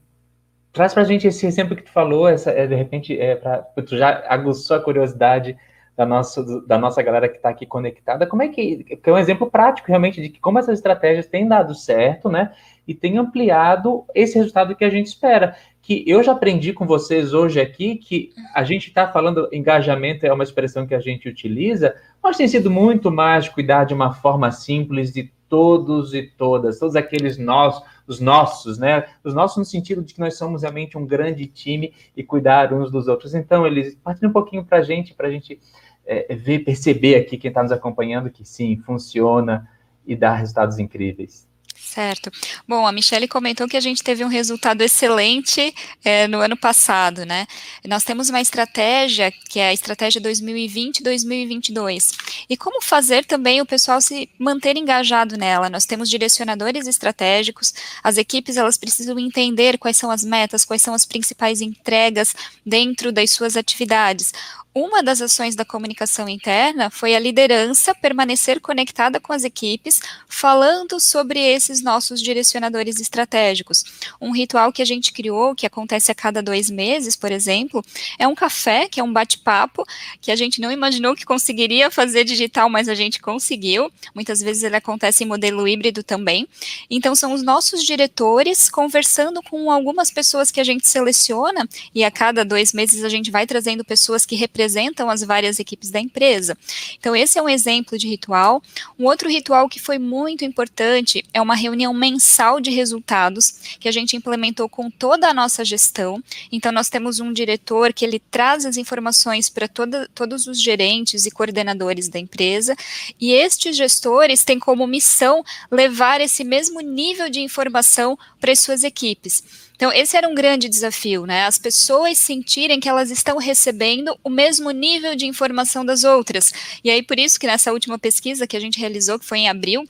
traz 0.71 0.93
para 0.93 1.03
a 1.03 1.07
gente 1.07 1.27
esse 1.27 1.47
exemplo 1.47 1.75
que 1.75 1.83
tu 1.83 1.91
falou, 1.91 2.29
essa, 2.29 2.51
é, 2.51 2.67
de 2.67 2.75
repente, 2.75 3.19
é, 3.19 3.37
pra, 3.37 3.59
tu 3.87 3.97
já 3.97 4.23
aguçou 4.29 4.77
a 4.77 4.81
curiosidade 4.81 5.57
da 5.97 6.05
nossa, 6.05 6.45
da 6.67 6.77
nossa 6.77 7.01
galera 7.03 7.29
que 7.29 7.37
está 7.37 7.49
aqui 7.49 7.65
conectada, 7.65 8.27
como 8.27 8.43
é 8.43 8.49
que, 8.49 8.83
que 8.83 9.09
é 9.09 9.13
um 9.13 9.19
exemplo 9.19 9.49
prático 9.49 9.89
realmente 9.89 10.21
de 10.21 10.29
que 10.29 10.41
como 10.41 10.59
essas 10.59 10.79
estratégias 10.79 11.27
têm 11.27 11.47
dado 11.47 11.75
certo, 11.75 12.29
né? 12.29 12.53
E 12.87 12.95
tem 12.95 13.17
ampliado 13.17 14.05
esse 14.15 14.37
resultado 14.37 14.75
que 14.75 14.85
a 14.85 14.91
gente 14.91 15.07
espera. 15.07 15.57
Que 15.81 16.03
eu 16.07 16.23
já 16.23 16.33
aprendi 16.33 16.73
com 16.73 16.87
vocês 16.87 17.33
hoje 17.33 17.61
aqui 17.61 17.97
que 17.97 18.31
a 18.55 18.65
gente 18.65 18.89
está 18.89 19.07
falando 19.07 19.49
engajamento 19.53 20.27
é 20.27 20.33
uma 20.33 20.43
expressão 20.43 20.87
que 20.87 20.95
a 20.95 21.01
gente 21.01 21.29
utiliza, 21.29 21.95
mas 22.23 22.37
tem 22.37 22.49
sido 22.49 22.71
muito 22.71 23.11
mais 23.11 23.49
cuidar 23.49 23.85
de 23.85 23.95
uma 23.95 24.13
forma 24.13 24.51
simples 24.51 25.13
de 25.13 25.31
todos 25.49 26.15
e 26.15 26.23
todas, 26.23 26.79
todos 26.79 26.97
aqueles 26.97 27.39
nós, 27.39 27.81
os 28.07 28.19
nossos, 28.19 28.77
né? 28.77 29.05
Os 29.23 29.35
nossos 29.35 29.57
no 29.57 29.65
sentido 29.65 30.03
de 30.03 30.13
que 30.13 30.21
nós 30.21 30.37
somos 30.37 30.63
realmente 30.63 30.99
um 30.99 31.07
grande 31.07 31.47
time 31.47 31.93
e 32.17 32.25
cuidar 32.25 32.73
uns 32.73 32.91
dos 32.91 33.07
outros. 33.07 33.35
Então, 33.35 33.65
eles 33.65 33.95
partem 34.03 34.29
um 34.29 34.33
pouquinho 34.33 34.65
para 34.65 34.79
a 34.79 34.83
gente, 34.83 35.15
para 35.15 35.29
a 35.29 35.31
gente 35.31 35.61
é, 36.07 36.35
ver, 36.35 36.61
perceber 36.61 37.17
aqui 37.17 37.37
quem 37.37 37.49
está 37.49 37.63
nos 37.63 37.73
acompanhando 37.73 38.31
que 38.31 38.45
sim, 38.45 38.77
funciona 38.85 39.69
e 40.07 40.15
dá 40.15 40.35
resultados 40.35 40.79
incríveis. 40.79 41.47
Certo. 41.95 42.31
Bom, 42.67 42.85
a 42.87 42.93
Michelle 42.93 43.29
comentou 43.29 43.69
que 43.69 43.77
a 43.77 43.81
gente 43.81 44.03
teve 44.03 44.25
um 44.25 44.29
resultado 44.29 44.83
excelente 44.83 45.73
é, 46.05 46.27
no 46.27 46.41
ano 46.41 46.57
passado, 46.57 47.25
né? 47.25 47.47
Nós 47.87 48.03
temos 48.03 48.29
uma 48.29 48.41
estratégia, 48.41 49.33
que 49.49 49.61
é 49.61 49.69
a 49.69 49.73
estratégia 49.73 50.21
2020-2022. 50.21 52.17
E 52.51 52.57
como 52.57 52.83
fazer 52.83 53.25
também 53.25 53.61
o 53.61 53.67
pessoal 53.67 54.01
se 54.01 54.29
manter 54.39 54.77
engajado 54.77 55.37
nela? 55.37 55.71
Nós 55.71 55.87
temos 55.87 56.11
direcionadores 56.11 56.89
estratégicos, 56.89 57.73
as 58.03 58.17
equipes 58.17 58.57
elas 58.57 58.77
precisam 58.77 59.17
entender 59.17 59.79
quais 59.79 59.97
são 59.97 60.11
as 60.11 60.25
metas, 60.25 60.65
quais 60.65 60.83
são 60.83 60.95
as 60.95 61.07
principais 61.07 61.61
entregas 61.61 62.35
dentro 62.67 63.13
das 63.13 63.31
suas 63.31 63.57
atividades 63.57 64.33
uma 64.75 65.05
das 65.05 65.23
ações 65.23 65.55
da 65.55 65.65
comunicação 65.65 66.29
interna 66.29 66.91
foi 66.91 67.15
a 67.15 67.19
liderança 67.21 67.95
permanecer 67.95 68.61
conectada 68.61 69.21
com 69.21 69.33
as 69.33 69.45
equipes, 69.45 70.01
falando 70.29 70.99
sobre 70.99 71.39
esses 71.39 71.81
nossos 71.81 72.21
direcionadores 72.21 73.01
estratégicos. 73.01 73.85
Um 74.21 74.33
ritual 74.33 74.73
que 74.73 74.83
a 74.83 74.85
gente 74.85 75.13
criou, 75.13 75.55
que 75.55 75.65
acontece 75.65 76.11
a 76.11 76.15
cada 76.15 76.43
dois 76.43 76.69
meses, 76.69 77.15
por 77.15 77.31
exemplo, 77.31 77.85
é 78.19 78.27
um 78.27 78.35
café, 78.35 78.89
que 78.89 78.99
é 78.99 79.05
um 79.05 79.13
bate-papo, 79.13 79.87
que 80.21 80.33
a 80.33 80.37
gente 80.37 80.61
não 80.61 80.73
imaginou 80.73 81.15
que 81.15 81.25
conseguiria 81.25 81.89
fazer 81.89 82.25
digital, 82.25 82.69
mas 82.69 82.89
a 82.89 82.97
gente 82.97 83.21
conseguiu. 83.21 83.93
Muitas 84.13 84.41
vezes 84.41 84.65
ele 84.65 84.75
acontece 84.75 85.23
em 85.23 85.27
modelo 85.29 85.69
híbrido 85.69 86.03
também. 86.03 86.49
Então, 86.91 87.15
são 87.15 87.33
os 87.33 87.45
nossos 87.45 87.85
diretores 87.85 88.69
conversando 88.69 89.41
com 89.41 89.71
algumas 89.71 90.11
pessoas 90.11 90.51
que 90.51 90.61
a 90.61 90.65
gente 90.65 90.89
seleciona, 90.89 91.69
e 91.95 92.03
a 92.03 92.11
cada 92.11 92.45
dois 92.45 92.73
meses 92.73 93.05
a 93.05 93.09
gente 93.09 93.31
vai 93.31 93.47
trazendo 93.47 93.85
pessoas 93.85 94.27
que 94.27 94.35
representam 94.35 94.64
representam 94.65 95.11
as 95.11 95.23
várias 95.23 95.59
equipes 95.59 95.91
da 95.91 96.01
empresa. 96.01 96.57
Então, 96.99 97.15
esse 97.15 97.39
é 97.39 97.43
um 97.43 97.49
exemplo 97.49 97.99
de 97.99 98.09
ritual. 98.09 98.63
Um 98.99 99.05
outro 99.05 99.29
ritual 99.29 99.69
que 99.69 99.79
foi 99.79 99.99
muito 99.99 100.45
importante 100.45 101.23
é 101.35 101.41
uma 101.41 101.55
reunião 101.55 101.93
mensal 101.93 102.61
de 102.61 102.71
resultados 102.71 103.77
que 103.79 103.89
a 103.89 103.93
gente 103.93 104.17
implementou 104.17 104.69
com 104.69 104.91
toda 104.91 105.29
a 105.29 105.35
nossa 105.35 105.65
gestão. 105.65 106.23
Então, 106.51 106.73
nós 106.73 106.89
temos 106.89 107.21
um 107.21 107.33
diretor 107.33 107.93
que 107.93 108.05
ele 108.05 108.19
traz 108.19 108.65
as 108.65 108.77
informações 108.77 109.51
para 109.51 109.69
todos 109.69 110.47
os 110.47 110.61
gerentes 110.61 111.27
e 111.27 111.31
coordenadores 111.31 112.09
da 112.09 112.19
empresa, 112.19 112.75
e 113.21 113.33
estes 113.33 113.77
gestores 113.77 114.45
têm 114.45 114.59
como 114.59 114.87
missão 114.87 115.45
levar 115.71 116.21
esse 116.21 116.43
mesmo 116.43 116.81
nível 116.81 117.29
de 117.29 117.41
informação 117.41 118.19
para 118.45 118.53
as 118.53 118.61
suas 118.61 118.85
equipes. 118.85 119.43
Então, 119.77 119.93
esse 119.93 120.17
era 120.17 120.29
um 120.29 120.35
grande 120.35 120.69
desafio, 120.69 121.27
né? 121.27 121.47
As 121.47 121.59
pessoas 121.59 122.17
sentirem 122.19 122.79
que 122.79 122.89
elas 122.89 123.11
estão 123.11 123.39
recebendo 123.39 124.17
o 124.23 124.31
mesmo 124.31 124.71
nível 124.71 125.17
de 125.17 125.27
informação 125.27 125.85
das 125.85 126.05
outras. 126.05 126.53
E 126.85 126.91
aí, 126.91 127.03
por 127.03 127.19
isso 127.19 127.41
que 127.41 127.47
nessa 127.47 127.73
última 127.73 127.99
pesquisa 127.99 128.47
que 128.47 128.57
a 128.57 128.61
gente 128.61 128.79
realizou, 128.79 129.19
que 129.19 129.25
foi 129.25 129.39
em 129.39 129.49
abril, 129.49 129.85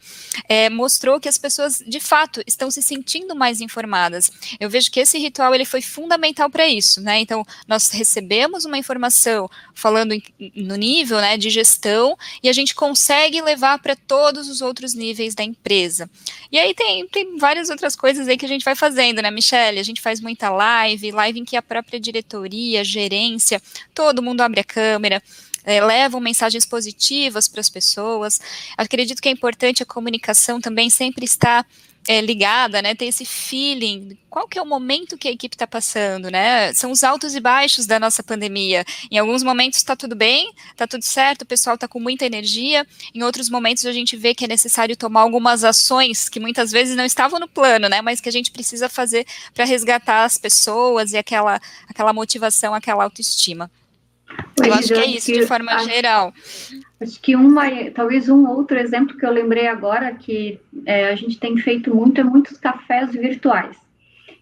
é, 0.49 0.71
mostrou 0.71 1.21
que 1.21 1.29
as 1.29 1.37
pessoas, 1.37 1.83
de 1.87 2.01
fato, 2.01 2.43
estão 2.47 2.71
se 2.71 2.83
sentindo 2.83 3.35
mais 3.35 3.61
informadas. 3.61 4.31
Eu 4.59 4.71
vejo 4.71 4.91
que 4.91 5.01
esse 5.01 5.19
ritual 5.19 5.55
ele 5.55 5.67
foi 5.67 5.83
fundamental 5.83 6.49
para 6.49 6.67
isso, 6.67 7.03
né? 7.03 7.21
Então, 7.21 7.45
nós 7.69 7.91
recebemos 7.91 8.65
uma 8.65 8.79
informação 8.79 9.51
falando 9.75 10.13
em, 10.13 10.23
no 10.57 10.77
nível 10.77 11.21
né, 11.21 11.37
de 11.37 11.51
gestão 11.51 12.17
e 12.43 12.49
a 12.49 12.53
gente 12.53 12.75
consegue 12.75 13.43
levar 13.43 13.79
para 13.81 13.95
todos 13.95 14.49
os 14.49 14.63
outros 14.63 14.95
níveis 14.95 15.35
da 15.35 15.45
empresa. 15.45 16.09
E 16.51 16.59
aí 16.59 16.73
tem, 16.73 17.07
tem 17.09 17.37
várias 17.37 17.69
outras 17.69 17.95
coisas 17.95 18.27
aí 18.29 18.39
que 18.39 18.44
a 18.45 18.49
gente 18.49 18.65
vai 18.65 18.75
fazendo, 18.75 19.23
né, 19.23 19.31
Michelle? 19.31 19.79
A 19.79 19.83
gente 19.83 20.01
faz 20.01 20.21
muita 20.21 20.51
live, 20.51 21.11
live 21.11 21.41
em 21.41 21.45
que 21.45 21.57
a 21.57 21.63
própria 21.63 21.99
diretoria, 21.99 22.85
gerência, 22.85 23.61
todo 23.95 24.23
mundo 24.23 24.41
abre 24.41 24.61
a 24.61 24.65
câmera, 24.65 25.23
é, 25.65 25.85
levam 25.85 26.21
mensagens 26.21 26.67
positivas 26.67 27.49
para 27.49 27.61
as 27.61 27.71
pessoas. 27.71 28.41
Acredito 28.77 29.21
que 29.21 29.29
é 29.29 29.33
importante 29.33 29.83
a 29.83 29.87
comunicação 29.87 30.61
também 30.61 30.91
sempre 30.91 31.25
estar 31.25 31.67
é, 32.07 32.21
ligada, 32.21 32.83
né, 32.83 32.95
ter 32.95 33.07
esse 33.07 33.25
feeling, 33.25 34.19
qual 34.29 34.47
que 34.47 34.59
é 34.59 34.63
o 34.63 34.67
momento 34.67 35.17
que 35.17 35.29
a 35.29 35.31
equipe 35.31 35.55
está 35.55 35.67
passando, 35.67 36.31
né, 36.31 36.73
são 36.75 36.91
os 36.91 37.03
altos 37.03 37.35
e 37.35 37.41
baixos 37.41 37.87
da 37.87 37.99
nossa 37.99 38.23
pandemia, 38.23 38.85
em 39.11 39.19
alguns 39.19 39.43
momentos 39.43 39.79
está 39.79 39.97
tudo 39.97 40.15
bem, 40.15 40.53
está 40.71 40.87
tudo 40.87 41.03
certo, 41.03 41.43
o 41.43 41.47
pessoal 41.47 41.75
está 41.75 41.89
com 41.89 41.99
muita 41.99 42.27
energia, 42.27 42.87
em 43.15 43.23
outros 43.23 43.49
momentos 43.49 43.87
a 43.87 43.93
gente 43.93 44.17
vê 44.17 44.35
que 44.35 44.45
é 44.45 44.49
necessário 44.49 44.97
tomar 44.97 45.23
algumas 45.23 45.65
ações 45.65 46.29
que 46.29 46.39
muitas 46.39 46.71
vezes 46.71 46.97
não 46.97 47.05
estavam 47.05 47.41
no 47.41 47.49
plano, 47.49 47.89
né, 47.89 48.03
mas 48.03 48.21
que 48.21 48.29
a 48.29 48.33
gente 48.33 48.51
precisa 48.51 48.89
fazer 48.89 49.27
para 49.55 49.65
resgatar 49.65 50.25
as 50.25 50.37
pessoas 50.37 51.13
e 51.13 51.17
aquela, 51.17 51.61
aquela 51.89 52.13
motivação, 52.13 52.75
aquela 52.75 53.05
autoestima. 53.05 53.71
Eu 54.63 54.73
acho 54.73 54.89
que 54.89 54.95
é 54.95 55.07
isso, 55.07 55.33
de 55.33 55.47
forma 55.47 55.85
geral. 55.85 56.33
Acho 57.05 57.21
que 57.21 57.37
uma, 57.37 57.65
talvez 57.95 58.31
um 58.31 58.49
outro 58.49 58.79
exemplo 58.79 59.17
que 59.17 59.27
eu 59.27 59.31
lembrei 59.31 59.67
agora, 59.67 60.15
que 60.15 60.59
é, 60.87 61.11
a 61.11 61.15
gente 61.15 61.39
tem 61.39 61.57
feito 61.59 61.95
muito, 61.95 62.19
é 62.19 62.25
muitos 62.25 62.57
cafés 62.57 63.13
virtuais. 63.13 63.77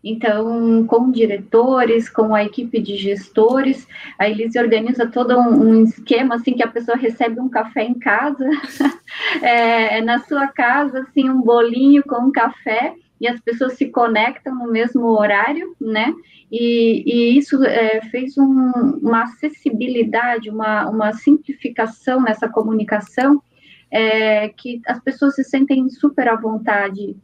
Então, 0.05 0.85
com 0.87 1.11
diretores, 1.11 2.09
com 2.09 2.35
a 2.35 2.45
equipe 2.45 2.81
de 2.81 2.97
gestores, 2.97 3.87
a 4.19 4.29
Elise 4.29 4.59
organiza 4.59 5.07
todo 5.07 5.37
um, 5.37 5.71
um 5.71 5.85
esquema, 5.85 6.37
assim, 6.37 6.55
que 6.55 6.63
a 6.63 6.69
pessoa 6.69 6.97
recebe 6.97 7.41
um 7.41 7.49
café 7.49 7.83
em 7.83 7.95
casa, 7.95 8.49
é, 9.43 10.01
na 10.01 10.21
sua 10.21 10.47
casa, 10.47 11.01
assim, 11.01 11.29
um 11.29 11.41
bolinho 11.41 12.03
com 12.05 12.27
um 12.27 12.33
café, 12.33 12.95
e 13.23 13.29
as 13.29 13.41
pessoas 13.41 13.75
se 13.75 13.87
conectam 13.89 14.53
no 14.53 14.69
mesmo 14.73 15.07
horário, 15.07 15.77
né? 15.81 16.13
E, 16.51 17.05
e 17.07 17.39
isso 17.39 17.65
é, 17.65 18.01
fez 18.11 18.37
um, 18.37 18.73
uma 19.01 19.23
acessibilidade, 19.23 20.51
uma, 20.51 20.91
uma 20.91 21.13
simplificação 21.13 22.21
nessa 22.21 22.49
comunicação, 22.49 23.41
é, 23.93 24.49
que 24.49 24.83
as 24.89 24.99
pessoas 24.99 25.37
se 25.37 25.45
sentem 25.45 25.89
super 25.89 26.27
à 26.27 26.35
vontade. 26.35 27.17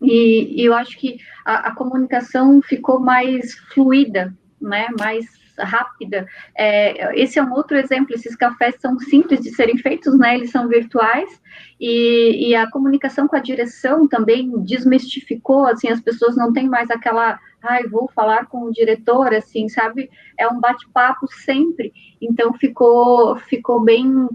E, 0.00 0.62
e 0.62 0.64
eu 0.64 0.72
acho 0.72 0.96
que 0.96 1.18
a, 1.44 1.70
a 1.70 1.74
comunicação 1.74 2.62
ficou 2.62 3.00
mais 3.00 3.54
fluida, 3.74 4.32
né? 4.60 4.86
Mais 4.96 5.26
rápida. 5.58 6.26
É, 6.56 7.20
esse 7.20 7.38
é 7.38 7.42
um 7.42 7.52
outro 7.52 7.76
exemplo. 7.76 8.14
Esses 8.14 8.34
cafés 8.34 8.76
são 8.80 8.98
simples 8.98 9.40
de 9.40 9.50
serem 9.54 9.76
feitos, 9.78 10.18
né? 10.18 10.34
Eles 10.34 10.50
são 10.50 10.68
virtuais 10.68 11.40
e, 11.80 12.48
e, 12.48 12.54
a 12.54 12.70
comunicação 12.70 13.26
com 13.26 13.36
a 13.36 13.40
direção 13.40 14.08
também 14.08 14.50
desmistificou. 14.62 15.66
Assim, 15.66 15.88
as 15.88 16.00
pessoas 16.00 16.36
não 16.36 16.52
têm 16.52 16.68
mais 16.68 16.90
aquela, 16.90 17.38
ai, 17.62 17.84
vou 17.84 18.08
falar 18.14 18.46
com 18.46 18.64
o 18.64 18.72
diretor, 18.72 19.34
assim, 19.34 19.68
sabe? 19.68 20.10
É 20.38 20.48
um 20.48 20.60
bate-papo 20.60 21.26
sempre. 21.28 21.92
Então 22.20 22.52
ficou 22.54 23.36
ficou 23.36 23.80
bem 23.80 24.28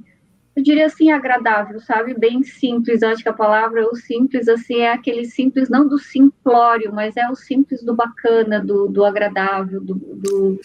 eu 0.56 0.64
diria 0.64 0.88
assim, 0.88 1.12
agradável, 1.12 1.80
sabe? 1.80 2.14
Bem 2.14 2.44
simples, 2.44 3.04
acho 3.04 3.24
que 3.24 3.30
a 3.30 3.34
palavra 3.34 3.88
o 3.88 3.96
simples, 3.96 4.48
assim, 4.48 4.80
é 4.80 4.92
aquele 4.92 5.26
simples, 5.26 5.70
não 5.70 5.88
do 5.88 5.98
simplório, 5.98 6.94
mas 6.94 7.16
é 7.16 7.30
o 7.30 7.36
simples 7.36 7.84
do 7.84 7.96
bacana, 7.96 8.60
do, 8.60 8.88
do 8.88 9.06
agradável, 9.06 9.80
do, 9.80 9.96
do 9.96 10.60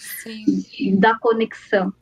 da 0.97 1.17
conexão. 1.17 1.93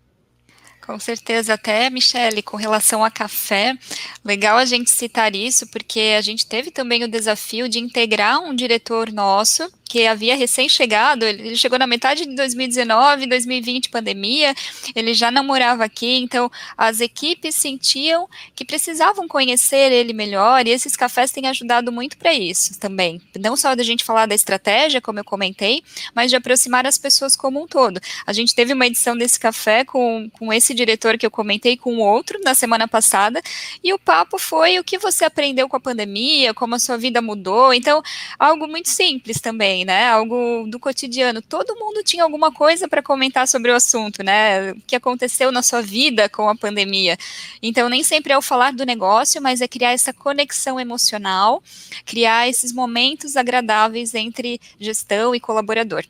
Com 0.85 0.99
certeza, 0.99 1.53
até, 1.53 1.89
Michele, 1.89 2.41
com 2.41 2.57
relação 2.57 3.05
a 3.05 3.11
café, 3.11 3.77
legal 4.23 4.57
a 4.57 4.65
gente 4.65 4.91
citar 4.91 5.33
isso, 5.33 5.65
porque 5.67 6.13
a 6.17 6.21
gente 6.21 6.45
teve 6.45 6.71
também 6.71 7.05
o 7.05 7.07
desafio 7.07 7.69
de 7.69 7.79
integrar 7.79 8.41
um 8.41 8.53
diretor 8.53 9.09
nosso 9.09 9.71
que 9.93 10.07
havia 10.07 10.35
recém-chegado, 10.35 11.23
ele 11.23 11.55
chegou 11.55 11.77
na 11.77 11.85
metade 11.85 12.25
de 12.25 12.35
2019, 12.35 13.27
2020, 13.27 13.91
pandemia, 13.91 14.55
ele 14.95 15.13
já 15.13 15.29
não 15.29 15.43
morava 15.43 15.83
aqui, 15.83 16.17
então 16.17 16.49
as 16.75 16.99
equipes 16.99 17.53
sentiam 17.53 18.27
que 18.55 18.65
precisavam 18.65 19.27
conhecer 19.27 19.91
ele 19.91 20.11
melhor, 20.11 20.65
e 20.65 20.71
esses 20.71 20.95
cafés 20.95 21.29
têm 21.29 21.45
ajudado 21.45 21.91
muito 21.91 22.17
para 22.17 22.33
isso 22.33 22.79
também. 22.79 23.21
Não 23.39 23.55
só 23.55 23.75
da 23.75 23.83
gente 23.83 24.03
falar 24.03 24.25
da 24.25 24.33
estratégia, 24.33 24.99
como 24.99 25.19
eu 25.19 25.23
comentei, 25.23 25.83
mas 26.15 26.31
de 26.31 26.37
aproximar 26.37 26.87
as 26.87 26.97
pessoas 26.97 27.35
como 27.35 27.61
um 27.61 27.67
todo. 27.67 28.01
A 28.25 28.33
gente 28.33 28.55
teve 28.55 28.73
uma 28.73 28.87
edição 28.87 29.15
desse 29.15 29.39
café 29.39 29.85
com, 29.85 30.27
com 30.33 30.51
esse 30.51 30.73
diretor 30.73 31.19
que 31.19 31.25
eu 31.27 31.29
comentei, 31.29 31.77
com 31.77 31.99
outro, 31.99 32.39
na 32.43 32.55
semana 32.55 32.87
passada, 32.87 33.39
e 33.83 33.93
o 33.93 33.99
papo 33.99 34.39
foi 34.39 34.79
o 34.79 34.83
que 34.83 34.97
você 34.97 35.23
aprendeu 35.23 35.69
com 35.69 35.77
a 35.77 35.79
pandemia, 35.79 36.51
como 36.51 36.73
a 36.73 36.79
sua 36.79 36.97
vida 36.97 37.21
mudou, 37.21 37.71
então, 37.71 38.01
algo 38.39 38.67
muito 38.67 38.89
simples 38.89 39.39
também, 39.39 39.82
né? 39.83 40.07
Algo 40.07 40.65
do 40.67 40.79
cotidiano. 40.79 41.41
Todo 41.41 41.75
mundo 41.75 42.03
tinha 42.03 42.23
alguma 42.23 42.51
coisa 42.51 42.87
para 42.87 43.01
comentar 43.01 43.47
sobre 43.47 43.71
o 43.71 43.75
assunto, 43.75 44.23
né? 44.23 44.71
O 44.71 44.81
que 44.87 44.95
aconteceu 44.95 45.51
na 45.51 45.61
sua 45.61 45.81
vida 45.81 46.29
com 46.29 46.49
a 46.49 46.55
pandemia. 46.55 47.17
Então, 47.61 47.89
nem 47.89 48.03
sempre 48.03 48.33
é 48.33 48.37
o 48.37 48.41
falar 48.41 48.73
do 48.73 48.85
negócio, 48.85 49.41
mas 49.41 49.61
é 49.61 49.67
criar 49.67 49.91
essa 49.91 50.13
conexão 50.13 50.79
emocional, 50.79 51.61
criar 52.05 52.47
esses 52.47 52.73
momentos 52.73 53.35
agradáveis 53.35 54.13
entre 54.15 54.59
gestão 54.79 55.33
e 55.35 55.39
colaborador. 55.39 56.03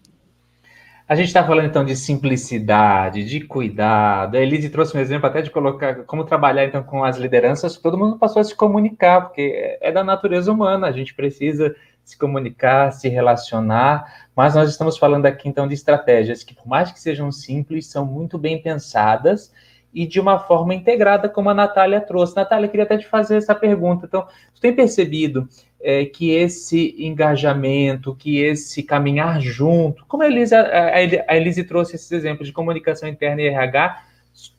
A 1.07 1.15
gente 1.15 1.27
está 1.27 1.45
falando 1.45 1.67
então 1.67 1.83
de 1.83 1.97
simplicidade, 1.97 3.25
de 3.25 3.41
cuidado. 3.41 4.35
A 4.35 4.41
Elise 4.41 4.69
trouxe 4.69 4.95
um 4.95 5.01
exemplo 5.01 5.27
até 5.27 5.41
de 5.41 5.49
colocar 5.49 5.95
como 6.05 6.23
trabalhar 6.23 6.65
então 6.65 6.81
com 6.81 7.03
as 7.03 7.17
lideranças. 7.17 7.77
Todo 7.77 7.97
mundo 7.97 8.17
passou 8.17 8.39
a 8.39 8.43
se 8.43 8.55
comunicar, 8.55 9.21
porque 9.21 9.77
é 9.81 9.91
da 9.91 10.03
natureza 10.03 10.51
humana. 10.51 10.87
A 10.87 10.91
gente 10.93 11.13
precisa 11.13 11.75
se 12.03 12.17
comunicar, 12.17 12.91
se 12.91 13.07
relacionar, 13.07 14.27
mas 14.35 14.55
nós 14.55 14.69
estamos 14.69 14.97
falando 14.97 15.25
aqui 15.25 15.47
então 15.47 15.67
de 15.67 15.73
estratégias 15.73 16.43
que, 16.43 16.53
por 16.53 16.67
mais 16.67 16.91
que 16.91 16.99
sejam 16.99 17.31
simples, 17.31 17.87
são 17.87 18.05
muito 18.05 18.37
bem 18.37 18.61
pensadas 18.61 19.51
e 19.93 20.07
de 20.07 20.19
uma 20.19 20.39
forma 20.39 20.73
integrada, 20.73 21.29
como 21.29 21.49
a 21.49 21.53
Natália 21.53 22.01
trouxe. 22.01 22.35
Natália, 22.35 22.67
queria 22.67 22.83
até 22.83 22.97
te 22.97 23.05
fazer 23.05 23.37
essa 23.37 23.53
pergunta. 23.53 24.07
Então, 24.07 24.25
você 24.51 24.61
tem 24.61 24.75
percebido 24.75 25.47
é, 25.79 26.05
que 26.05 26.31
esse 26.31 26.95
engajamento, 26.97 28.15
que 28.15 28.39
esse 28.39 28.81
caminhar 28.81 29.39
junto, 29.39 30.03
como 30.07 30.23
a 30.23 30.27
Elise, 30.27 30.55
a, 30.55 30.95
a 31.27 31.37
Elise 31.37 31.63
trouxe 31.63 31.95
esses 31.95 32.11
exemplos 32.11 32.47
de 32.47 32.53
comunicação 32.53 33.07
interna 33.07 33.41
e 33.41 33.47
RH, 33.47 34.03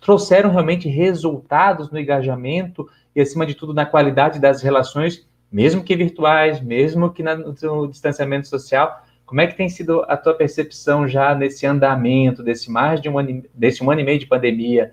trouxeram 0.01 0.51
realmente 0.51 0.89
resultados 0.89 1.91
no 1.91 1.99
engajamento 1.99 2.89
e, 3.15 3.21
acima 3.21 3.45
de 3.45 3.55
tudo, 3.55 3.75
na 3.75 3.85
qualidade 3.85 4.39
das 4.39 4.63
relações 4.63 5.27
mesmo 5.55 5.85
que 5.85 5.95
virtuais, 5.95 6.61
mesmo 6.61 7.13
que 7.13 7.23
no 7.23 7.87
distanciamento 7.87 8.49
social, 8.49 9.07
como 9.25 9.41
é 9.41 9.47
que 9.47 9.57
tem 9.57 9.69
sido 9.69 10.03
a 10.09 10.17
tua 10.17 10.35
percepção 10.35 11.07
já 11.07 11.33
nesse 11.33 11.65
andamento, 11.65 12.43
desse 12.43 12.69
mais 12.69 13.01
de 13.01 13.09
um 13.09 13.17
ano, 13.17 13.45
desse 13.55 13.81
um 13.81 13.89
ano 13.89 14.01
e 14.01 14.05
meio 14.05 14.19
de 14.19 14.27
pandemia, 14.27 14.93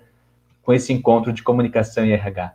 com 0.62 0.72
esse 0.72 0.92
encontro 0.92 1.32
de 1.32 1.42
comunicação 1.42 2.06
e 2.06 2.12
RH? 2.12 2.54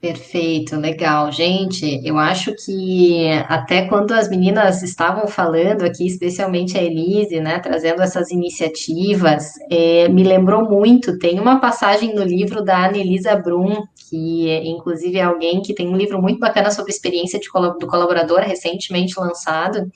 Perfeito, 0.00 0.76
legal. 0.76 1.32
Gente, 1.32 2.00
eu 2.06 2.16
acho 2.18 2.54
que 2.54 3.26
até 3.48 3.88
quando 3.88 4.12
as 4.12 4.30
meninas 4.30 4.80
estavam 4.80 5.26
falando 5.26 5.82
aqui, 5.82 6.06
especialmente 6.06 6.78
a 6.78 6.82
Elise, 6.84 7.40
né, 7.40 7.58
trazendo 7.58 8.00
essas 8.00 8.30
iniciativas, 8.30 9.54
é, 9.68 10.08
me 10.08 10.22
lembrou 10.22 10.70
muito. 10.70 11.18
Tem 11.18 11.40
uma 11.40 11.58
passagem 11.58 12.14
no 12.14 12.22
livro 12.22 12.62
da 12.62 12.86
Annelisa 12.86 13.34
Brum, 13.34 13.82
que 14.08 14.48
inclusive 14.68 15.18
é 15.18 15.22
alguém 15.22 15.62
que 15.62 15.74
tem 15.74 15.88
um 15.88 15.96
livro 15.96 16.22
muito 16.22 16.38
bacana 16.38 16.70
sobre 16.70 16.92
experiência 16.92 17.40
de, 17.40 17.48
do 17.80 17.86
colaborador, 17.88 18.38
recentemente 18.42 19.18
lançado, 19.18 19.90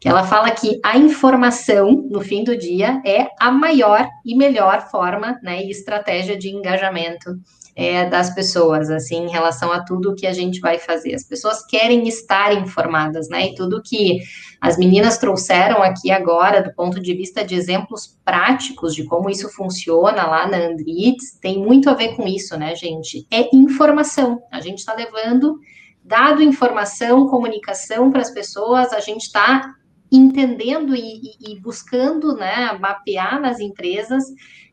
que 0.00 0.08
ela 0.08 0.24
fala 0.24 0.50
que 0.50 0.80
a 0.82 0.96
informação, 0.96 1.92
no 2.10 2.22
fim 2.22 2.42
do 2.42 2.56
dia, 2.56 3.02
é 3.04 3.26
a 3.38 3.50
maior 3.50 4.08
e 4.24 4.34
melhor 4.34 4.88
forma 4.90 5.38
né, 5.42 5.62
e 5.62 5.70
estratégia 5.70 6.38
de 6.38 6.48
engajamento 6.48 7.36
é, 7.74 8.06
das 8.08 8.34
pessoas, 8.34 8.90
assim, 8.90 9.24
em 9.24 9.30
relação 9.30 9.72
a 9.72 9.82
tudo 9.82 10.14
que 10.14 10.26
a 10.26 10.32
gente 10.32 10.60
vai 10.60 10.78
fazer. 10.78 11.14
As 11.14 11.24
pessoas 11.24 11.64
querem 11.64 12.06
estar 12.06 12.52
informadas, 12.54 13.28
né? 13.28 13.48
E 13.48 13.54
tudo 13.54 13.82
que 13.82 14.20
as 14.60 14.76
meninas 14.76 15.18
trouxeram 15.18 15.82
aqui 15.82 16.10
agora, 16.10 16.62
do 16.62 16.72
ponto 16.74 17.00
de 17.00 17.14
vista 17.14 17.44
de 17.44 17.54
exemplos 17.54 18.18
práticos 18.24 18.94
de 18.94 19.04
como 19.04 19.30
isso 19.30 19.48
funciona 19.48 20.26
lá 20.26 20.46
na 20.46 20.58
Andritz, 20.58 21.38
tem 21.40 21.58
muito 21.58 21.88
a 21.88 21.94
ver 21.94 22.14
com 22.14 22.26
isso, 22.26 22.56
né, 22.58 22.74
gente? 22.76 23.26
É 23.30 23.54
informação. 23.54 24.42
A 24.50 24.60
gente 24.60 24.78
está 24.78 24.94
levando 24.94 25.58
dado 26.04 26.42
informação, 26.42 27.28
comunicação 27.28 28.10
para 28.10 28.20
as 28.20 28.30
pessoas, 28.30 28.92
a 28.92 29.00
gente 29.00 29.22
está 29.22 29.72
entendendo 30.10 30.94
e, 30.94 31.00
e, 31.00 31.52
e 31.52 31.60
buscando, 31.60 32.34
né, 32.36 32.76
mapear 32.78 33.40
nas 33.40 33.60
empresas 33.60 34.24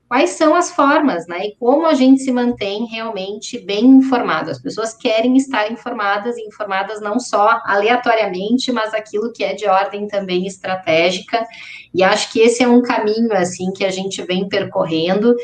quais 0.10 0.32
são 0.32 0.56
as 0.56 0.72
formas, 0.72 1.28
né? 1.28 1.46
E 1.46 1.56
como 1.56 1.86
a 1.86 1.94
gente 1.94 2.24
se 2.24 2.32
mantém 2.32 2.86
realmente 2.88 3.60
bem 3.60 3.86
informado. 3.86 4.50
As 4.50 4.60
pessoas 4.60 4.92
querem 4.92 5.38
estar 5.38 5.72
informadas 5.72 6.36
e 6.36 6.42
informadas 6.42 7.00
não 7.00 7.20
só 7.20 7.62
aleatoriamente, 7.64 8.72
mas 8.72 8.92
aquilo 8.96 9.32
que 9.32 9.44
é 9.44 9.54
de 9.54 9.68
ordem 9.68 10.08
também 10.08 10.48
estratégica. 10.48 11.46
E 11.94 12.02
acho 12.02 12.32
que 12.34 12.40
esse 12.40 12.64
é 12.64 12.68
um 12.68 12.82
caminho 12.82 13.32
assim 13.34 13.72
que 13.72 13.86
a 13.86 13.92
gente 13.92 14.24
vem 14.24 14.50
percorrendo 14.50 15.36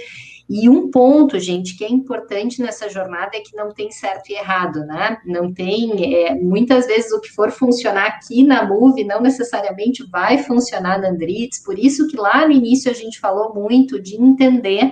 e 0.47 0.69
um 0.69 0.91
ponto, 0.91 1.39
gente, 1.39 1.75
que 1.75 1.83
é 1.83 1.89
importante 1.89 2.61
nessa 2.61 2.87
jornada 2.87 3.31
é 3.33 3.39
que 3.39 3.55
não 3.55 3.73
tem 3.73 3.89
certo 3.91 4.29
e 4.29 4.33
errado, 4.33 4.85
né? 4.85 5.17
Não 5.25 5.51
tem, 5.51 6.13
é, 6.13 6.35
muitas 6.35 6.85
vezes 6.85 7.11
o 7.11 7.19
que 7.19 7.31
for 7.31 7.49
funcionar 7.49 8.05
aqui 8.05 8.43
na 8.43 8.63
Move 8.63 9.03
não 9.03 9.21
necessariamente 9.21 10.07
vai 10.07 10.37
funcionar 10.43 11.01
na 11.01 11.09
Andritz, 11.09 11.63
por 11.63 11.79
isso 11.79 12.07
que 12.07 12.15
lá 12.15 12.45
no 12.45 12.53
início 12.53 12.91
a 12.91 12.93
gente 12.93 13.19
falou 13.19 13.55
muito 13.55 13.99
de 13.99 14.15
entender 14.21 14.91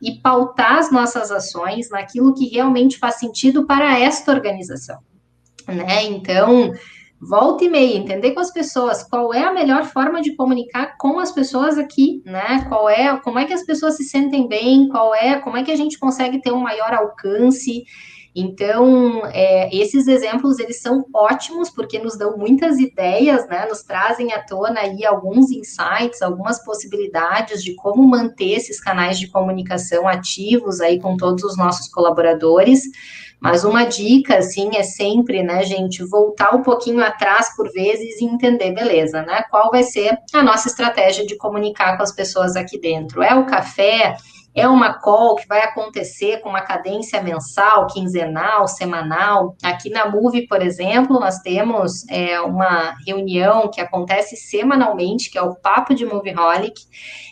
e 0.00 0.12
pautar 0.20 0.78
as 0.78 0.90
nossas 0.90 1.30
ações 1.30 1.90
naquilo 1.90 2.34
que 2.34 2.48
realmente 2.48 2.98
faz 2.98 3.16
sentido 3.16 3.66
para 3.66 3.98
esta 3.98 4.32
organização, 4.32 4.98
né? 5.68 6.04
Então, 6.04 6.72
volta 7.28 7.64
e 7.64 7.68
meia, 7.68 7.96
entender 7.96 8.32
com 8.32 8.40
as 8.40 8.52
pessoas 8.52 9.02
qual 9.02 9.32
é 9.32 9.42
a 9.42 9.52
melhor 9.52 9.84
forma 9.84 10.20
de 10.20 10.34
comunicar 10.34 10.96
com 10.98 11.18
as 11.18 11.32
pessoas 11.32 11.78
aqui, 11.78 12.22
né? 12.24 12.64
Qual 12.68 12.88
é, 12.88 13.16
como 13.20 13.38
é 13.38 13.44
que 13.44 13.52
as 13.52 13.64
pessoas 13.64 13.96
se 13.96 14.04
sentem 14.04 14.46
bem, 14.46 14.88
qual 14.88 15.14
é, 15.14 15.38
como 15.40 15.56
é 15.56 15.62
que 15.62 15.72
a 15.72 15.76
gente 15.76 15.98
consegue 15.98 16.40
ter 16.40 16.52
um 16.52 16.60
maior 16.60 16.92
alcance. 16.92 17.84
Então, 18.36 19.24
é, 19.26 19.74
esses 19.74 20.08
exemplos, 20.08 20.58
eles 20.58 20.80
são 20.80 21.04
ótimos, 21.14 21.70
porque 21.70 22.00
nos 22.00 22.18
dão 22.18 22.36
muitas 22.36 22.80
ideias, 22.80 23.46
né, 23.48 23.64
nos 23.66 23.84
trazem 23.84 24.32
à 24.32 24.42
tona 24.42 24.80
aí 24.80 25.04
alguns 25.04 25.52
insights, 25.52 26.20
algumas 26.20 26.62
possibilidades 26.64 27.62
de 27.62 27.76
como 27.76 28.02
manter 28.02 28.54
esses 28.54 28.80
canais 28.80 29.20
de 29.20 29.28
comunicação 29.28 30.08
ativos 30.08 30.80
aí 30.80 31.00
com 31.00 31.16
todos 31.16 31.44
os 31.44 31.56
nossos 31.56 31.86
colaboradores, 31.86 32.82
mas 33.44 33.62
uma 33.62 33.84
dica, 33.84 34.38
assim, 34.38 34.70
é 34.74 34.82
sempre, 34.82 35.42
né, 35.42 35.62
gente, 35.64 36.02
voltar 36.02 36.54
um 36.54 36.62
pouquinho 36.62 37.04
atrás 37.04 37.54
por 37.54 37.70
vezes 37.70 38.18
e 38.18 38.24
entender, 38.24 38.72
beleza, 38.72 39.20
né? 39.20 39.44
Qual 39.50 39.70
vai 39.70 39.82
ser 39.82 40.16
a 40.32 40.42
nossa 40.42 40.66
estratégia 40.66 41.26
de 41.26 41.36
comunicar 41.36 41.98
com 41.98 42.02
as 42.02 42.10
pessoas 42.10 42.56
aqui 42.56 42.80
dentro? 42.80 43.22
É 43.22 43.34
o 43.34 43.44
café? 43.44 44.16
É 44.54 44.68
uma 44.68 44.94
call 44.94 45.34
que 45.34 45.48
vai 45.48 45.62
acontecer 45.62 46.40
com 46.40 46.48
uma 46.48 46.60
cadência 46.60 47.20
mensal, 47.20 47.88
quinzenal, 47.88 48.68
semanal. 48.68 49.56
Aqui 49.62 49.90
na 49.90 50.08
Move, 50.08 50.46
por 50.46 50.62
exemplo, 50.62 51.18
nós 51.18 51.40
temos 51.40 52.06
é, 52.08 52.40
uma 52.40 52.94
reunião 53.04 53.68
que 53.68 53.80
acontece 53.80 54.36
semanalmente, 54.36 55.28
que 55.28 55.36
é 55.36 55.42
o 55.42 55.56
Papo 55.56 55.92
de 55.92 56.06
Moveholic, 56.06 56.80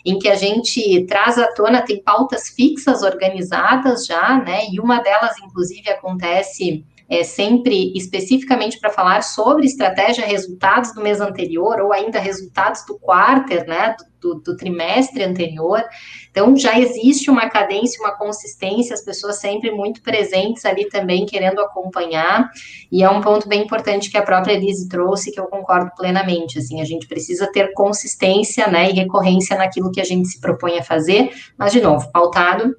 em 0.05 0.19
que 0.19 0.27
a 0.27 0.35
gente 0.35 1.05
traz 1.05 1.37
à 1.37 1.47
tona, 1.53 1.81
tem 1.81 2.03
pautas 2.03 2.49
fixas 2.49 3.03
organizadas 3.03 4.05
já, 4.05 4.37
né? 4.39 4.65
E 4.69 4.79
uma 4.79 5.01
delas, 5.01 5.37
inclusive, 5.39 5.89
acontece 5.89 6.85
é, 7.09 7.23
sempre 7.23 7.91
especificamente 7.95 8.79
para 8.79 8.89
falar 8.89 9.21
sobre 9.21 9.65
estratégia, 9.65 10.25
resultados 10.25 10.93
do 10.93 11.01
mês 11.01 11.19
anterior, 11.19 11.79
ou 11.81 11.91
ainda 11.91 12.19
resultados 12.19 12.85
do 12.85 12.97
quarter, 12.97 13.67
né, 13.67 13.95
do, 14.21 14.35
do, 14.35 14.55
trimestre 14.55 15.21
anterior. 15.21 15.83
Então, 16.31 16.55
já 16.55 16.79
existe 16.79 17.29
uma 17.29 17.49
cadência, 17.49 18.01
uma 18.01 18.17
consistência, 18.17 18.93
as 18.93 19.03
pessoas 19.03 19.39
sempre 19.39 19.69
muito 19.69 20.01
presentes 20.01 20.63
ali 20.63 20.87
também, 20.87 21.25
querendo 21.25 21.59
acompanhar, 21.59 22.49
e 22.91 23.03
é 23.03 23.09
um 23.09 23.19
ponto 23.19 23.47
bem 23.47 23.63
importante 23.63 24.09
que 24.09 24.17
a 24.17 24.23
própria 24.23 24.53
Elise 24.53 24.87
trouxe, 24.87 25.31
que 25.31 25.39
eu 25.39 25.47
concordo 25.47 25.91
plenamente, 25.95 26.57
assim, 26.57 26.79
a 26.79 26.85
gente 26.85 27.07
precisa 27.07 27.51
ter 27.51 27.73
consistência, 27.73 28.67
né, 28.67 28.89
e 28.89 28.93
recorrência 28.93 29.57
naquilo 29.57 29.91
que 29.91 29.99
a 29.99 30.05
gente 30.05 30.29
se 30.29 30.39
propõe 30.39 30.79
a 30.79 30.83
fazer, 30.83 31.29
mas, 31.57 31.73
de 31.73 31.81
novo, 31.81 32.09
pautado 32.11 32.75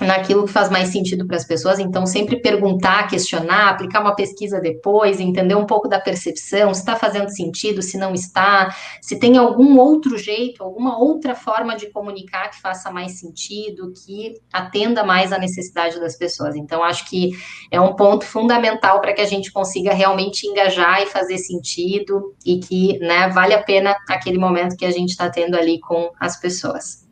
naquilo 0.00 0.44
que 0.44 0.52
faz 0.52 0.70
mais 0.70 0.88
sentido 0.88 1.26
para 1.26 1.36
as 1.36 1.46
pessoas, 1.46 1.78
então 1.78 2.04
sempre 2.04 2.40
perguntar, 2.40 3.06
questionar, 3.08 3.68
aplicar 3.68 4.00
uma 4.00 4.14
pesquisa 4.14 4.60
depois, 4.60 5.20
entender 5.20 5.54
um 5.54 5.66
pouco 5.66 5.88
da 5.88 6.00
percepção, 6.00 6.74
se 6.74 6.80
está 6.80 6.96
fazendo 6.96 7.28
sentido, 7.28 7.80
se 7.80 7.96
não 7.96 8.12
está, 8.12 8.74
se 9.00 9.18
tem 9.18 9.36
algum 9.36 9.78
outro 9.78 10.18
jeito, 10.18 10.64
alguma 10.64 10.98
outra 10.98 11.34
forma 11.34 11.76
de 11.76 11.90
comunicar 11.90 12.50
que 12.50 12.60
faça 12.60 12.90
mais 12.90 13.20
sentido, 13.20 13.92
que 13.92 14.34
atenda 14.52 15.04
mais 15.04 15.32
à 15.32 15.38
necessidade 15.38 16.00
das 16.00 16.16
pessoas. 16.16 16.56
Então, 16.56 16.82
acho 16.82 17.08
que 17.08 17.30
é 17.70 17.80
um 17.80 17.94
ponto 17.94 18.24
fundamental 18.24 19.00
para 19.00 19.12
que 19.12 19.20
a 19.20 19.26
gente 19.26 19.52
consiga 19.52 19.94
realmente 19.94 20.46
engajar 20.46 21.02
e 21.02 21.06
fazer 21.06 21.38
sentido 21.38 22.34
e 22.44 22.58
que, 22.58 22.98
né, 22.98 23.28
vale 23.28 23.54
a 23.54 23.62
pena 23.62 23.94
aquele 24.08 24.38
momento 24.38 24.76
que 24.76 24.84
a 24.84 24.90
gente 24.90 25.10
está 25.10 25.30
tendo 25.30 25.56
ali 25.56 25.78
com 25.78 26.10
as 26.18 26.36
pessoas. 26.36 27.03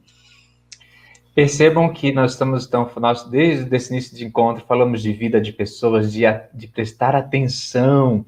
Percebam 1.34 1.90
que 1.90 2.12
nós 2.12 2.32
estamos, 2.32 2.66
então, 2.66 2.90
nós, 2.96 3.24
desde 3.24 3.74
esse 3.74 3.90
início 3.90 4.14
de 4.14 4.24
encontro, 4.24 4.64
falamos 4.66 5.00
de 5.00 5.12
vida 5.14 5.40
de 5.40 5.50
pessoas, 5.50 6.12
de, 6.12 6.24
de 6.52 6.68
prestar 6.68 7.16
atenção 7.16 8.24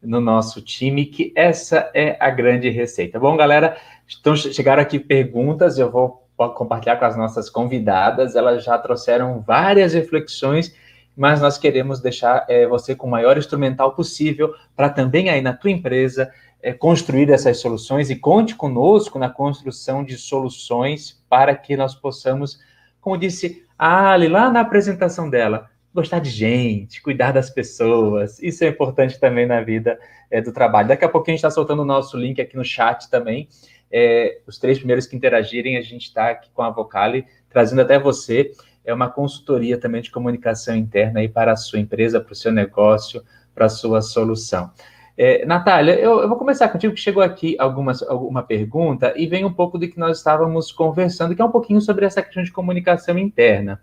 no 0.00 0.20
nosso 0.20 0.62
time, 0.62 1.06
que 1.06 1.32
essa 1.34 1.90
é 1.92 2.16
a 2.20 2.30
grande 2.30 2.70
receita. 2.70 3.18
Bom, 3.18 3.36
galera, 3.36 3.76
então 4.20 4.36
chegaram 4.36 4.80
aqui 4.80 5.00
perguntas, 5.00 5.78
eu 5.78 5.90
vou 5.90 6.22
compartilhar 6.36 6.96
com 6.96 7.04
as 7.04 7.16
nossas 7.16 7.50
convidadas, 7.50 8.36
elas 8.36 8.62
já 8.62 8.78
trouxeram 8.78 9.40
várias 9.40 9.92
reflexões, 9.92 10.74
mas 11.16 11.40
nós 11.40 11.58
queremos 11.58 12.00
deixar 12.00 12.44
é, 12.48 12.66
você 12.66 12.94
com 12.94 13.06
o 13.06 13.10
maior 13.10 13.36
instrumental 13.36 13.92
possível 13.96 14.54
para 14.76 14.88
também 14.88 15.28
aí 15.28 15.40
na 15.40 15.52
tua 15.52 15.70
empresa 15.70 16.30
é, 16.64 16.72
construir 16.72 17.30
essas 17.30 17.58
soluções 17.58 18.08
e 18.08 18.16
conte 18.16 18.54
conosco 18.54 19.18
na 19.18 19.28
construção 19.28 20.02
de 20.02 20.16
soluções 20.16 21.22
para 21.28 21.54
que 21.54 21.76
nós 21.76 21.94
possamos, 21.94 22.58
como 23.02 23.18
disse 23.18 23.62
a 23.78 24.12
Ali 24.12 24.28
lá 24.28 24.48
na 24.48 24.60
apresentação 24.60 25.28
dela, 25.28 25.68
gostar 25.92 26.20
de 26.20 26.30
gente, 26.30 27.02
cuidar 27.02 27.32
das 27.32 27.50
pessoas. 27.50 28.42
Isso 28.42 28.64
é 28.64 28.68
importante 28.68 29.20
também 29.20 29.44
na 29.44 29.60
vida 29.60 29.98
é, 30.30 30.40
do 30.40 30.52
trabalho. 30.52 30.88
Daqui 30.88 31.04
a 31.04 31.08
pouco 31.08 31.28
a 31.28 31.32
gente 31.32 31.40
está 31.40 31.50
soltando 31.50 31.82
o 31.82 31.84
nosso 31.84 32.16
link 32.16 32.40
aqui 32.40 32.56
no 32.56 32.64
chat 32.64 33.10
também. 33.10 33.46
É, 33.92 34.40
os 34.46 34.58
três 34.58 34.78
primeiros 34.78 35.06
que 35.06 35.14
interagirem, 35.14 35.76
a 35.76 35.82
gente 35.82 36.04
está 36.04 36.30
aqui 36.30 36.48
com 36.54 36.62
a 36.62 36.70
Vocale, 36.70 37.26
trazendo 37.50 37.82
até 37.82 37.98
você 37.98 38.52
é 38.86 38.92
uma 38.92 39.10
consultoria 39.10 39.76
também 39.78 40.00
de 40.00 40.10
comunicação 40.10 40.74
interna 40.74 41.20
aí 41.20 41.28
para 41.28 41.52
a 41.52 41.56
sua 41.56 41.78
empresa, 41.78 42.20
para 42.20 42.32
o 42.32 42.36
seu 42.36 42.52
negócio, 42.52 43.22
para 43.54 43.66
a 43.66 43.70
sua 43.70 44.00
solução. 44.00 44.70
É, 45.16 45.46
Natália, 45.46 45.94
eu, 45.94 46.20
eu, 46.20 46.28
vou 46.28 46.36
começar 46.36 46.68
contigo, 46.68 46.92
que 46.92 47.00
chegou 47.00 47.22
aqui 47.22 47.56
algumas, 47.58 48.02
alguma 48.02 48.42
pergunta 48.42 49.14
e 49.16 49.26
vem 49.26 49.44
um 49.44 49.52
pouco 49.52 49.78
do 49.78 49.86
que 49.88 49.98
nós 49.98 50.18
estávamos 50.18 50.72
conversando, 50.72 51.36
que 51.36 51.40
é 51.40 51.44
um 51.44 51.52
pouquinho 51.52 51.80
sobre 51.80 52.04
essa 52.04 52.20
questão 52.20 52.42
de 52.42 52.50
comunicação 52.50 53.16
interna. 53.16 53.80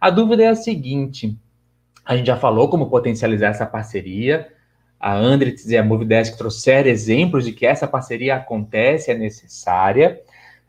A 0.00 0.10
dúvida 0.10 0.42
é 0.42 0.48
a 0.48 0.56
seguinte: 0.56 1.38
a 2.04 2.16
gente 2.16 2.26
já 2.26 2.36
falou 2.36 2.68
como 2.68 2.90
potencializar 2.90 3.48
essa 3.48 3.64
parceria, 3.64 4.48
a 4.98 5.14
Andritz 5.14 5.66
e 5.66 5.76
a 5.76 5.84
Movidesk 5.84 6.36
trouxeram 6.36 6.90
exemplos 6.90 7.44
de 7.44 7.52
que 7.52 7.64
essa 7.64 7.86
parceria 7.86 8.36
acontece, 8.36 9.10
é 9.10 9.14
necessária. 9.14 10.20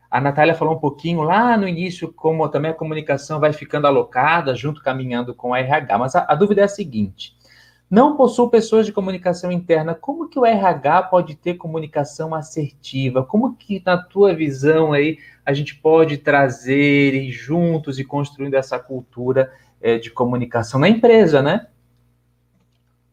A 0.08 0.20
Natália 0.20 0.54
falou 0.54 0.74
um 0.74 0.80
pouquinho 0.80 1.22
lá 1.22 1.56
no 1.56 1.66
início 1.66 2.12
como 2.12 2.48
também 2.48 2.70
a 2.70 2.74
comunicação 2.74 3.40
vai 3.40 3.52
ficando 3.52 3.88
alocada, 3.88 4.54
junto 4.54 4.80
caminhando 4.80 5.34
com 5.34 5.52
a 5.52 5.58
RH, 5.58 5.98
mas 5.98 6.14
a, 6.14 6.24
a 6.28 6.36
dúvida 6.36 6.60
é 6.60 6.64
a 6.64 6.68
seguinte: 6.68 7.36
não 7.90 8.16
possuo 8.16 8.50
pessoas 8.50 8.86
de 8.86 8.92
comunicação 8.92 9.52
interna. 9.52 9.94
Como 9.94 10.28
que 10.28 10.38
o 10.38 10.46
RH 10.46 11.04
pode 11.04 11.34
ter 11.34 11.54
comunicação 11.54 12.34
assertiva? 12.34 13.24
Como 13.24 13.54
que, 13.54 13.82
na 13.84 13.96
tua 13.96 14.34
visão 14.34 14.92
aí, 14.92 15.18
a 15.44 15.52
gente 15.52 15.74
pode 15.76 16.18
trazer 16.18 17.30
juntos 17.30 17.98
e 17.98 18.04
construindo 18.04 18.54
essa 18.54 18.78
cultura 18.78 19.52
é, 19.80 19.98
de 19.98 20.10
comunicação 20.10 20.80
na 20.80 20.88
empresa, 20.88 21.42
né? 21.42 21.66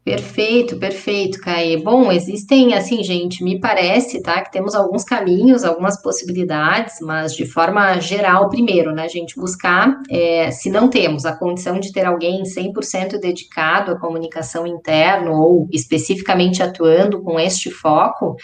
Perfeito, 0.04 0.80
perfeito, 0.80 1.40
Caê. 1.40 1.78
Bom, 1.78 2.12
existem, 2.12 2.74
assim, 2.74 3.04
gente, 3.04 3.44
me 3.44 3.60
parece, 3.60 4.20
tá, 4.20 4.42
que 4.42 4.52
temos 4.52 4.74
alguns 4.74 5.04
caminhos, 5.04 5.64
algumas 5.64 6.02
possibilidades, 6.02 6.96
mas 7.02 7.36
de 7.36 7.46
forma 7.46 8.00
geral, 8.00 8.50
primeiro, 8.50 8.92
né, 8.94 9.08
gente, 9.08 9.36
buscar, 9.36 10.02
é, 10.10 10.50
se 10.50 10.72
não 10.72 10.90
temos 10.90 11.24
a 11.24 11.36
condição 11.36 11.80
de 11.80 11.92
ter 11.92 12.04
alguém 12.04 12.42
100% 12.42 13.20
dedicado 13.20 13.92
à 13.92 14.00
comunicação 14.00 14.66
interna 14.66 15.30
ou 15.30 15.68
especificamente 15.72 16.64
atuando 16.64 17.22
com 17.22 17.40
este 17.40 17.70
foco, 17.70 18.36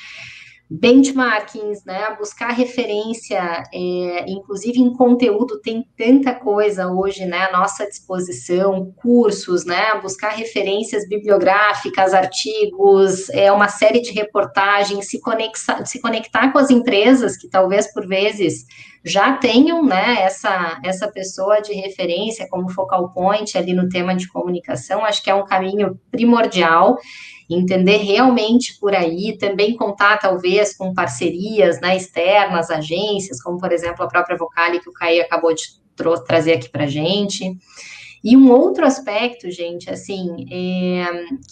benchmarkings, 0.70 1.86
né? 1.86 2.16
Buscar 2.18 2.52
referência, 2.52 3.64
é, 3.74 4.26
inclusive 4.28 4.80
em 4.80 4.94
conteúdo, 4.94 5.62
tem 5.62 5.86
tanta 5.98 6.34
coisa 6.34 6.88
hoje, 6.88 7.26
né? 7.26 7.46
À 7.46 7.52
nossa 7.52 7.86
disposição, 7.88 8.94
cursos, 8.98 9.66
né? 9.66 10.00
Buscar 10.02 10.30
referências 10.30 11.08
bibliográficas, 11.08 12.14
artigos, 12.14 13.30
é 13.30 13.52
uma 13.52 13.70
série 13.70 14.02
de 14.02 14.12
reportagens, 14.12 15.10
se 15.10 15.22
conectar, 15.22 15.86
se 15.86 16.02
conectar 16.02 16.52
com 16.52 16.60
as 16.60 16.70
empresas 16.70 17.38
que 17.38 17.50
talvez 17.50 17.92
por 17.94 18.06
vezes 18.06 18.66
já 19.06 19.38
tenham, 19.38 19.86
né? 19.86 20.22
Essa 20.22 20.82
essa 20.84 21.08
pessoa 21.10 21.62
de 21.62 21.74
referência 21.74 22.48
como 22.50 22.70
focal 22.70 23.14
point 23.14 23.58
ali 23.58 23.72
no 23.74 23.88
tema 23.88 24.14
de 24.14 24.28
comunicação, 24.28 25.06
acho 25.06 25.24
que 25.24 25.30
é 25.30 25.36
um 25.36 25.46
caminho 25.46 25.98
primordial 26.12 26.98
entender 27.50 27.98
realmente 27.98 28.78
por 28.80 28.94
aí, 28.94 29.38
também 29.38 29.76
contar 29.76 30.18
talvez 30.18 30.76
com 30.76 30.94
parcerias 30.94 31.80
né, 31.80 31.96
externas, 31.96 32.70
agências, 32.70 33.42
como 33.42 33.58
por 33.58 33.72
exemplo 33.72 34.04
a 34.04 34.08
própria 34.08 34.38
Vocali 34.38 34.80
que 34.80 34.90
o 34.90 34.94
Caí 34.94 35.22
acabou 35.22 35.54
de 35.54 35.64
trazer 36.26 36.54
aqui 36.54 36.70
para 36.70 36.86
gente. 36.86 37.58
E 38.24 38.36
um 38.36 38.52
outro 38.52 38.86
aspecto, 38.86 39.50
gente, 39.50 39.90
assim, 39.90 40.46
é, 40.52 41.06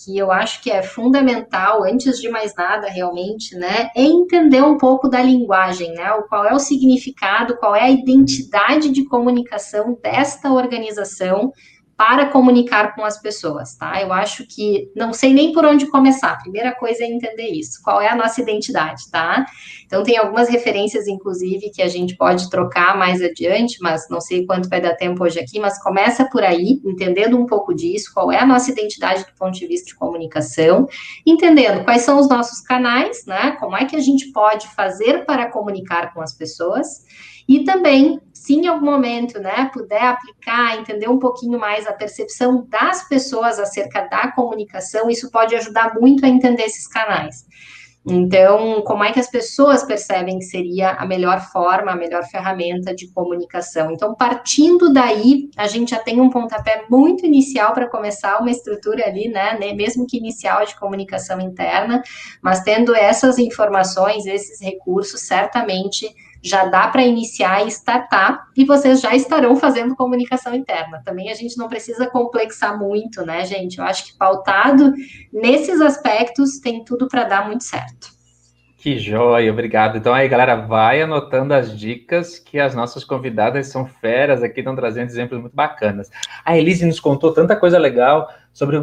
que 0.03 0.17
eu 0.17 0.31
acho 0.31 0.61
que 0.61 0.71
é 0.71 0.81
fundamental, 0.81 1.83
antes 1.83 2.19
de 2.19 2.27
mais 2.27 2.53
nada, 2.55 2.87
realmente, 2.87 3.55
né, 3.55 3.89
é 3.95 4.01
entender 4.01 4.61
um 4.61 4.77
pouco 4.77 5.07
da 5.07 5.21
linguagem, 5.21 5.93
né, 5.93 6.09
qual 6.27 6.45
é 6.45 6.53
o 6.53 6.59
significado, 6.59 7.55
qual 7.57 7.75
é 7.75 7.83
a 7.83 7.91
identidade 7.91 8.89
de 8.89 9.05
comunicação 9.05 9.97
desta 10.01 10.51
organização 10.51 11.51
para 11.97 12.25
comunicar 12.27 12.93
com 12.93 13.05
as 13.05 13.21
pessoas, 13.21 13.75
tá? 13.75 14.01
Eu 14.01 14.11
acho 14.11 14.45
que 14.45 14.91
não 14.95 15.13
sei 15.13 15.33
nem 15.33 15.53
por 15.53 15.65
onde 15.65 15.87
começar. 15.87 16.31
A 16.31 16.41
primeira 16.41 16.75
coisa 16.75 17.03
é 17.03 17.07
entender 17.07 17.47
isso. 17.49 17.81
Qual 17.81 18.01
é 18.01 18.09
a 18.09 18.15
nossa 18.15 18.41
identidade, 18.41 19.09
tá? 19.09 19.45
Então 19.85 20.03
tem 20.03 20.17
algumas 20.17 20.49
referências, 20.49 21.07
inclusive, 21.07 21.69
que 21.69 21.81
a 21.81 21.87
gente 21.87 22.17
pode 22.17 22.49
trocar 22.49 22.97
mais 22.97 23.21
adiante, 23.21 23.77
mas 23.81 24.09
não 24.09 24.19
sei 24.19 24.45
quanto 24.45 24.67
vai 24.67 24.81
dar 24.81 24.95
tempo 24.95 25.23
hoje 25.23 25.39
aqui, 25.39 25.57
mas 25.57 25.81
começa 25.81 26.27
por 26.29 26.43
aí, 26.43 26.81
entendendo 26.83 27.37
um 27.37 27.45
pouco 27.45 27.73
disso, 27.73 28.11
qual 28.13 28.29
é 28.29 28.39
a 28.39 28.45
nossa 28.45 28.71
identidade 28.71 29.23
do 29.23 29.33
ponto 29.37 29.57
de 29.57 29.65
vista 29.65 29.87
de 29.87 29.95
comunicação, 29.95 30.87
entendendo 31.25 31.85
quais 31.85 32.01
são 32.01 32.19
os 32.19 32.27
nossos 32.27 32.59
canais, 32.59 33.25
né? 33.25 33.51
Como 33.59 33.75
é 33.75 33.85
que 33.85 33.95
a 33.95 34.01
gente 34.01 34.31
pode 34.33 34.67
fazer 34.75 35.25
para 35.25 35.49
comunicar 35.49 36.13
com 36.13 36.21
as 36.21 36.33
pessoas 36.33 37.05
e 37.47 37.63
também, 37.63 38.19
se 38.33 38.55
em 38.55 38.67
algum 38.67 38.85
momento, 38.85 39.39
né, 39.39 39.69
puder 39.71 40.01
aplicar, 40.01 40.79
entender 40.79 41.09
um 41.09 41.19
pouquinho 41.19 41.59
mais 41.59 41.85
a 41.85 41.93
percepção 41.93 42.65
das 42.67 43.07
pessoas 43.07 43.59
acerca 43.59 44.01
da 44.07 44.31
comunicação, 44.31 45.09
isso 45.09 45.29
pode 45.29 45.55
ajudar 45.55 45.93
muito 45.99 46.25
a 46.25 46.29
entender 46.29 46.63
esses 46.63 46.87
canais. 46.87 47.45
Então, 48.07 48.83
como 48.83 49.03
é 49.03 49.11
que 49.11 49.19
as 49.19 49.29
pessoas 49.29 49.83
percebem 49.83 50.37
que 50.37 50.45
seria 50.45 50.91
a 50.91 51.07
melhor 51.07 51.41
forma, 51.51 51.91
a 51.91 51.95
melhor 51.95 52.23
ferramenta 52.25 52.93
de 52.93 53.11
comunicação? 53.11 53.91
Então, 53.91 54.13
partindo 54.13 54.93
daí, 54.93 55.49
a 55.57 55.67
gente 55.67 55.89
já 55.89 55.97
tem 55.97 56.21
um 56.21 56.29
pontapé 56.29 56.85
muito 56.87 57.25
inicial 57.25 57.73
para 57.73 57.89
começar 57.89 58.39
uma 58.39 58.51
estrutura 58.51 59.07
ali, 59.07 59.27
né, 59.27 59.57
mesmo 59.73 60.05
que 60.05 60.17
inicial 60.17 60.63
de 60.65 60.77
comunicação 60.79 61.41
interna, 61.41 62.03
mas 62.43 62.61
tendo 62.61 62.93
essas 62.93 63.39
informações, 63.39 64.27
esses 64.27 64.61
recursos, 64.61 65.21
certamente 65.21 66.07
já 66.45 66.65
dá 66.65 66.87
para 66.87 67.03
iniciar 67.03 67.65
e 67.65 67.67
startar 67.69 68.47
e 68.55 68.63
vocês 68.65 69.01
já 69.01 69.15
estarão 69.15 69.55
fazendo 69.55 69.95
comunicação 69.95 70.53
interna. 70.53 71.01
Também 71.03 71.31
a 71.31 71.33
gente 71.33 71.57
não 71.57 71.67
precisa 71.67 72.07
complexar 72.07 72.77
muito, 72.77 73.25
né, 73.25 73.43
gente? 73.45 73.79
Eu 73.79 73.83
acho 73.83 74.05
que 74.05 74.17
pautado 74.17 74.93
nesses 75.33 75.81
aspectos 75.81 76.59
tem 76.59 76.83
tudo 76.83 77.07
para 77.07 77.23
dar 77.23 77.47
muito 77.47 77.63
certo. 77.63 78.15
Que 78.85 78.99
joia, 78.99 79.51
obrigado. 79.51 79.97
Então 79.97 80.13
aí, 80.13 80.27
galera, 80.27 80.55
vai 80.55 81.01
anotando 81.01 81.55
as 81.55 81.75
dicas 81.75 82.37
que 82.37 82.59
as 82.59 82.75
nossas 82.75 83.03
convidadas 83.03 83.69
são 83.69 83.87
feras 83.87 84.43
aqui, 84.43 84.59
estão 84.59 84.75
trazendo 84.75 85.09
exemplos 85.09 85.41
muito 85.41 85.55
bacanas. 85.55 86.11
A 86.45 86.55
Elise 86.55 86.85
nos 86.85 86.99
contou 86.99 87.33
tanta 87.33 87.55
coisa 87.55 87.79
legal 87.79 88.29
sobre, 88.53 88.77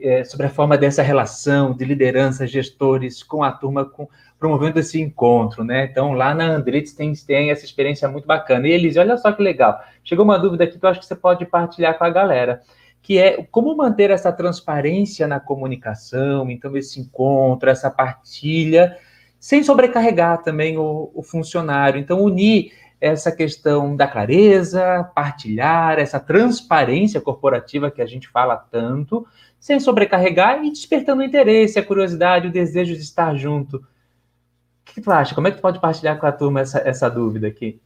eh, 0.00 0.22
sobre 0.22 0.46
a 0.46 0.48
forma 0.48 0.78
dessa 0.78 1.02
relação 1.02 1.74
de 1.74 1.84
liderança, 1.84 2.46
gestores 2.46 3.20
com 3.24 3.42
a 3.42 3.50
turma, 3.50 3.84
com, 3.84 4.08
promovendo 4.38 4.78
esse 4.78 5.00
encontro, 5.00 5.64
né? 5.64 5.88
Então, 5.90 6.12
lá 6.12 6.34
na 6.34 6.44
Andritz 6.44 6.92
tem, 6.92 7.12
tem 7.14 7.50
essa 7.50 7.64
experiência 7.64 8.08
muito 8.08 8.26
bacana. 8.26 8.68
E 8.68 8.72
Elise, 8.72 8.98
olha 8.98 9.16
só 9.16 9.32
que 9.32 9.42
legal. 9.42 9.80
Chegou 10.04 10.24
uma 10.24 10.38
dúvida 10.38 10.64
aqui 10.64 10.78
que 10.78 10.84
eu 10.84 10.90
acho 10.90 11.00
que 11.00 11.06
você 11.06 11.16
pode 11.16 11.44
partilhar 11.44 11.98
com 11.98 12.04
a 12.04 12.10
galera, 12.10 12.62
que 13.02 13.18
é 13.18 13.42
como 13.50 13.76
manter 13.76 14.10
essa 14.10 14.32
transparência 14.32 15.26
na 15.26 15.40
comunicação, 15.40 16.48
então 16.50 16.76
esse 16.76 17.00
encontro, 17.00 17.68
essa 17.68 17.90
partilha, 17.90 18.96
sem 19.40 19.62
sobrecarregar 19.62 20.42
também 20.42 20.78
o, 20.78 21.10
o 21.14 21.22
funcionário. 21.22 21.98
Então, 21.98 22.22
unir 22.22 22.72
essa 23.00 23.30
questão 23.30 23.94
da 23.96 24.06
clareza, 24.06 25.08
partilhar, 25.14 25.98
essa 25.98 26.18
transparência 26.18 27.20
corporativa 27.20 27.90
que 27.90 28.02
a 28.02 28.06
gente 28.06 28.28
fala 28.28 28.56
tanto, 28.56 29.26
sem 29.58 29.80
sobrecarregar 29.80 30.64
e 30.64 30.70
despertando 30.70 31.22
o 31.22 31.24
interesse, 31.24 31.78
a 31.78 31.84
curiosidade, 31.84 32.48
o 32.48 32.52
desejo 32.52 32.94
de 32.94 33.02
estar 33.02 33.34
junto 33.36 33.84
que 34.94 35.00
tu 35.00 35.10
acha? 35.10 35.34
Como 35.34 35.48
é 35.48 35.50
que 35.50 35.58
tu 35.58 35.62
pode 35.62 35.80
partilhar 35.80 36.18
com 36.18 36.26
a 36.26 36.32
turma 36.32 36.60
essa, 36.60 36.78
essa 36.78 37.08
dúvida 37.08 37.46
aqui? 37.46 37.80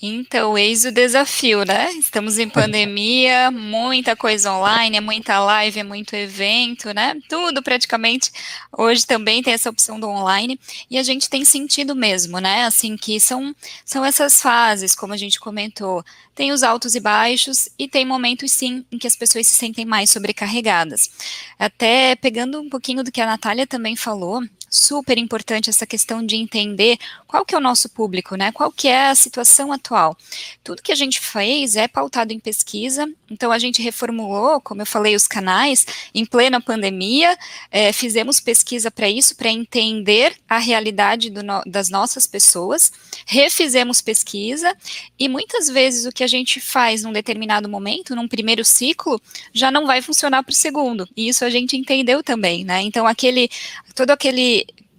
Então, 0.00 0.56
eis 0.56 0.84
o 0.84 0.92
desafio, 0.92 1.64
né? 1.64 1.90
Estamos 1.94 2.38
em 2.38 2.48
pandemia, 2.48 3.50
muita 3.50 4.14
coisa 4.14 4.52
online, 4.52 4.96
é 4.96 5.00
muita 5.00 5.40
live, 5.40 5.80
é 5.80 5.82
muito 5.82 6.14
evento, 6.14 6.94
né? 6.94 7.16
Tudo 7.28 7.60
praticamente. 7.64 8.30
Hoje 8.72 9.04
também 9.04 9.42
tem 9.42 9.54
essa 9.54 9.68
opção 9.68 9.98
do 9.98 10.08
online 10.08 10.56
e 10.88 10.98
a 10.98 11.02
gente 11.02 11.28
tem 11.28 11.44
sentido 11.44 11.96
mesmo, 11.96 12.38
né? 12.38 12.62
Assim 12.62 12.96
que 12.96 13.18
são 13.18 13.52
são 13.84 14.04
essas 14.04 14.40
fases, 14.40 14.94
como 14.94 15.14
a 15.14 15.16
gente 15.16 15.40
comentou, 15.40 16.04
tem 16.32 16.52
os 16.52 16.62
altos 16.62 16.94
e 16.94 17.00
baixos 17.00 17.68
e 17.76 17.88
tem 17.88 18.06
momentos 18.06 18.52
sim 18.52 18.86
em 18.92 18.98
que 18.98 19.06
as 19.08 19.16
pessoas 19.16 19.48
se 19.48 19.56
sentem 19.56 19.84
mais 19.84 20.10
sobrecarregadas. 20.10 21.10
Até 21.58 22.14
pegando 22.14 22.60
um 22.60 22.68
pouquinho 22.68 23.02
do 23.02 23.10
que 23.10 23.20
a 23.20 23.26
Natália 23.26 23.66
também 23.66 23.96
falou, 23.96 24.44
super 24.70 25.18
importante 25.18 25.70
essa 25.70 25.86
questão 25.86 26.24
de 26.24 26.36
entender 26.36 26.98
qual 27.26 27.44
que 27.44 27.54
é 27.54 27.58
o 27.58 27.60
nosso 27.60 27.88
público, 27.88 28.36
né? 28.36 28.52
Qual 28.52 28.70
que 28.70 28.88
é 28.88 29.08
a 29.08 29.14
situação 29.14 29.72
atual. 29.72 30.16
Tudo 30.62 30.82
que 30.82 30.92
a 30.92 30.96
gente 30.96 31.20
fez 31.20 31.76
é 31.76 31.88
pautado 31.88 32.32
em 32.32 32.38
pesquisa, 32.38 33.08
então 33.30 33.52
a 33.52 33.58
gente 33.58 33.82
reformulou, 33.82 34.60
como 34.60 34.82
eu 34.82 34.86
falei, 34.86 35.14
os 35.14 35.26
canais 35.26 35.86
em 36.14 36.24
plena 36.24 36.60
pandemia, 36.60 37.36
é, 37.70 37.92
fizemos 37.92 38.40
pesquisa 38.40 38.90
para 38.90 39.08
isso, 39.08 39.36
para 39.36 39.50
entender 39.50 40.36
a 40.48 40.58
realidade 40.58 41.30
no, 41.30 41.62
das 41.66 41.88
nossas 41.88 42.26
pessoas, 42.26 42.92
refizemos 43.26 44.00
pesquisa 44.00 44.74
e 45.18 45.28
muitas 45.28 45.68
vezes 45.68 46.06
o 46.06 46.12
que 46.12 46.24
a 46.24 46.26
gente 46.26 46.60
faz 46.60 47.02
num 47.02 47.12
determinado 47.12 47.68
momento, 47.68 48.16
num 48.16 48.28
primeiro 48.28 48.64
ciclo, 48.64 49.20
já 49.52 49.70
não 49.70 49.86
vai 49.86 50.00
funcionar 50.02 50.42
para 50.42 50.52
o 50.52 50.54
segundo. 50.54 51.08
E 51.16 51.28
isso 51.28 51.44
a 51.44 51.50
gente 51.50 51.76
entendeu 51.76 52.22
também, 52.22 52.64
né? 52.64 52.82
Então 52.82 53.06
aquele 53.06 53.50
todo 53.94 54.10
aquele 54.10 54.57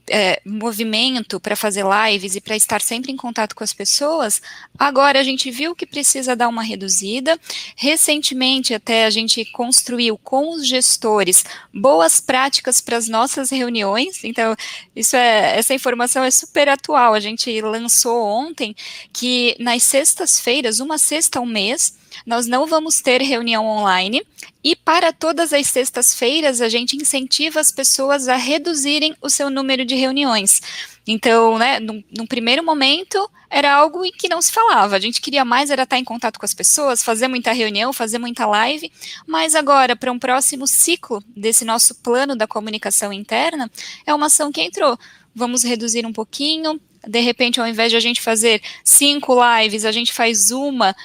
é, 0.10 0.42
movimento 0.46 1.40
para 1.40 1.56
fazer 1.56 1.84
lives 1.86 2.36
e 2.36 2.42
para 2.42 2.56
estar 2.56 2.82
sempre 2.82 3.12
em 3.12 3.18
contato 3.18 3.56
com 3.56 3.64
as 3.64 3.74
pessoas, 3.74 4.42
agora 4.78 5.20
a 5.20 5.24
gente 5.24 5.52
viu 5.52 5.76
que 5.76 5.86
precisa 5.86 6.36
dar 6.36 6.48
uma 6.48 6.64
reduzida. 6.64 7.40
Recentemente, 7.76 8.74
até 8.74 9.06
a 9.06 9.10
gente 9.10 9.46
construiu 9.46 10.18
com 10.18 10.52
os 10.52 10.68
gestores 10.68 11.44
boas 11.74 12.20
práticas 12.20 12.82
para 12.82 12.98
as 12.98 13.08
nossas 13.08 13.50
reuniões. 13.50 14.24
Então, 14.24 14.56
isso 14.96 15.16
é, 15.16 15.58
essa 15.58 15.74
informação 15.74 16.24
é 16.24 16.32
super 16.32 16.70
atual. 16.70 17.14
A 17.14 17.20
gente 17.20 17.62
lançou 17.62 18.26
ontem 18.26 18.76
que 19.14 19.56
nas 19.60 19.84
sextas-feiras, 19.84 20.80
uma 20.80 20.98
sexta 20.98 21.40
ao 21.40 21.46
mês, 21.46 21.99
nós 22.26 22.48
não 22.48 22.66
vamos 22.66 23.02
ter 23.02 23.22
reunião 23.22 23.66
online 23.66 24.22
e 24.64 24.76
para 24.76 25.14
todas 25.14 25.54
as 25.54 25.68
sextas-feiras 25.68 26.62
a 26.62 26.68
gente 26.68 26.96
incentiva 26.96 27.60
as 27.60 27.72
pessoas 27.72 28.28
a 28.28 28.36
reduzirem 28.36 29.16
o 29.22 29.30
seu 29.30 29.50
número 29.50 29.86
de 29.86 29.96
reuniões. 29.96 30.62
Então, 31.08 31.58
né, 31.58 31.80
num, 31.80 32.04
num, 32.16 32.28
primeiro 32.28 32.64
momento 32.64 33.18
era 33.50 33.74
algo 33.74 34.06
em 34.06 34.12
que 34.12 34.30
não 34.30 34.42
se 34.42 34.52
falava. 34.52 34.96
A 34.96 35.00
gente 35.00 35.22
queria 35.22 35.44
mais 35.44 35.72
era 35.72 35.84
estar 35.84 35.98
em 35.98 36.04
contato 36.04 36.38
com 36.38 36.46
as 36.46 36.54
pessoas, 36.54 37.04
fazer 37.04 37.28
muita 37.28 37.52
reunião, 37.52 37.92
fazer 37.92 38.20
muita 38.20 38.46
live, 38.46 38.92
mas 39.26 39.56
agora 39.56 39.96
para 39.96 40.12
um 40.12 40.20
próximo 40.20 40.68
ciclo 40.68 41.24
desse 41.36 41.66
nosso 41.66 41.96
plano 41.96 42.36
da 42.36 42.46
comunicação 42.46 43.12
interna 43.12 43.72
é 44.06 44.14
uma 44.14 44.28
ação 44.28 44.52
que 44.52 44.62
entrou. 44.62 45.00
Vamos 45.34 45.64
reduzir 45.64 46.06
um 46.06 46.14
pouquinho. 46.14 46.80
De 47.08 47.20
repente, 47.22 47.60
ao 47.60 47.68
invés 47.68 47.92
de 47.92 47.98
a 47.98 48.00
gente 48.00 48.22
fazer 48.22 48.62
cinco 48.84 49.36
lives, 49.42 49.86
a 49.86 49.92
gente 49.92 50.14
faz 50.14 50.52
uma 50.52 50.96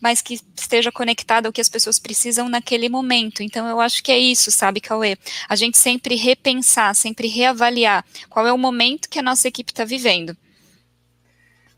mas 0.00 0.22
que 0.22 0.40
esteja 0.56 0.90
conectada 0.90 1.48
ao 1.48 1.52
que 1.52 1.60
as 1.60 1.68
pessoas 1.68 1.98
precisam 1.98 2.48
naquele 2.48 2.88
momento. 2.88 3.42
Então, 3.42 3.66
eu 3.68 3.80
acho 3.80 4.02
que 4.02 4.10
é 4.10 4.18
isso, 4.18 4.50
sabe, 4.50 4.80
Cauê? 4.80 5.16
A 5.48 5.56
gente 5.56 5.78
sempre 5.78 6.14
repensar, 6.14 6.94
sempre 6.94 7.28
reavaliar 7.28 8.04
qual 8.28 8.46
é 8.46 8.52
o 8.52 8.58
momento 8.58 9.08
que 9.08 9.18
a 9.18 9.22
nossa 9.22 9.48
equipe 9.48 9.72
está 9.72 9.84
vivendo. 9.84 10.36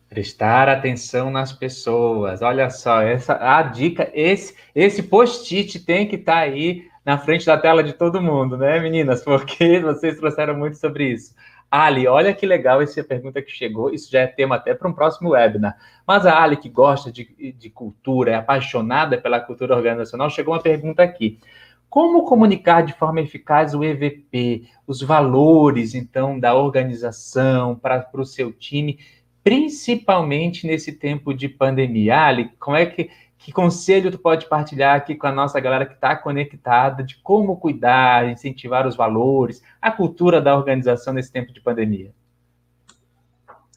Prestar 0.09 0.69
atenção 0.69 1.31
nas 1.31 1.53
pessoas. 1.53 2.43
Olha 2.43 2.69
só, 2.69 3.01
essa 3.01 3.39
a 3.41 3.63
dica, 3.63 4.11
esse 4.15 4.55
esse 4.75 5.03
post-it 5.03 5.81
tem 5.81 6.07
que 6.07 6.17
estar 6.17 6.35
tá 6.35 6.39
aí 6.41 6.87
na 7.05 7.19
frente 7.19 7.47
da 7.47 7.59
tela 7.59 7.83
de 7.83 7.93
todo 7.93 8.23
mundo, 8.23 8.57
né, 8.57 8.79
meninas? 8.79 9.23
Porque 9.23 9.81
vocês 9.81 10.19
trouxeram 10.19 10.57
muito 10.57 10.77
sobre 10.77 11.13
isso. 11.13 11.35
Ali, 11.75 12.07
olha 12.07 12.35
que 12.35 12.45
legal 12.45 12.83
essa 12.83 13.03
pergunta 13.03 13.41
que 13.41 13.51
chegou. 13.51 13.89
Isso 13.95 14.13
já 14.13 14.21
é 14.21 14.27
tema 14.27 14.57
até 14.57 14.75
para 14.75 14.87
um 14.87 14.93
próximo 14.93 15.31
webinar. 15.31 15.75
Mas 16.07 16.27
a 16.27 16.43
Ali, 16.43 16.59
que 16.59 16.69
gosta 16.69 17.11
de, 17.11 17.55
de 17.59 17.71
cultura, 17.71 18.33
é 18.33 18.35
apaixonada 18.35 19.17
pela 19.17 19.41
cultura 19.41 19.75
organizacional, 19.75 20.29
chegou 20.29 20.53
uma 20.53 20.61
pergunta 20.61 21.03
aqui. 21.03 21.41
Como 21.89 22.27
comunicar 22.27 22.83
de 22.83 22.93
forma 22.93 23.23
eficaz 23.23 23.75
o 23.75 23.83
EVP, 23.83 24.69
os 24.87 25.01
valores, 25.01 25.95
então, 25.95 26.39
da 26.39 26.55
organização 26.55 27.75
para 27.75 28.07
o 28.13 28.27
seu 28.27 28.53
time, 28.53 28.99
principalmente 29.43 30.67
nesse 30.67 30.93
tempo 30.93 31.33
de 31.33 31.49
pandemia? 31.49 32.21
Ali, 32.21 32.51
como 32.61 32.77
é 32.77 32.85
que 32.85 33.09
que 33.43 33.51
conselho 33.51 34.11
tu 34.11 34.19
pode 34.19 34.47
partilhar 34.49 34.97
aqui 34.97 35.17
com 35.17 35.27
a 35.27 35.33
nossa 35.33 35.59
galera 35.59 35.85
que 35.85 35.95
está 35.95 36.15
conectada 36.15 37.03
de 37.03 37.17
como 37.17 37.57
cuidar, 37.57 38.29
incentivar 38.29 38.87
os 38.87 38.95
valores, 38.95 39.63
a 39.81 39.91
cultura 39.91 40.41
da 40.41 40.57
organização 40.57 41.13
nesse 41.13 41.33
tempo 41.33 41.53
de 41.53 41.61
pandemia? 41.61 42.13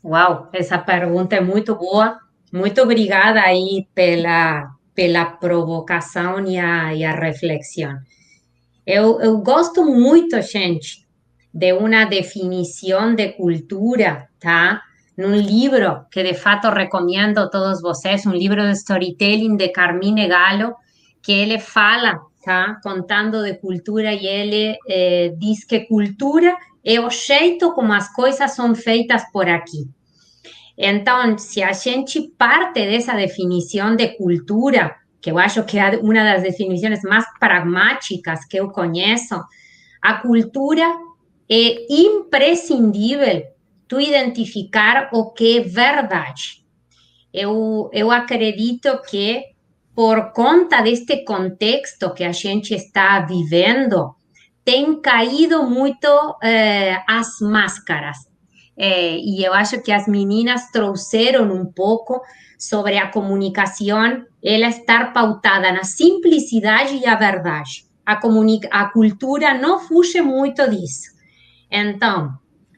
Uau, 0.04 0.50
essa 0.54 0.78
pergunta 0.78 1.36
é 1.36 1.42
muito 1.42 1.76
boa. 1.76 2.20
Muito 2.54 2.80
obrigada 2.80 3.42
aí 3.42 3.88
pela, 3.96 4.72
pela 4.94 5.26
provocação 5.26 6.46
e 6.46 6.60
a, 6.60 6.94
e 6.94 7.04
a 7.04 7.16
reflexão. 7.16 7.98
Eu, 8.86 9.20
eu 9.20 9.40
gosto 9.40 9.84
muito, 9.84 10.40
gente, 10.44 11.08
de 11.52 11.74
uma 11.74 12.06
definição 12.06 13.16
de 13.16 13.30
cultura, 13.30 14.30
tá? 14.40 14.84
Un 15.18 15.38
libro 15.46 16.08
que 16.12 16.24
de 16.24 16.34
fato 16.34 16.72
recomiendo 16.72 17.42
a 17.42 17.50
todos 17.50 17.82
vosotros, 17.82 18.26
un 18.26 18.38
libro 18.38 18.66
de 18.66 18.76
storytelling 18.76 19.58
de 19.58 19.72
Carmine 19.72 20.28
Galo, 20.28 20.78
que 21.22 21.44
él 21.44 21.60
fala, 21.60 22.22
tá? 22.44 22.80
contando 22.84 23.42
de 23.42 23.60
cultura 23.60 24.14
y 24.14 24.28
él 24.28 24.78
eh, 24.88 25.34
dice 25.38 25.66
que 25.68 25.88
cultura 25.88 26.58
es 26.84 27.00
o 27.00 27.10
jeito 27.10 27.74
como 27.74 27.94
as 27.94 28.14
coisas 28.14 28.56
son 28.56 28.76
feitas 28.76 29.24
por 29.32 29.50
aquí. 29.50 29.88
Entonces, 30.78 31.50
si 31.50 31.62
a 31.62 31.74
gente 31.74 32.30
parte 32.38 32.82
de 32.82 32.98
esa 32.98 33.16
definición 33.16 33.96
de 33.96 34.16
cultura, 34.18 34.98
que 35.22 35.32
eu 35.32 35.40
acho 35.40 35.66
que 35.66 35.80
é 35.80 35.98
uma 35.98 36.24
das 36.24 36.44
definições 36.44 37.02
mais 37.04 37.26
pragmáticas 37.40 38.46
que 38.46 38.58
eu 38.58 38.70
conheço, 38.70 39.42
a 40.02 40.22
cultura 40.22 40.86
é 41.50 41.86
imprescindível 41.90 43.55
tu 43.88 44.00
identificar 44.00 45.10
o 45.14 45.32
que 45.32 45.60
é 45.60 45.62
verdade. 45.62 46.64
Eu, 47.34 47.90
eu 47.94 48.12
acredito 48.12 49.02
que, 49.10 49.44
por 49.94 50.32
conta 50.32 50.82
deste 50.82 51.24
contexto 51.24 52.14
que 52.14 52.24
a 52.24 52.32
gente 52.32 52.74
está 52.74 53.20
vivendo, 53.20 54.16
tem 54.64 55.00
caído 55.00 55.64
muito 55.70 56.08
eh, 56.42 56.98
as 57.08 57.40
máscaras. 57.42 58.18
Eh, 58.78 59.18
e 59.18 59.44
eu 59.46 59.54
acho 59.54 59.82
que 59.82 59.92
as 59.92 60.08
meninas 60.08 60.72
trouxeram 60.72 61.52
um 61.54 61.66
pouco 61.66 62.22
sobre 62.58 62.98
a 62.98 63.10
comunicação, 63.10 64.26
ela 64.44 64.68
estar 64.68 65.14
pautada 65.14 65.72
na 65.72 65.84
simplicidade 65.84 66.96
e 66.98 67.06
a 67.06 67.16
verdade. 67.16 67.86
A, 68.06 68.20
a 68.72 68.86
cultura 68.90 69.54
não 69.54 69.80
fuge 69.80 70.22
muito 70.22 70.68
disso. 70.70 71.12
Então, 71.70 72.38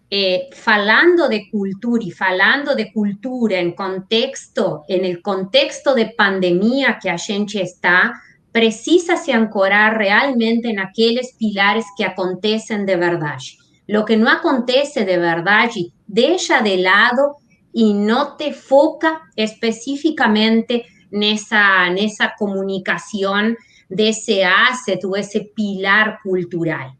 eh, 0.09 0.47
falando 0.53 1.27
de 1.27 1.49
cultura 1.49 2.03
y 2.03 2.11
falando 2.11 2.75
de 2.75 2.93
cultura 2.93 3.59
en 3.59 3.73
contexto, 3.73 4.85
en 4.87 5.03
el 5.03 5.21
contexto 5.21 5.93
de 5.93 6.13
pandemia 6.17 6.97
que 7.01 7.09
a 7.09 7.17
gente 7.17 7.61
está, 7.61 8.13
precisa 8.53 9.17
se 9.17 9.33
ancorar 9.33 9.97
realmente 9.97 10.69
en 10.69 10.79
aquellos 10.79 11.33
pilares 11.37 11.85
que 11.97 12.05
acontecen 12.05 12.85
de 12.85 12.95
verdad. 12.95 13.37
Lo 13.85 14.05
que 14.05 14.17
no 14.17 14.29
acontece 14.29 15.05
de 15.05 15.17
verdad, 15.17 15.69
deja 16.07 16.61
de 16.61 16.77
lado 16.77 17.35
y 17.73 17.93
no 17.93 18.37
te 18.37 18.53
foca 18.53 19.21
específicamente 19.35 20.85
en 21.11 21.23
esa, 21.23 21.87
en 21.87 21.97
esa 21.97 22.33
comunicación 22.37 23.57
de 23.89 24.09
ese 24.09 24.45
asset 24.45 25.03
o 25.05 25.15
ese 25.15 25.51
pilar 25.53 26.19
cultural. 26.23 26.93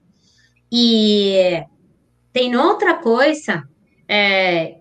Y 0.70 1.36
Tem 2.32 2.56
outra 2.56 2.96
coisa 2.96 3.64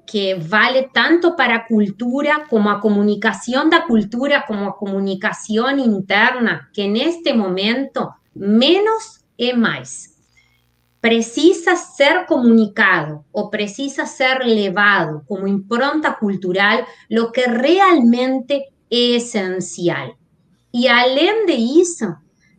que 0.07 0.35
vale 0.37 0.89
tanto 0.93 1.35
para 1.35 1.57
a 1.57 1.67
cultura 1.67 2.47
como 2.47 2.69
a 2.69 2.81
comunicação 2.81 3.69
da 3.69 3.81
cultura, 3.81 4.43
como 4.43 4.69
a 4.69 4.73
comunicação 4.73 5.77
interna, 5.79 6.69
que 6.73 6.87
neste 6.87 7.33
momento 7.33 8.09
menos 8.35 9.25
é 9.39 9.53
mais. 9.53 10.15
Precisa 11.01 11.77
ser 11.77 12.27
comunicado 12.27 13.25
ou 13.33 13.51
precisa 13.51 14.07
ser 14.07 14.45
levado 14.45 15.23
como 15.27 15.47
impronta 15.49 16.13
cultural 16.13 16.87
lo 17.11 17.33
que 17.33 17.47
realmente 17.47 18.55
é 18.91 19.17
essencial. 19.17 20.17
E 20.73 20.89
além 20.89 21.47
disso, 21.47 22.15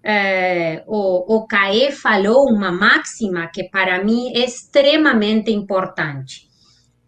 eh, 0.10 0.84
o, 0.88 1.36
o 1.36 1.47
falou 1.91 2.49
uma 2.49 2.72
máxima 2.72 3.47
que 3.47 3.66
para 3.66 4.01
mim 4.01 4.32
é 4.34 4.45
extremamente 4.45 5.51
importante. 5.51 6.47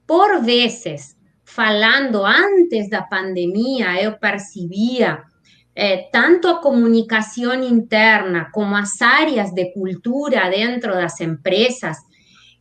Por 0.05 0.41
vezes, 0.41 1.15
falando 1.45 2.25
antes 2.25 2.89
da 2.89 3.01
pandemia, 3.01 4.03
eu 4.03 4.19
percebia 4.19 5.23
eh, 5.73 6.09
tanto 6.11 6.49
a 6.49 6.59
comunicação 6.59 7.63
interna 7.63 8.49
como 8.51 8.75
as 8.75 9.01
áreas 9.01 9.51
de 9.53 9.71
cultura 9.71 10.49
dentro 10.49 10.91
das 10.91 11.21
empresas, 11.21 11.95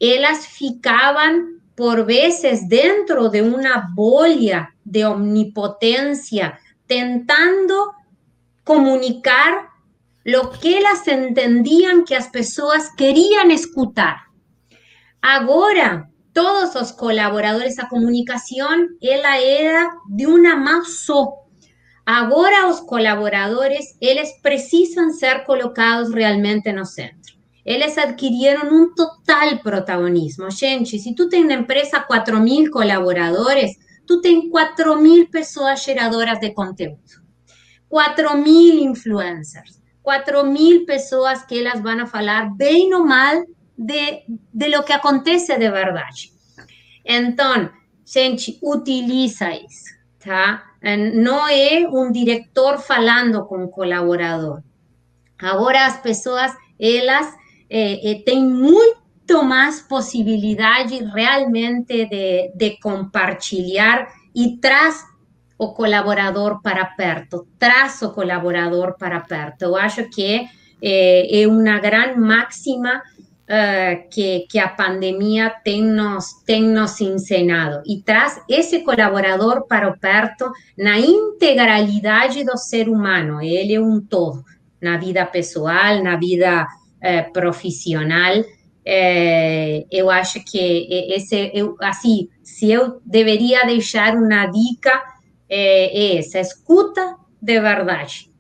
elas 0.01 0.47
ficavam 0.47 1.59
por 1.75 2.05
vezes 2.05 2.69
dentro 2.69 3.29
de 3.29 3.41
uma 3.41 3.79
bolha 3.79 4.69
de 4.87 5.05
omnipotência, 5.05 6.57
tentando 6.87 7.93
comunicar 8.65 9.68
lo 10.29 10.51
que 10.51 10.77
elas 10.77 11.09
entendían 11.09 12.05
que 12.05 12.15
as 12.15 12.29
pessoas 12.29 12.91
querían 12.95 13.51
escutar. 13.51 14.25
Agora, 15.23 16.11
todos 16.35 16.77
os 16.77 16.93
colaboradores, 16.93 17.79
a 17.79 17.89
comunicação, 17.89 18.89
ela 19.01 19.39
era 19.39 19.91
de 20.07 20.27
uma 20.27 20.55
mão 20.55 20.85
só. 20.85 21.33
Agora, 22.05 22.69
os 22.69 22.81
colaboradores, 22.81 23.97
eles 24.03 24.39
precisam 24.43 25.11
ser 25.13 25.47
colocados 25.47 26.13
realmente 26.13 26.71
no 26.75 26.85
centro. 26.85 27.39
Eles 27.65 27.97
adquirieron 27.97 28.69
um 28.71 28.95
total 28.95 29.59
protagonismo. 29.63 30.51
Gente, 30.51 30.99
se 30.99 31.15
tú 31.15 31.31
tem 31.31 31.45
na 31.47 31.55
empresa 31.55 32.01
4 32.01 32.39
mil 32.39 32.71
colaboradores, 32.71 33.79
tú 34.07 34.21
tem 34.21 34.51
4 34.51 35.01
mil 35.01 35.31
pessoas 35.31 35.83
geradoras 35.83 36.39
de 36.39 36.53
conteúdo, 36.53 37.23
4 37.89 38.37
mil 38.37 38.75
influencers. 38.91 39.79
4 40.09 40.43
mil 40.47 40.87
pessoas 40.87 41.45
que 41.45 41.59
elas 41.59 41.83
vão 41.83 42.07
falar 42.07 42.57
bem 42.57 42.95
ou 42.95 43.05
mal 43.05 43.45
de, 43.77 44.23
de 44.55 44.69
lo 44.69 44.83
que 44.83 44.95
acontece 44.95 45.53
de 45.59 45.71
verdade. 45.71 46.33
Então, 47.05 47.69
gente, 48.07 48.59
utiliza 48.63 49.51
isso, 49.51 49.91
tá? 50.19 50.65
Não 51.15 51.47
é 51.47 51.87
um 51.87 52.11
diretor 52.11 52.79
falando 52.79 53.45
com 53.45 53.65
um 53.65 53.69
colaborador. 53.69 54.63
Agora 55.39 55.85
as 55.85 56.01
pessoas, 56.01 56.57
elas 56.81 57.27
eh, 57.69 58.11
eh, 58.11 58.23
têm 58.25 58.43
muito 58.43 59.45
mais 59.45 59.83
possibilidade 59.83 61.05
realmente 61.05 62.07
de, 62.07 62.51
de 62.55 62.81
compartilhar 62.81 64.09
e 64.35 64.57
traz 64.57 65.05
o 65.59 65.73
colaborador 65.73 66.63
para 66.63 66.85
perto, 66.85 67.47
traz 67.59 68.01
o 68.03 68.11
colaborador 68.11 68.97
para 68.97 69.21
perto. 69.21 69.63
Eu 69.63 69.77
acho 69.77 70.09
que 70.09 70.47
é, 70.81 71.43
é 71.43 71.49
uma 71.49 71.81
máxima 72.17 73.03
uh, 73.49 74.09
que, 74.09 74.59
a 74.59 74.69
pandemia 74.69 75.51
tem 75.65 75.83
nos, 75.83 76.35
tem 76.47 76.63
nos 76.63 77.01
ensinado 77.01 77.83
e 77.87 78.01
traz 78.03 78.41
esse 78.49 78.81
colaborador 78.85 79.67
para 79.67 79.91
perto 79.97 80.51
na 80.77 80.99
integralidade 80.99 82.45
do 82.45 82.57
ser 82.57 82.89
humano. 82.89 83.43
Ele 83.43 83.75
é 83.75 83.81
um 83.81 84.01
todo, 84.01 84.45
na 84.81 84.97
vida 84.97 85.27
pessoal, 85.27 86.03
na 86.05 86.17
vida 86.17 86.67
uh, 86.67 87.33
profissional. 87.33 88.45
É, 88.91 89.85
eu 89.91 90.09
acho 90.09 90.43
que 90.45 90.89
esse, 91.13 91.51
eu, 91.53 91.77
assim, 91.81 92.29
se 92.43 92.71
eu 92.71 93.03
deveria 93.05 93.67
deixar 93.67 94.15
dica 94.47 95.03
é 95.49 96.19
essa: 96.19 96.41
escuta 96.41 97.17
de 97.41 97.61
verdade. 97.61 98.31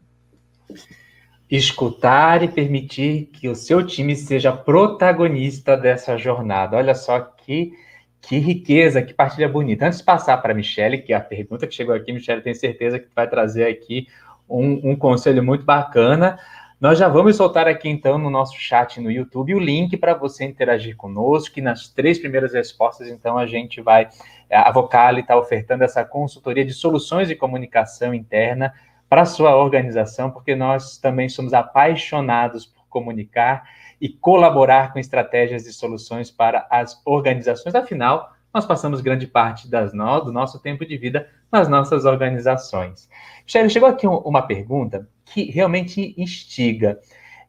Escutar 1.50 2.42
e 2.42 2.48
permitir 2.48 3.30
que 3.32 3.48
o 3.48 3.54
seu 3.54 3.84
time 3.86 4.14
seja 4.14 4.52
protagonista 4.52 5.76
dessa 5.76 6.18
jornada. 6.18 6.76
Olha 6.76 6.94
só 6.94 7.20
que, 7.20 7.72
que 8.20 8.38
riqueza, 8.38 9.00
que 9.00 9.14
partilha 9.14 9.48
bonita. 9.48 9.86
Antes 9.86 10.00
de 10.00 10.04
passar 10.04 10.36
para 10.38 10.52
a 10.52 10.54
Michelle, 10.54 10.98
que 10.98 11.12
é 11.12 11.16
a 11.16 11.20
pergunta 11.20 11.66
que 11.66 11.74
chegou 11.74 11.94
aqui, 11.94 12.12
Michelle, 12.12 12.42
tenho 12.42 12.54
certeza 12.54 12.98
que 12.98 13.08
vai 13.16 13.26
trazer 13.26 13.66
aqui 13.66 14.06
um, 14.48 14.90
um 14.90 14.96
conselho 14.96 15.42
muito 15.42 15.64
bacana. 15.64 16.38
Nós 16.80 16.96
já 16.96 17.08
vamos 17.08 17.36
soltar 17.36 17.66
aqui 17.66 17.88
então 17.88 18.18
no 18.18 18.30
nosso 18.30 18.56
chat 18.56 19.00
no 19.00 19.10
YouTube 19.10 19.54
o 19.54 19.58
link 19.58 19.96
para 19.96 20.14
você 20.14 20.44
interagir 20.44 20.96
conosco, 20.96 21.54
que 21.54 21.60
nas 21.60 21.88
três 21.88 22.20
primeiras 22.20 22.52
respostas, 22.52 23.08
então, 23.08 23.36
a 23.36 23.46
gente 23.46 23.80
vai. 23.80 24.08
A 24.50 24.70
Vocali 24.72 25.20
está 25.20 25.36
ofertando 25.36 25.84
essa 25.84 26.04
consultoria 26.04 26.64
de 26.64 26.72
soluções 26.72 27.28
de 27.28 27.36
comunicação 27.36 28.14
interna 28.14 28.72
para 29.08 29.24
sua 29.24 29.56
organização, 29.56 30.30
porque 30.30 30.54
nós 30.54 30.98
também 30.98 31.28
somos 31.28 31.54
apaixonados 31.54 32.66
por 32.66 32.86
comunicar 32.88 33.64
e 34.00 34.08
colaborar 34.08 34.92
com 34.92 34.98
estratégias 34.98 35.66
e 35.66 35.72
soluções 35.72 36.30
para 36.30 36.66
as 36.70 37.00
organizações. 37.04 37.74
Afinal, 37.74 38.32
nós 38.52 38.64
passamos 38.66 39.00
grande 39.00 39.26
parte 39.26 39.68
das 39.68 39.92
no, 39.92 40.20
do 40.20 40.32
nosso 40.32 40.60
tempo 40.60 40.84
de 40.86 40.96
vida 40.96 41.28
nas 41.50 41.68
nossas 41.68 42.04
organizações. 42.04 43.08
Michele, 43.44 43.70
chegou 43.70 43.88
aqui 43.88 44.06
uma 44.06 44.42
pergunta 44.42 45.08
que 45.24 45.50
realmente 45.50 46.14
instiga. 46.16 46.98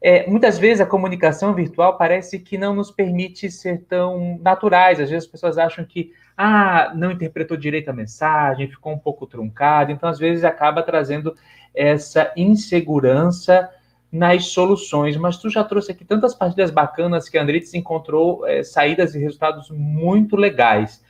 É, 0.02 0.26
muitas 0.26 0.58
vezes 0.58 0.80
a 0.80 0.86
comunicação 0.86 1.54
virtual 1.54 1.98
parece 1.98 2.38
que 2.38 2.56
não 2.56 2.74
nos 2.74 2.90
permite 2.90 3.50
ser 3.50 3.84
tão 3.84 4.38
naturais. 4.40 4.98
Às 4.98 5.10
vezes 5.10 5.26
as 5.26 5.30
pessoas 5.30 5.58
acham 5.58 5.84
que 5.84 6.12
ah, 6.42 6.94
não 6.94 7.10
interpretou 7.10 7.54
direito 7.54 7.90
a 7.90 7.92
mensagem, 7.92 8.66
ficou 8.66 8.94
um 8.94 8.98
pouco 8.98 9.26
truncado, 9.26 9.92
então 9.92 10.08
às 10.08 10.18
vezes 10.18 10.42
acaba 10.42 10.82
trazendo 10.82 11.36
essa 11.74 12.32
insegurança 12.34 13.68
nas 14.10 14.46
soluções. 14.46 15.18
Mas 15.18 15.36
tu 15.36 15.50
já 15.50 15.62
trouxe 15.62 15.92
aqui 15.92 16.02
tantas 16.02 16.34
partilhas 16.34 16.70
bacanas 16.70 17.28
que 17.28 17.36
a 17.36 17.42
Andrites 17.42 17.74
encontrou 17.74 18.46
é, 18.46 18.62
saídas 18.62 19.14
e 19.14 19.18
resultados 19.18 19.68
muito 19.70 20.34
legais. 20.34 21.04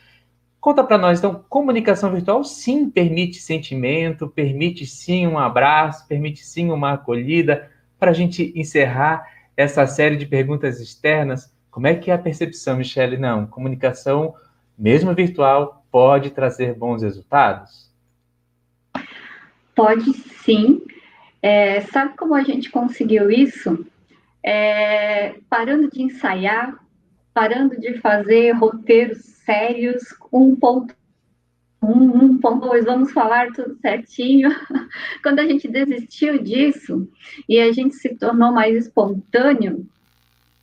Conta 0.60 0.82
para 0.82 0.98
nós, 0.98 1.20
então, 1.20 1.44
comunicação 1.48 2.10
virtual 2.10 2.42
sim 2.42 2.90
permite 2.90 3.38
sentimento, 3.38 4.28
permite 4.28 4.84
sim 4.84 5.28
um 5.28 5.38
abraço, 5.38 6.08
permite 6.08 6.44
sim 6.44 6.72
uma 6.72 6.94
acolhida. 6.94 7.70
Para 8.00 8.10
a 8.10 8.14
gente 8.14 8.52
encerrar 8.56 9.24
essa 9.56 9.86
série 9.86 10.16
de 10.16 10.26
perguntas 10.26 10.80
externas, 10.80 11.54
como 11.70 11.86
é 11.86 11.94
que 11.94 12.10
é 12.10 12.14
a 12.14 12.18
percepção, 12.18 12.76
Michele? 12.76 13.16
Não, 13.16 13.46
comunicação 13.46 14.34
mesmo 14.80 15.14
virtual, 15.14 15.84
pode 15.92 16.30
trazer 16.30 16.74
bons 16.74 17.02
resultados? 17.02 17.90
Pode 19.74 20.12
sim. 20.44 20.80
É, 21.42 21.82
sabe 21.82 22.16
como 22.16 22.34
a 22.34 22.42
gente 22.42 22.70
conseguiu 22.70 23.30
isso? 23.30 23.86
É, 24.42 25.34
parando 25.50 25.90
de 25.90 26.02
ensaiar, 26.02 26.78
parando 27.34 27.78
de 27.78 27.98
fazer 27.98 28.52
roteiros 28.52 29.18
sérios, 29.18 30.02
um 30.32 30.56
ponto 30.56 30.94
um, 31.82 32.24
um 32.24 32.38
ponto 32.38 32.66
dois, 32.66 32.84
vamos 32.84 33.10
falar 33.12 33.52
tudo 33.52 33.74
certinho. 33.80 34.50
Quando 35.22 35.38
a 35.38 35.46
gente 35.46 35.66
desistiu 35.66 36.42
disso 36.42 37.08
e 37.48 37.58
a 37.58 37.72
gente 37.72 37.94
se 37.94 38.14
tornou 38.16 38.52
mais 38.52 38.76
espontâneo, 38.76 39.86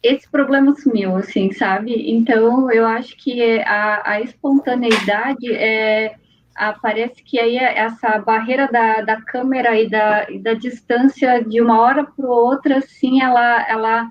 esse 0.01 0.29
problema 0.29 0.75
sumiu, 0.75 1.15
assim, 1.15 1.51
sabe? 1.51 2.11
Então, 2.11 2.71
eu 2.71 2.85
acho 2.85 3.17
que 3.17 3.59
a, 3.61 4.11
a 4.11 4.21
espontaneidade 4.21 5.51
é, 5.53 6.15
parece 6.81 7.23
que 7.23 7.39
aí 7.39 7.57
é 7.57 7.79
essa 7.79 8.17
barreira 8.19 8.67
da, 8.71 9.01
da 9.01 9.21
câmera 9.21 9.79
e 9.79 9.89
da, 9.89 10.29
e 10.29 10.39
da 10.39 10.53
distância 10.53 11.43
de 11.43 11.61
uma 11.61 11.79
hora 11.79 12.03
para 12.03 12.27
outra, 12.27 12.77
assim, 12.77 13.21
ela, 13.21 13.67
ela 13.69 14.09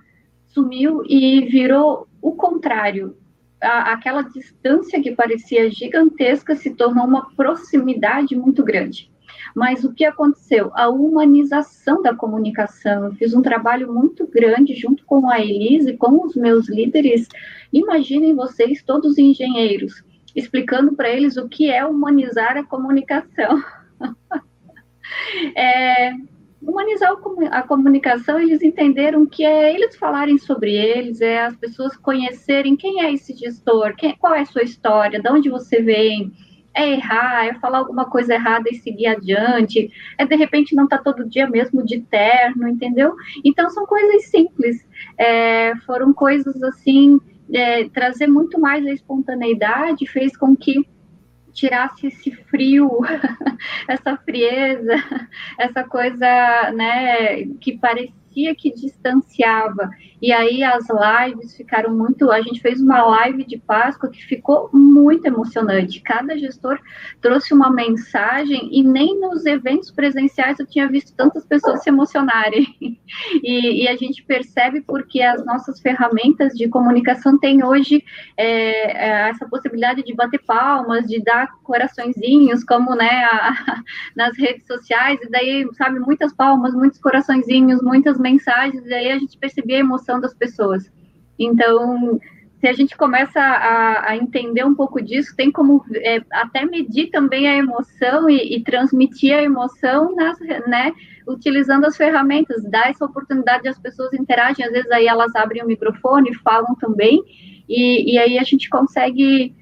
sumiu 0.48 1.02
e 1.06 1.42
virou 1.46 2.08
o 2.20 2.32
contrário. 2.32 3.16
A, 3.62 3.92
aquela 3.92 4.22
distância 4.22 5.00
que 5.00 5.12
parecia 5.12 5.70
gigantesca 5.70 6.54
se 6.56 6.74
tornou 6.74 7.04
uma 7.04 7.30
proximidade 7.34 8.36
muito 8.36 8.62
grande. 8.62 9.10
Mas 9.54 9.84
o 9.84 9.92
que 9.92 10.04
aconteceu? 10.04 10.70
A 10.74 10.88
humanização 10.88 12.02
da 12.02 12.14
comunicação. 12.14 13.04
Eu 13.04 13.12
fiz 13.14 13.34
um 13.34 13.42
trabalho 13.42 13.92
muito 13.92 14.26
grande 14.26 14.74
junto 14.74 15.04
com 15.04 15.30
a 15.30 15.40
Elise, 15.40 15.96
com 15.96 16.24
os 16.24 16.34
meus 16.34 16.68
líderes. 16.68 17.28
Imaginem 17.72 18.34
vocês, 18.34 18.82
todos 18.82 19.18
engenheiros, 19.18 20.02
explicando 20.34 20.94
para 20.94 21.10
eles 21.10 21.36
o 21.36 21.48
que 21.48 21.70
é 21.70 21.84
humanizar 21.84 22.56
a 22.56 22.64
comunicação. 22.64 23.62
é, 25.56 26.12
humanizar 26.60 27.14
a 27.50 27.62
comunicação, 27.62 28.40
eles 28.40 28.62
entenderam 28.62 29.24
que 29.24 29.44
é 29.44 29.74
eles 29.74 29.96
falarem 29.96 30.36
sobre 30.36 30.74
eles, 30.74 31.20
é 31.20 31.44
as 31.44 31.56
pessoas 31.56 31.96
conhecerem 31.96 32.76
quem 32.76 33.02
é 33.02 33.12
esse 33.12 33.34
gestor, 33.34 33.94
quem, 33.96 34.16
qual 34.16 34.34
é 34.34 34.40
a 34.40 34.46
sua 34.46 34.62
história, 34.62 35.20
de 35.20 35.30
onde 35.30 35.48
você 35.48 35.80
vem, 35.80 36.32
é 36.76 36.92
errar, 36.92 37.46
é 37.46 37.54
falar 37.54 37.78
alguma 37.78 38.04
coisa 38.04 38.34
errada 38.34 38.68
e 38.70 38.74
seguir 38.74 39.06
adiante, 39.06 39.90
é 40.18 40.26
de 40.26 40.36
repente 40.36 40.74
não 40.74 40.84
estar 40.84 40.98
tá 40.98 41.04
todo 41.04 41.28
dia 41.28 41.48
mesmo 41.48 41.84
de 41.84 42.00
terno, 42.02 42.68
entendeu? 42.68 43.14
Então 43.42 43.70
são 43.70 43.86
coisas 43.86 44.26
simples, 44.26 44.86
é, 45.16 45.74
foram 45.86 46.12
coisas 46.12 46.62
assim, 46.62 47.18
é, 47.52 47.88
trazer 47.88 48.26
muito 48.26 48.60
mais 48.60 48.86
a 48.86 48.92
espontaneidade 48.92 50.06
fez 50.06 50.36
com 50.36 50.54
que 50.54 50.86
tirasse 51.52 52.08
esse 52.08 52.30
frio, 52.30 52.90
essa 53.88 54.16
frieza, 54.18 54.94
essa 55.58 55.82
coisa, 55.82 56.70
né, 56.74 57.46
que 57.58 57.78
parecia 57.78 58.25
que 58.54 58.72
distanciava. 58.72 59.90
E 60.20 60.32
aí 60.32 60.62
as 60.62 60.86
lives 60.88 61.56
ficaram 61.56 61.94
muito. 61.94 62.30
A 62.30 62.40
gente 62.40 62.60
fez 62.60 62.80
uma 62.80 63.02
live 63.04 63.44
de 63.44 63.58
Páscoa 63.58 64.10
que 64.10 64.22
ficou 64.24 64.70
muito 64.72 65.26
emocionante. 65.26 66.00
Cada 66.00 66.36
gestor 66.38 66.78
trouxe 67.20 67.52
uma 67.52 67.70
mensagem 67.70 68.68
e 68.72 68.82
nem 68.82 69.18
nos 69.20 69.44
eventos 69.46 69.90
presenciais 69.90 70.58
eu 70.58 70.66
tinha 70.66 70.88
visto 70.88 71.14
tantas 71.14 71.44
pessoas 71.44 71.82
se 71.82 71.88
emocionarem. 71.88 72.66
E, 73.42 73.84
e 73.84 73.88
a 73.88 73.96
gente 73.96 74.22
percebe 74.24 74.80
porque 74.80 75.22
as 75.22 75.44
nossas 75.44 75.80
ferramentas 75.80 76.52
de 76.54 76.68
comunicação 76.68 77.38
têm 77.38 77.64
hoje 77.64 78.04
é, 78.36 78.46
é, 78.46 79.28
essa 79.28 79.46
possibilidade 79.48 80.02
de 80.02 80.14
bater 80.14 80.42
palmas, 80.44 81.06
de 81.06 81.22
dar 81.22 81.48
coraçõezinhos, 81.62 82.64
como 82.64 82.94
né, 82.94 83.24
a, 83.30 83.82
nas 84.16 84.36
redes 84.36 84.66
sociais, 84.66 85.20
e 85.22 85.30
daí, 85.30 85.68
sabe, 85.74 86.00
muitas 86.00 86.32
palmas, 86.32 86.74
muitos 86.74 86.98
coraçõezinhos, 86.98 87.80
muitas 87.82 88.18
mensagens, 88.26 88.84
e 88.86 88.94
aí 88.94 89.12
a 89.12 89.18
gente 89.18 89.38
percebia 89.38 89.76
a 89.76 89.80
emoção 89.80 90.20
das 90.20 90.34
pessoas. 90.34 90.90
Então, 91.38 92.18
se 92.60 92.66
a 92.66 92.72
gente 92.72 92.96
começa 92.96 93.40
a, 93.40 94.10
a 94.10 94.16
entender 94.16 94.64
um 94.64 94.74
pouco 94.74 95.00
disso, 95.00 95.36
tem 95.36 95.52
como 95.52 95.84
é, 95.94 96.20
até 96.32 96.64
medir 96.64 97.10
também 97.10 97.48
a 97.48 97.56
emoção 97.56 98.28
e, 98.28 98.56
e, 98.56 98.64
transmitir 98.64 99.32
a 99.34 99.42
emoção 99.42 100.14
nas, 100.16 100.38
né, 100.66 100.92
utilizando 101.28 101.84
as 101.84 101.96
ferramentas, 101.96 102.64
dar 102.70 102.90
essa 102.90 103.04
oportunidade 103.04 103.68
as 103.68 103.78
pessoas 103.78 104.12
interagem, 104.14 104.64
às 104.64 104.72
vezes 104.72 104.90
aí 104.90 105.06
elas 105.06 105.34
abrem 105.34 105.62
o 105.62 105.66
microfone, 105.66 106.34
falam 106.34 106.74
também, 106.76 107.22
e, 107.68 108.14
e 108.14 108.18
aí 108.18 108.38
a 108.38 108.42
gente 108.42 108.68
consegue 108.68 109.54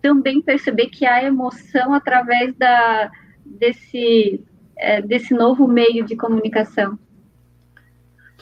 também 0.00 0.42
perceber 0.42 0.86
que 0.86 1.06
há 1.06 1.24
emoção 1.24 1.94
através 1.94 2.54
da, 2.56 3.10
desse, 3.44 4.44
é, 4.76 5.00
desse 5.00 5.32
novo 5.32 5.66
meio 5.66 6.04
de 6.04 6.16
comunicação. 6.16 6.98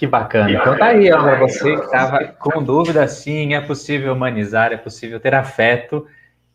Que 0.00 0.06
bacana. 0.06 0.50
Então 0.50 0.78
tá 0.78 0.86
aí, 0.86 1.12
ó, 1.12 1.38
você 1.38 1.76
que 1.76 1.84
estava 1.84 2.24
com 2.24 2.62
dúvida, 2.62 3.06
sim, 3.06 3.52
é 3.52 3.60
possível 3.60 4.14
humanizar, 4.14 4.72
é 4.72 4.78
possível 4.78 5.20
ter 5.20 5.34
afeto, 5.34 6.06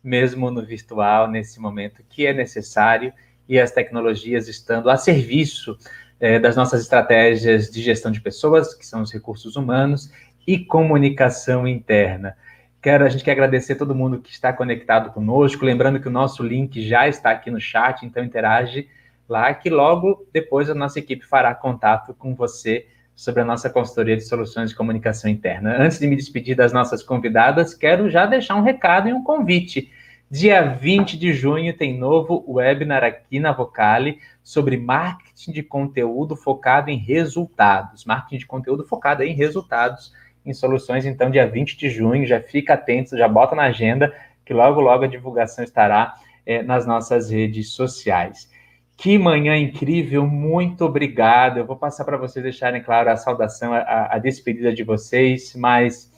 mesmo 0.02 0.50
no 0.50 0.66
virtual, 0.66 1.28
nesse 1.28 1.60
momento 1.60 2.02
que 2.08 2.26
é 2.26 2.32
necessário, 2.32 3.12
e 3.48 3.56
as 3.60 3.70
tecnologias 3.70 4.48
estando 4.48 4.90
a 4.90 4.96
serviço 4.96 5.78
é, 6.18 6.40
das 6.40 6.56
nossas 6.56 6.82
estratégias 6.82 7.70
de 7.70 7.80
gestão 7.80 8.10
de 8.10 8.20
pessoas, 8.20 8.74
que 8.74 8.84
são 8.84 9.00
os 9.00 9.12
recursos 9.12 9.54
humanos, 9.54 10.10
e 10.44 10.58
comunicação 10.58 11.68
interna. 11.68 12.36
Quero, 12.82 13.04
a 13.04 13.08
gente 13.08 13.22
quer 13.22 13.30
agradecer 13.30 13.76
todo 13.76 13.94
mundo 13.94 14.18
que 14.18 14.32
está 14.32 14.52
conectado 14.52 15.12
conosco, 15.12 15.64
lembrando 15.64 16.00
que 16.00 16.08
o 16.08 16.10
nosso 16.10 16.42
link 16.42 16.82
já 16.82 17.06
está 17.06 17.30
aqui 17.30 17.48
no 17.48 17.60
chat, 17.60 18.04
então 18.04 18.24
interage 18.24 18.88
lá, 19.28 19.54
que 19.54 19.70
logo 19.70 20.26
depois 20.32 20.68
a 20.68 20.74
nossa 20.74 20.98
equipe 20.98 21.24
fará 21.24 21.54
contato 21.54 22.12
com 22.12 22.34
você 22.34 22.88
sobre 23.16 23.40
a 23.40 23.44
nossa 23.46 23.70
consultoria 23.70 24.14
de 24.14 24.22
soluções 24.22 24.70
de 24.70 24.76
comunicação 24.76 25.30
interna. 25.30 25.74
Antes 25.78 25.98
de 25.98 26.06
me 26.06 26.14
despedir 26.14 26.54
das 26.54 26.70
nossas 26.70 27.02
convidadas, 27.02 27.72
quero 27.72 28.10
já 28.10 28.26
deixar 28.26 28.56
um 28.56 28.62
recado 28.62 29.08
e 29.08 29.12
um 29.14 29.24
convite. 29.24 29.90
Dia 30.30 30.60
20 30.62 31.16
de 31.16 31.32
junho 31.32 31.74
tem 31.74 31.96
novo 31.96 32.44
webinar 32.46 33.02
aqui 33.02 33.40
na 33.40 33.52
Vocale 33.52 34.18
sobre 34.44 34.76
marketing 34.76 35.52
de 35.52 35.62
conteúdo 35.62 36.36
focado 36.36 36.90
em 36.90 36.98
resultados. 36.98 38.04
Marketing 38.04 38.38
de 38.38 38.46
conteúdo 38.46 38.84
focado 38.84 39.22
em 39.22 39.32
resultados, 39.32 40.12
em 40.44 40.52
soluções. 40.52 41.06
Então, 41.06 41.30
dia 41.30 41.46
20 41.46 41.78
de 41.78 41.88
junho, 41.88 42.26
já 42.26 42.40
fica 42.40 42.74
atento, 42.74 43.16
já 43.16 43.26
bota 43.26 43.56
na 43.56 43.62
agenda, 43.62 44.12
que 44.44 44.52
logo, 44.52 44.80
logo 44.80 45.04
a 45.04 45.08
divulgação 45.08 45.64
estará 45.64 46.16
é, 46.44 46.62
nas 46.62 46.86
nossas 46.86 47.30
redes 47.30 47.70
sociais. 47.70 48.50
Que 48.96 49.18
manhã 49.18 49.56
incrível, 49.56 50.26
muito 50.26 50.84
obrigado. 50.84 51.58
Eu 51.58 51.66
vou 51.66 51.76
passar 51.76 52.04
para 52.04 52.16
vocês 52.16 52.42
deixarem 52.42 52.82
claro 52.82 53.10
a 53.10 53.16
saudação, 53.16 53.74
a, 53.74 54.14
a 54.14 54.18
despedida 54.18 54.72
de 54.72 54.82
vocês, 54.82 55.54
mas 55.54 56.10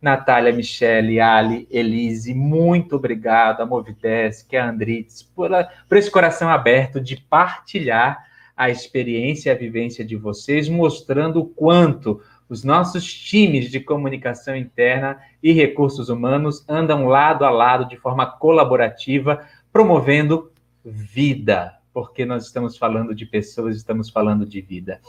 Natália, 0.00 0.52
Michele, 0.52 1.20
Ali, 1.20 1.66
Elise, 1.70 2.32
muito 2.32 2.96
obrigado, 2.96 3.60
a 3.60 3.66
Movidesk, 3.66 4.54
a 4.56 4.70
Andritz, 4.70 5.22
por, 5.22 5.50
por 5.88 5.98
esse 5.98 6.10
coração 6.10 6.48
aberto 6.48 7.00
de 7.00 7.16
partilhar 7.16 8.24
a 8.56 8.70
experiência 8.70 9.50
e 9.50 9.52
a 9.52 9.58
vivência 9.58 10.04
de 10.04 10.14
vocês, 10.14 10.68
mostrando 10.68 11.40
o 11.40 11.46
quanto 11.46 12.22
os 12.48 12.62
nossos 12.62 13.12
times 13.12 13.70
de 13.70 13.80
comunicação 13.80 14.54
interna 14.54 15.18
e 15.42 15.52
recursos 15.52 16.08
humanos 16.08 16.64
andam 16.68 17.06
lado 17.06 17.44
a 17.44 17.50
lado 17.50 17.86
de 17.86 17.96
forma 17.96 18.26
colaborativa, 18.26 19.44
promovendo 19.72 20.50
vida, 20.84 21.79
porque 21.92 22.24
nós 22.24 22.46
estamos 22.46 22.76
falando 22.76 23.14
de 23.14 23.26
pessoas, 23.26 23.76
estamos 23.76 24.10
falando 24.10 24.46
de 24.46 24.60
vida. 24.60 25.00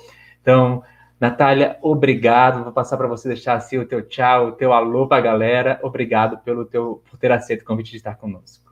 Então, 0.41 0.83
Natália, 1.19 1.77
obrigado. 1.81 2.63
Vou 2.63 2.73
passar 2.73 2.97
para 2.97 3.07
você 3.07 3.27
deixar 3.27 3.53
assim 3.53 3.77
o 3.77 3.85
teu 3.85 4.01
tchau, 4.01 4.47
o 4.47 4.51
teu 4.53 4.73
alô 4.73 5.07
para 5.07 5.17
a 5.17 5.21
galera. 5.21 5.79
Obrigado 5.83 6.39
pelo 6.39 6.65
teu, 6.65 7.03
por 7.09 7.19
ter 7.19 7.31
aceito 7.31 7.61
o 7.61 7.65
convite 7.65 7.91
de 7.91 7.97
estar 7.97 8.15
conosco. 8.15 8.70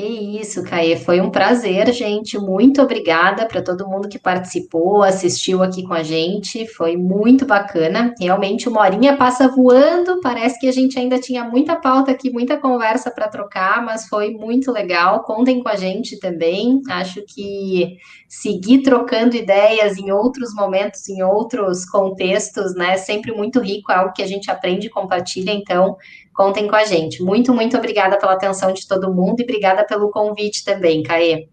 Que 0.00 0.40
isso, 0.40 0.64
Caê, 0.64 0.96
foi 0.96 1.20
um 1.20 1.28
prazer, 1.28 1.92
gente. 1.92 2.38
Muito 2.38 2.80
obrigada 2.80 3.44
para 3.44 3.60
todo 3.60 3.86
mundo 3.86 4.08
que 4.08 4.18
participou, 4.18 5.02
assistiu 5.02 5.62
aqui 5.62 5.82
com 5.82 5.92
a 5.92 6.02
gente. 6.02 6.66
Foi 6.66 6.96
muito 6.96 7.44
bacana. 7.44 8.14
Realmente, 8.18 8.66
uma 8.66 8.80
horinha 8.80 9.18
passa 9.18 9.46
voando. 9.48 10.18
Parece 10.22 10.58
que 10.58 10.66
a 10.66 10.72
gente 10.72 10.98
ainda 10.98 11.20
tinha 11.20 11.44
muita 11.44 11.76
pauta 11.76 12.10
aqui, 12.12 12.30
muita 12.30 12.56
conversa 12.56 13.10
para 13.10 13.28
trocar, 13.28 13.84
mas 13.84 14.08
foi 14.08 14.30
muito 14.30 14.72
legal. 14.72 15.22
Contem 15.22 15.62
com 15.62 15.68
a 15.68 15.76
gente 15.76 16.18
também. 16.18 16.80
Acho 16.88 17.22
que 17.26 17.98
seguir 18.26 18.80
trocando 18.80 19.36
ideias 19.36 19.98
em 19.98 20.10
outros 20.10 20.54
momentos, 20.54 21.06
em 21.10 21.22
outros 21.22 21.84
contextos, 21.84 22.74
né? 22.74 22.96
Sempre 22.96 23.32
muito 23.32 23.60
rico, 23.60 23.92
é 23.92 23.96
algo 23.96 24.14
que 24.14 24.22
a 24.22 24.26
gente 24.26 24.50
aprende 24.50 24.86
e 24.86 24.90
compartilha. 24.90 25.50
Então, 25.50 25.98
contem 26.40 26.66
com 26.66 26.74
a 26.74 26.84
gente. 26.86 27.22
Muito, 27.22 27.52
muito 27.52 27.76
obrigada 27.76 28.16
pela 28.18 28.32
atenção 28.32 28.72
de 28.72 28.88
todo 28.88 29.12
mundo 29.12 29.40
e 29.40 29.42
obrigada 29.42 29.84
pelo 29.84 30.10
convite 30.10 30.64
também, 30.64 31.02
Caê. 31.02 31.48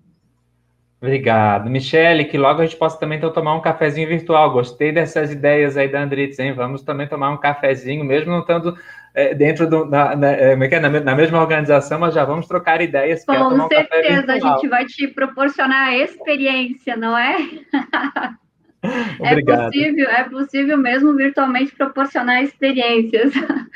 Obrigado. 1.02 1.70
Michele, 1.70 2.24
que 2.24 2.38
logo 2.38 2.62
a 2.62 2.66
gente 2.66 2.78
possa 2.78 2.98
também 2.98 3.18
então, 3.18 3.34
tomar 3.34 3.54
um 3.54 3.60
cafezinho 3.60 4.08
virtual. 4.08 4.50
Gostei 4.50 4.94
dessas 4.94 5.30
ideias 5.30 5.76
aí 5.76 5.90
da 5.90 6.02
Andritz, 6.02 6.40
hein? 6.40 6.54
Vamos 6.54 6.84
também 6.84 7.06
tomar 7.06 7.32
um 7.32 7.38
cafezinho, 7.38 8.06
mesmo 8.06 8.32
não 8.32 8.40
estando 8.40 8.78
é, 9.14 9.36
dentro 9.36 9.70
do, 9.70 9.84
na, 9.84 10.16
na, 10.16 10.32
é, 10.32 10.54
é 10.54 10.80
na, 10.80 10.90
na, 11.02 11.16
mesma 11.16 11.42
organização, 11.42 12.00
mas 12.00 12.14
já 12.14 12.24
vamos 12.24 12.48
trocar 12.48 12.80
ideias. 12.80 13.26
Com 13.26 13.34
um 13.34 13.68
certeza, 13.68 14.32
a 14.32 14.40
gente 14.40 14.70
vai 14.70 14.86
te 14.86 15.06
proporcionar 15.10 15.90
a 15.90 15.98
experiência, 15.98 16.96
não 16.96 17.18
é? 17.18 17.36
É 19.22 19.42
possível, 19.42 20.10
é 20.10 20.24
possível 20.24 20.78
mesmo 20.78 21.16
virtualmente 21.16 21.76
proporcionar 21.76 22.44
experiências. 22.44 23.34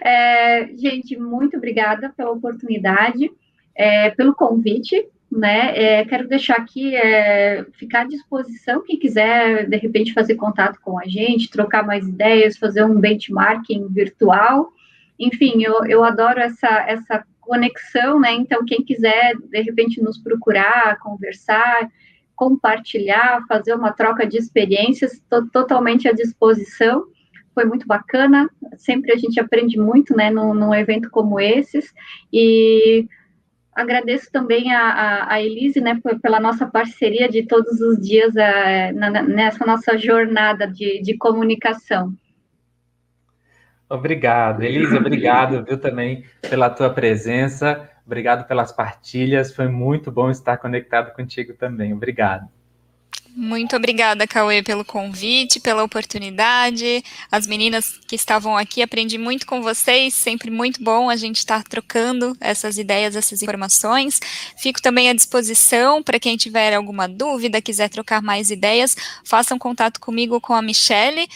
É, 0.00 0.68
gente, 0.76 1.18
muito 1.18 1.56
obrigada 1.56 2.12
pela 2.16 2.30
oportunidade, 2.30 3.28
é, 3.74 4.10
pelo 4.10 4.32
convite. 4.34 5.08
Né? 5.30 5.72
É, 5.76 6.04
quero 6.04 6.28
deixar 6.28 6.56
aqui, 6.56 6.94
é, 6.94 7.66
ficar 7.72 8.02
à 8.02 8.04
disposição, 8.04 8.84
quem 8.84 8.98
quiser, 8.98 9.68
de 9.68 9.76
repente, 9.76 10.12
fazer 10.12 10.36
contato 10.36 10.78
com 10.80 10.98
a 10.98 11.04
gente, 11.06 11.50
trocar 11.50 11.84
mais 11.84 12.06
ideias, 12.06 12.56
fazer 12.56 12.84
um 12.84 13.00
benchmarking 13.00 13.88
virtual. 13.88 14.72
Enfim, 15.18 15.62
eu, 15.62 15.84
eu 15.86 16.04
adoro 16.04 16.38
essa, 16.38 16.68
essa 16.86 17.24
conexão, 17.40 18.20
né? 18.20 18.32
Então, 18.34 18.64
quem 18.64 18.84
quiser, 18.84 19.34
de 19.36 19.60
repente, 19.62 20.00
nos 20.02 20.18
procurar, 20.18 20.98
conversar, 20.98 21.90
compartilhar, 22.38 23.44
fazer 23.48 23.74
uma 23.74 23.92
troca 23.92 24.24
de 24.24 24.38
experiências, 24.38 25.14
estou 25.14 25.50
totalmente 25.50 26.06
à 26.06 26.12
disposição. 26.12 27.04
Foi 27.52 27.64
muito 27.64 27.84
bacana, 27.84 28.48
sempre 28.76 29.12
a 29.12 29.16
gente 29.16 29.40
aprende 29.40 29.76
muito, 29.76 30.16
né, 30.16 30.30
num, 30.30 30.54
num 30.54 30.72
evento 30.72 31.10
como 31.10 31.40
esses, 31.40 31.92
e 32.32 33.08
agradeço 33.74 34.30
também 34.30 34.72
a, 34.72 34.80
a, 34.80 35.32
a, 35.32 35.42
Elise, 35.42 35.80
né, 35.80 36.00
pela 36.22 36.38
nossa 36.38 36.64
parceria 36.64 37.28
de 37.28 37.42
todos 37.44 37.80
os 37.80 37.98
dias 37.98 38.36
a, 38.36 38.92
na, 38.92 39.22
nessa 39.22 39.66
nossa 39.66 39.98
jornada 39.98 40.68
de, 40.68 41.02
de 41.02 41.16
comunicação. 41.16 42.14
Obrigado, 43.90 44.62
Elise, 44.62 44.96
obrigado, 44.96 45.64
viu, 45.64 45.76
também 45.76 46.24
pela 46.48 46.70
tua 46.70 46.90
presença. 46.90 47.90
Obrigado 48.08 48.48
pelas 48.48 48.72
partilhas. 48.72 49.54
Foi 49.54 49.68
muito 49.68 50.10
bom 50.10 50.30
estar 50.30 50.56
conectado 50.56 51.14
contigo 51.14 51.52
também. 51.52 51.92
Obrigado. 51.92 52.48
Muito 53.36 53.76
obrigada, 53.76 54.26
Cauê, 54.26 54.62
pelo 54.62 54.84
convite, 54.84 55.60
pela 55.60 55.84
oportunidade. 55.84 57.04
As 57.30 57.46
meninas 57.46 58.00
que 58.08 58.16
estavam 58.16 58.56
aqui, 58.56 58.82
aprendi 58.82 59.18
muito 59.18 59.46
com 59.46 59.62
vocês, 59.62 60.14
sempre 60.14 60.50
muito 60.50 60.82
bom 60.82 61.08
a 61.08 61.16
gente 61.16 61.36
estar 61.36 61.62
trocando 61.62 62.36
essas 62.40 62.78
ideias, 62.78 63.14
essas 63.14 63.42
informações. 63.42 64.18
Fico 64.56 64.80
também 64.80 65.10
à 65.10 65.12
disposição 65.12 66.02
para 66.02 66.18
quem 66.18 66.36
tiver 66.36 66.74
alguma 66.74 67.06
dúvida, 67.06 67.62
quiser 67.62 67.90
trocar 67.90 68.22
mais 68.22 68.50
ideias, 68.50 68.96
façam 69.22 69.58
contato 69.58 70.00
comigo 70.00 70.40
com 70.40 70.54
a 70.54 70.62
Michelle. 70.62 71.28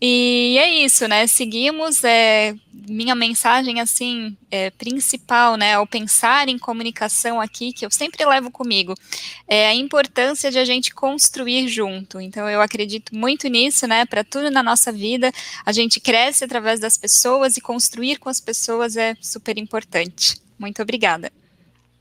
E 0.00 0.56
é 0.58 0.84
isso, 0.84 1.06
né? 1.08 1.26
Seguimos. 1.26 2.04
É, 2.04 2.54
minha 2.88 3.14
mensagem 3.14 3.80
assim 3.80 4.36
é, 4.50 4.70
principal, 4.70 5.56
né, 5.56 5.74
ao 5.74 5.86
pensar 5.86 6.48
em 6.48 6.58
comunicação 6.58 7.40
aqui, 7.40 7.72
que 7.72 7.84
eu 7.84 7.90
sempre 7.90 8.24
levo 8.24 8.50
comigo, 8.50 8.94
é 9.48 9.66
a 9.66 9.74
importância 9.74 10.50
de 10.50 10.58
a 10.58 10.64
gente 10.64 10.94
construir 10.94 11.68
junto. 11.68 12.20
Então, 12.20 12.48
eu 12.48 12.60
acredito 12.60 13.14
muito 13.14 13.48
nisso, 13.48 13.86
né? 13.86 14.04
Para 14.06 14.22
tudo 14.22 14.50
na 14.50 14.62
nossa 14.62 14.92
vida, 14.92 15.32
a 15.64 15.72
gente 15.72 16.00
cresce 16.00 16.44
através 16.44 16.78
das 16.80 16.96
pessoas 16.96 17.56
e 17.56 17.60
construir 17.60 18.18
com 18.18 18.28
as 18.28 18.40
pessoas 18.40 18.96
é 18.96 19.16
super 19.20 19.58
importante. 19.58 20.36
Muito 20.58 20.80
obrigada. 20.80 21.30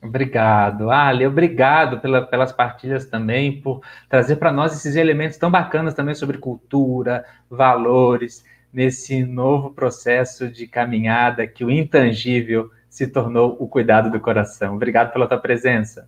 Obrigado, 0.08 0.92
Ali, 0.92 1.26
obrigado 1.26 2.00
pela, 2.00 2.22
pelas 2.22 2.52
partilhas 2.52 3.06
também, 3.06 3.60
por 3.60 3.82
trazer 4.08 4.36
para 4.36 4.52
nós 4.52 4.74
esses 4.74 4.96
elementos 4.96 5.38
tão 5.38 5.50
bacanas 5.50 5.94
também 5.94 6.14
sobre 6.14 6.38
cultura, 6.38 7.26
valores, 7.50 8.46
nesse 8.72 9.24
novo 9.24 9.72
processo 9.72 10.50
de 10.50 10.68
caminhada 10.68 11.48
que 11.48 11.64
o 11.64 11.72
intangível 11.72 12.70
se 12.90 13.08
tornou 13.08 13.58
o 13.60 13.68
cuidado 13.68 14.12
do 14.12 14.20
coração. 14.20 14.76
Obrigado 14.76 15.12
pela 15.12 15.28
tua 15.28 15.38
presença. 15.40 16.08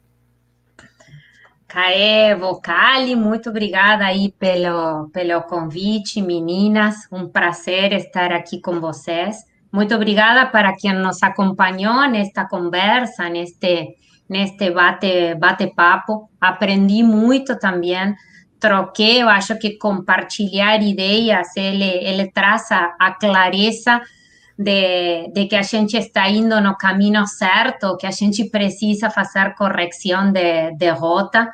Caê 1.68 2.36
Vocali, 2.36 3.16
muito 3.16 3.50
obrigada 3.50 4.06
aí 4.06 4.32
pelo, 4.38 5.10
pelo 5.10 5.41
convite, 5.43 6.22
meninas. 6.22 7.08
Um 7.12 7.28
prazer 7.28 7.93
estar 7.93 8.32
aqui 8.32 8.62
com 8.62 8.80
vocês. 8.80 9.47
Muito 9.72 9.93
obrigada 9.93 10.45
para 10.45 10.76
quem 10.76 10.93
nos 10.93 11.22
acompanhou 11.22 12.09
nesta 12.09 12.45
conversa, 12.45 13.30
neste, 13.30 13.95
neste 14.30 14.72
bate, 14.72 15.36
bate-papo. 15.36 16.30
Aprendi 16.39 17.03
muito 17.03 17.59
também, 17.59 18.15
troquei, 18.59 19.22
eu 19.22 19.30
acho 19.30 19.57
que 19.59 19.78
compartilhar 19.78 20.82
ideias, 20.82 21.55
ele, 21.55 21.84
ele 21.84 22.32
traz 22.32 22.72
a, 22.72 22.95
a 22.99 23.11
clareza 23.11 24.01
de, 24.57 25.32
de, 25.34 25.45
que 25.45 25.55
a 25.55 25.61
gente 25.61 25.95
está 25.97 26.28
indo 26.30 26.59
no 26.61 26.76
caminho 26.76 27.28
certo, 27.28 27.97
que 27.97 28.07
a 28.07 28.11
gente 28.11 28.45
precisa 28.49 29.09
fazer 29.09 29.53
correção 29.53 30.32
de, 30.32 30.72
de 30.76 30.89
rota. 30.89 31.51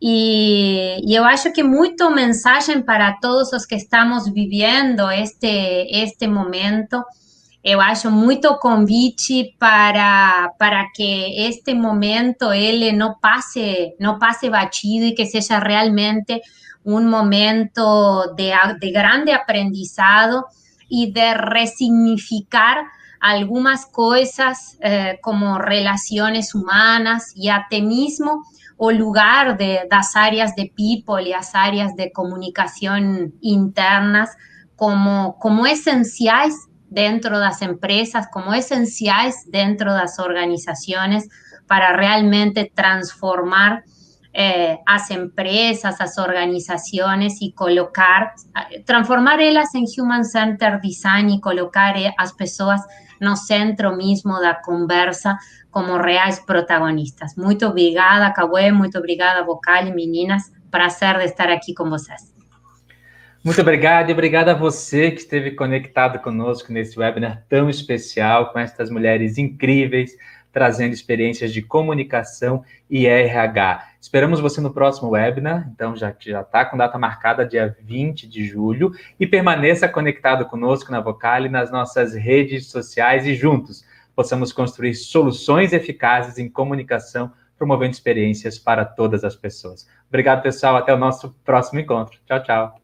E, 0.00 0.98
e, 1.06 1.14
eu 1.14 1.24
acho 1.24 1.52
que 1.52 1.62
muito 1.62 2.10
mensagem 2.10 2.80
para 2.80 3.18
todos 3.20 3.52
os 3.52 3.66
que 3.66 3.74
estamos 3.74 4.26
vivendo 4.32 5.10
este, 5.10 5.86
este 5.90 6.26
momento 6.26 7.04
eu 7.62 7.80
acho 7.80 8.10
muito 8.10 8.56
convite 8.56 9.54
para, 9.58 10.50
para 10.58 10.86
que 10.94 11.46
este 11.46 11.74
momento 11.74 12.52
ele 12.52 12.90
não 12.92 13.14
passe, 13.20 13.94
não 14.00 14.18
passe 14.18 14.48
batido 14.48 15.06
e 15.06 15.14
que 15.14 15.26
seja 15.26 15.58
realmente 15.58 16.40
um 16.84 17.02
momento 17.02 18.34
de, 18.34 18.50
de 18.80 18.90
grande 18.90 19.30
aprendizado 19.30 20.42
e 20.90 21.12
de 21.12 21.34
ressignificar 21.34 22.82
algumas 23.20 23.84
coisas 23.84 24.78
eh, 24.80 25.18
como 25.22 25.58
relações 25.58 26.54
humanas 26.54 27.34
e 27.36 27.50
até 27.50 27.78
mesmo 27.82 28.40
o 28.78 28.90
lugar 28.90 29.58
de, 29.58 29.86
das 29.86 30.16
áreas 30.16 30.54
de 30.54 30.72
people 30.74 31.28
e 31.28 31.34
as 31.34 31.54
áreas 31.54 31.92
de 31.92 32.08
comunicação 32.10 33.30
internas 33.42 34.30
como, 34.74 35.34
como 35.34 35.66
essenciais 35.66 36.69
dentro 36.90 37.38
de 37.38 37.44
las 37.46 37.62
empresas, 37.62 38.28
como 38.30 38.52
esenciales 38.52 39.50
dentro 39.50 39.92
de 39.94 40.00
las 40.00 40.18
organizaciones 40.18 41.28
para 41.66 41.92
realmente 41.96 42.70
transformar 42.74 43.84
eh, 44.32 44.78
empresas, 45.10 45.96
las 45.98 46.18
organizaciones 46.18 47.38
y 47.40 47.52
colocar, 47.52 48.32
transformar 48.84 49.40
ellas 49.40 49.74
en 49.74 49.84
Human 49.98 50.24
Center 50.24 50.80
Design 50.80 51.30
y 51.30 51.40
colocar 51.40 51.96
a 51.96 52.14
las 52.18 52.32
personas 52.34 52.82
no 53.20 53.36
centro 53.36 53.94
mesmo 53.94 54.40
da 54.40 54.60
conversa 54.62 55.38
como 55.70 55.98
reais 55.98 56.40
protagonistas. 56.40 57.36
Muito 57.36 57.66
obrigada, 57.66 58.32
Cauê, 58.32 58.72
muito 58.72 58.98
obrigada, 58.98 59.44
Vocal 59.44 59.86
e 59.86 59.92
meninas. 59.92 60.50
Prazer 60.70 61.18
de 61.18 61.24
estar 61.26 61.50
aqui 61.50 61.74
com 61.74 61.90
vocês. 61.90 62.39
Muito 63.42 63.60
obrigado 63.60 64.10
e 64.10 64.12
obrigado 64.12 64.50
a 64.50 64.54
você 64.54 65.10
que 65.10 65.20
esteve 65.20 65.52
conectado 65.52 66.18
conosco 66.18 66.72
nesse 66.72 66.98
webinar 66.98 67.44
tão 67.48 67.70
especial 67.70 68.52
com 68.52 68.58
estas 68.58 68.90
mulheres 68.90 69.38
incríveis 69.38 70.14
trazendo 70.52 70.92
experiências 70.92 71.52
de 71.52 71.62
comunicação 71.62 72.64
e 72.88 73.06
RH. 73.06 73.88
Esperamos 74.00 74.40
você 74.40 74.60
no 74.60 74.72
próximo 74.72 75.10
webinar, 75.10 75.68
então 75.72 75.94
já 75.96 76.10
está 76.10 76.64
com 76.64 76.76
data 76.76 76.98
marcada, 76.98 77.46
dia 77.46 77.76
20 77.80 78.28
de 78.28 78.44
julho, 78.44 78.92
e 79.18 79.26
permaneça 79.26 79.88
conectado 79.88 80.46
conosco 80.46 80.90
na 80.90 81.00
Vocale, 81.00 81.48
nas 81.48 81.70
nossas 81.70 82.14
redes 82.14 82.66
sociais 82.66 83.26
e 83.26 83.34
juntos 83.34 83.84
possamos 84.14 84.52
construir 84.52 84.94
soluções 84.94 85.72
eficazes 85.72 86.36
em 86.36 86.48
comunicação, 86.48 87.32
promovendo 87.56 87.92
experiências 87.92 88.58
para 88.58 88.84
todas 88.84 89.24
as 89.24 89.36
pessoas. 89.36 89.88
Obrigado, 90.08 90.42
pessoal. 90.42 90.76
Até 90.76 90.92
o 90.92 90.98
nosso 90.98 91.34
próximo 91.44 91.80
encontro. 91.80 92.18
Tchau, 92.26 92.42
tchau. 92.42 92.79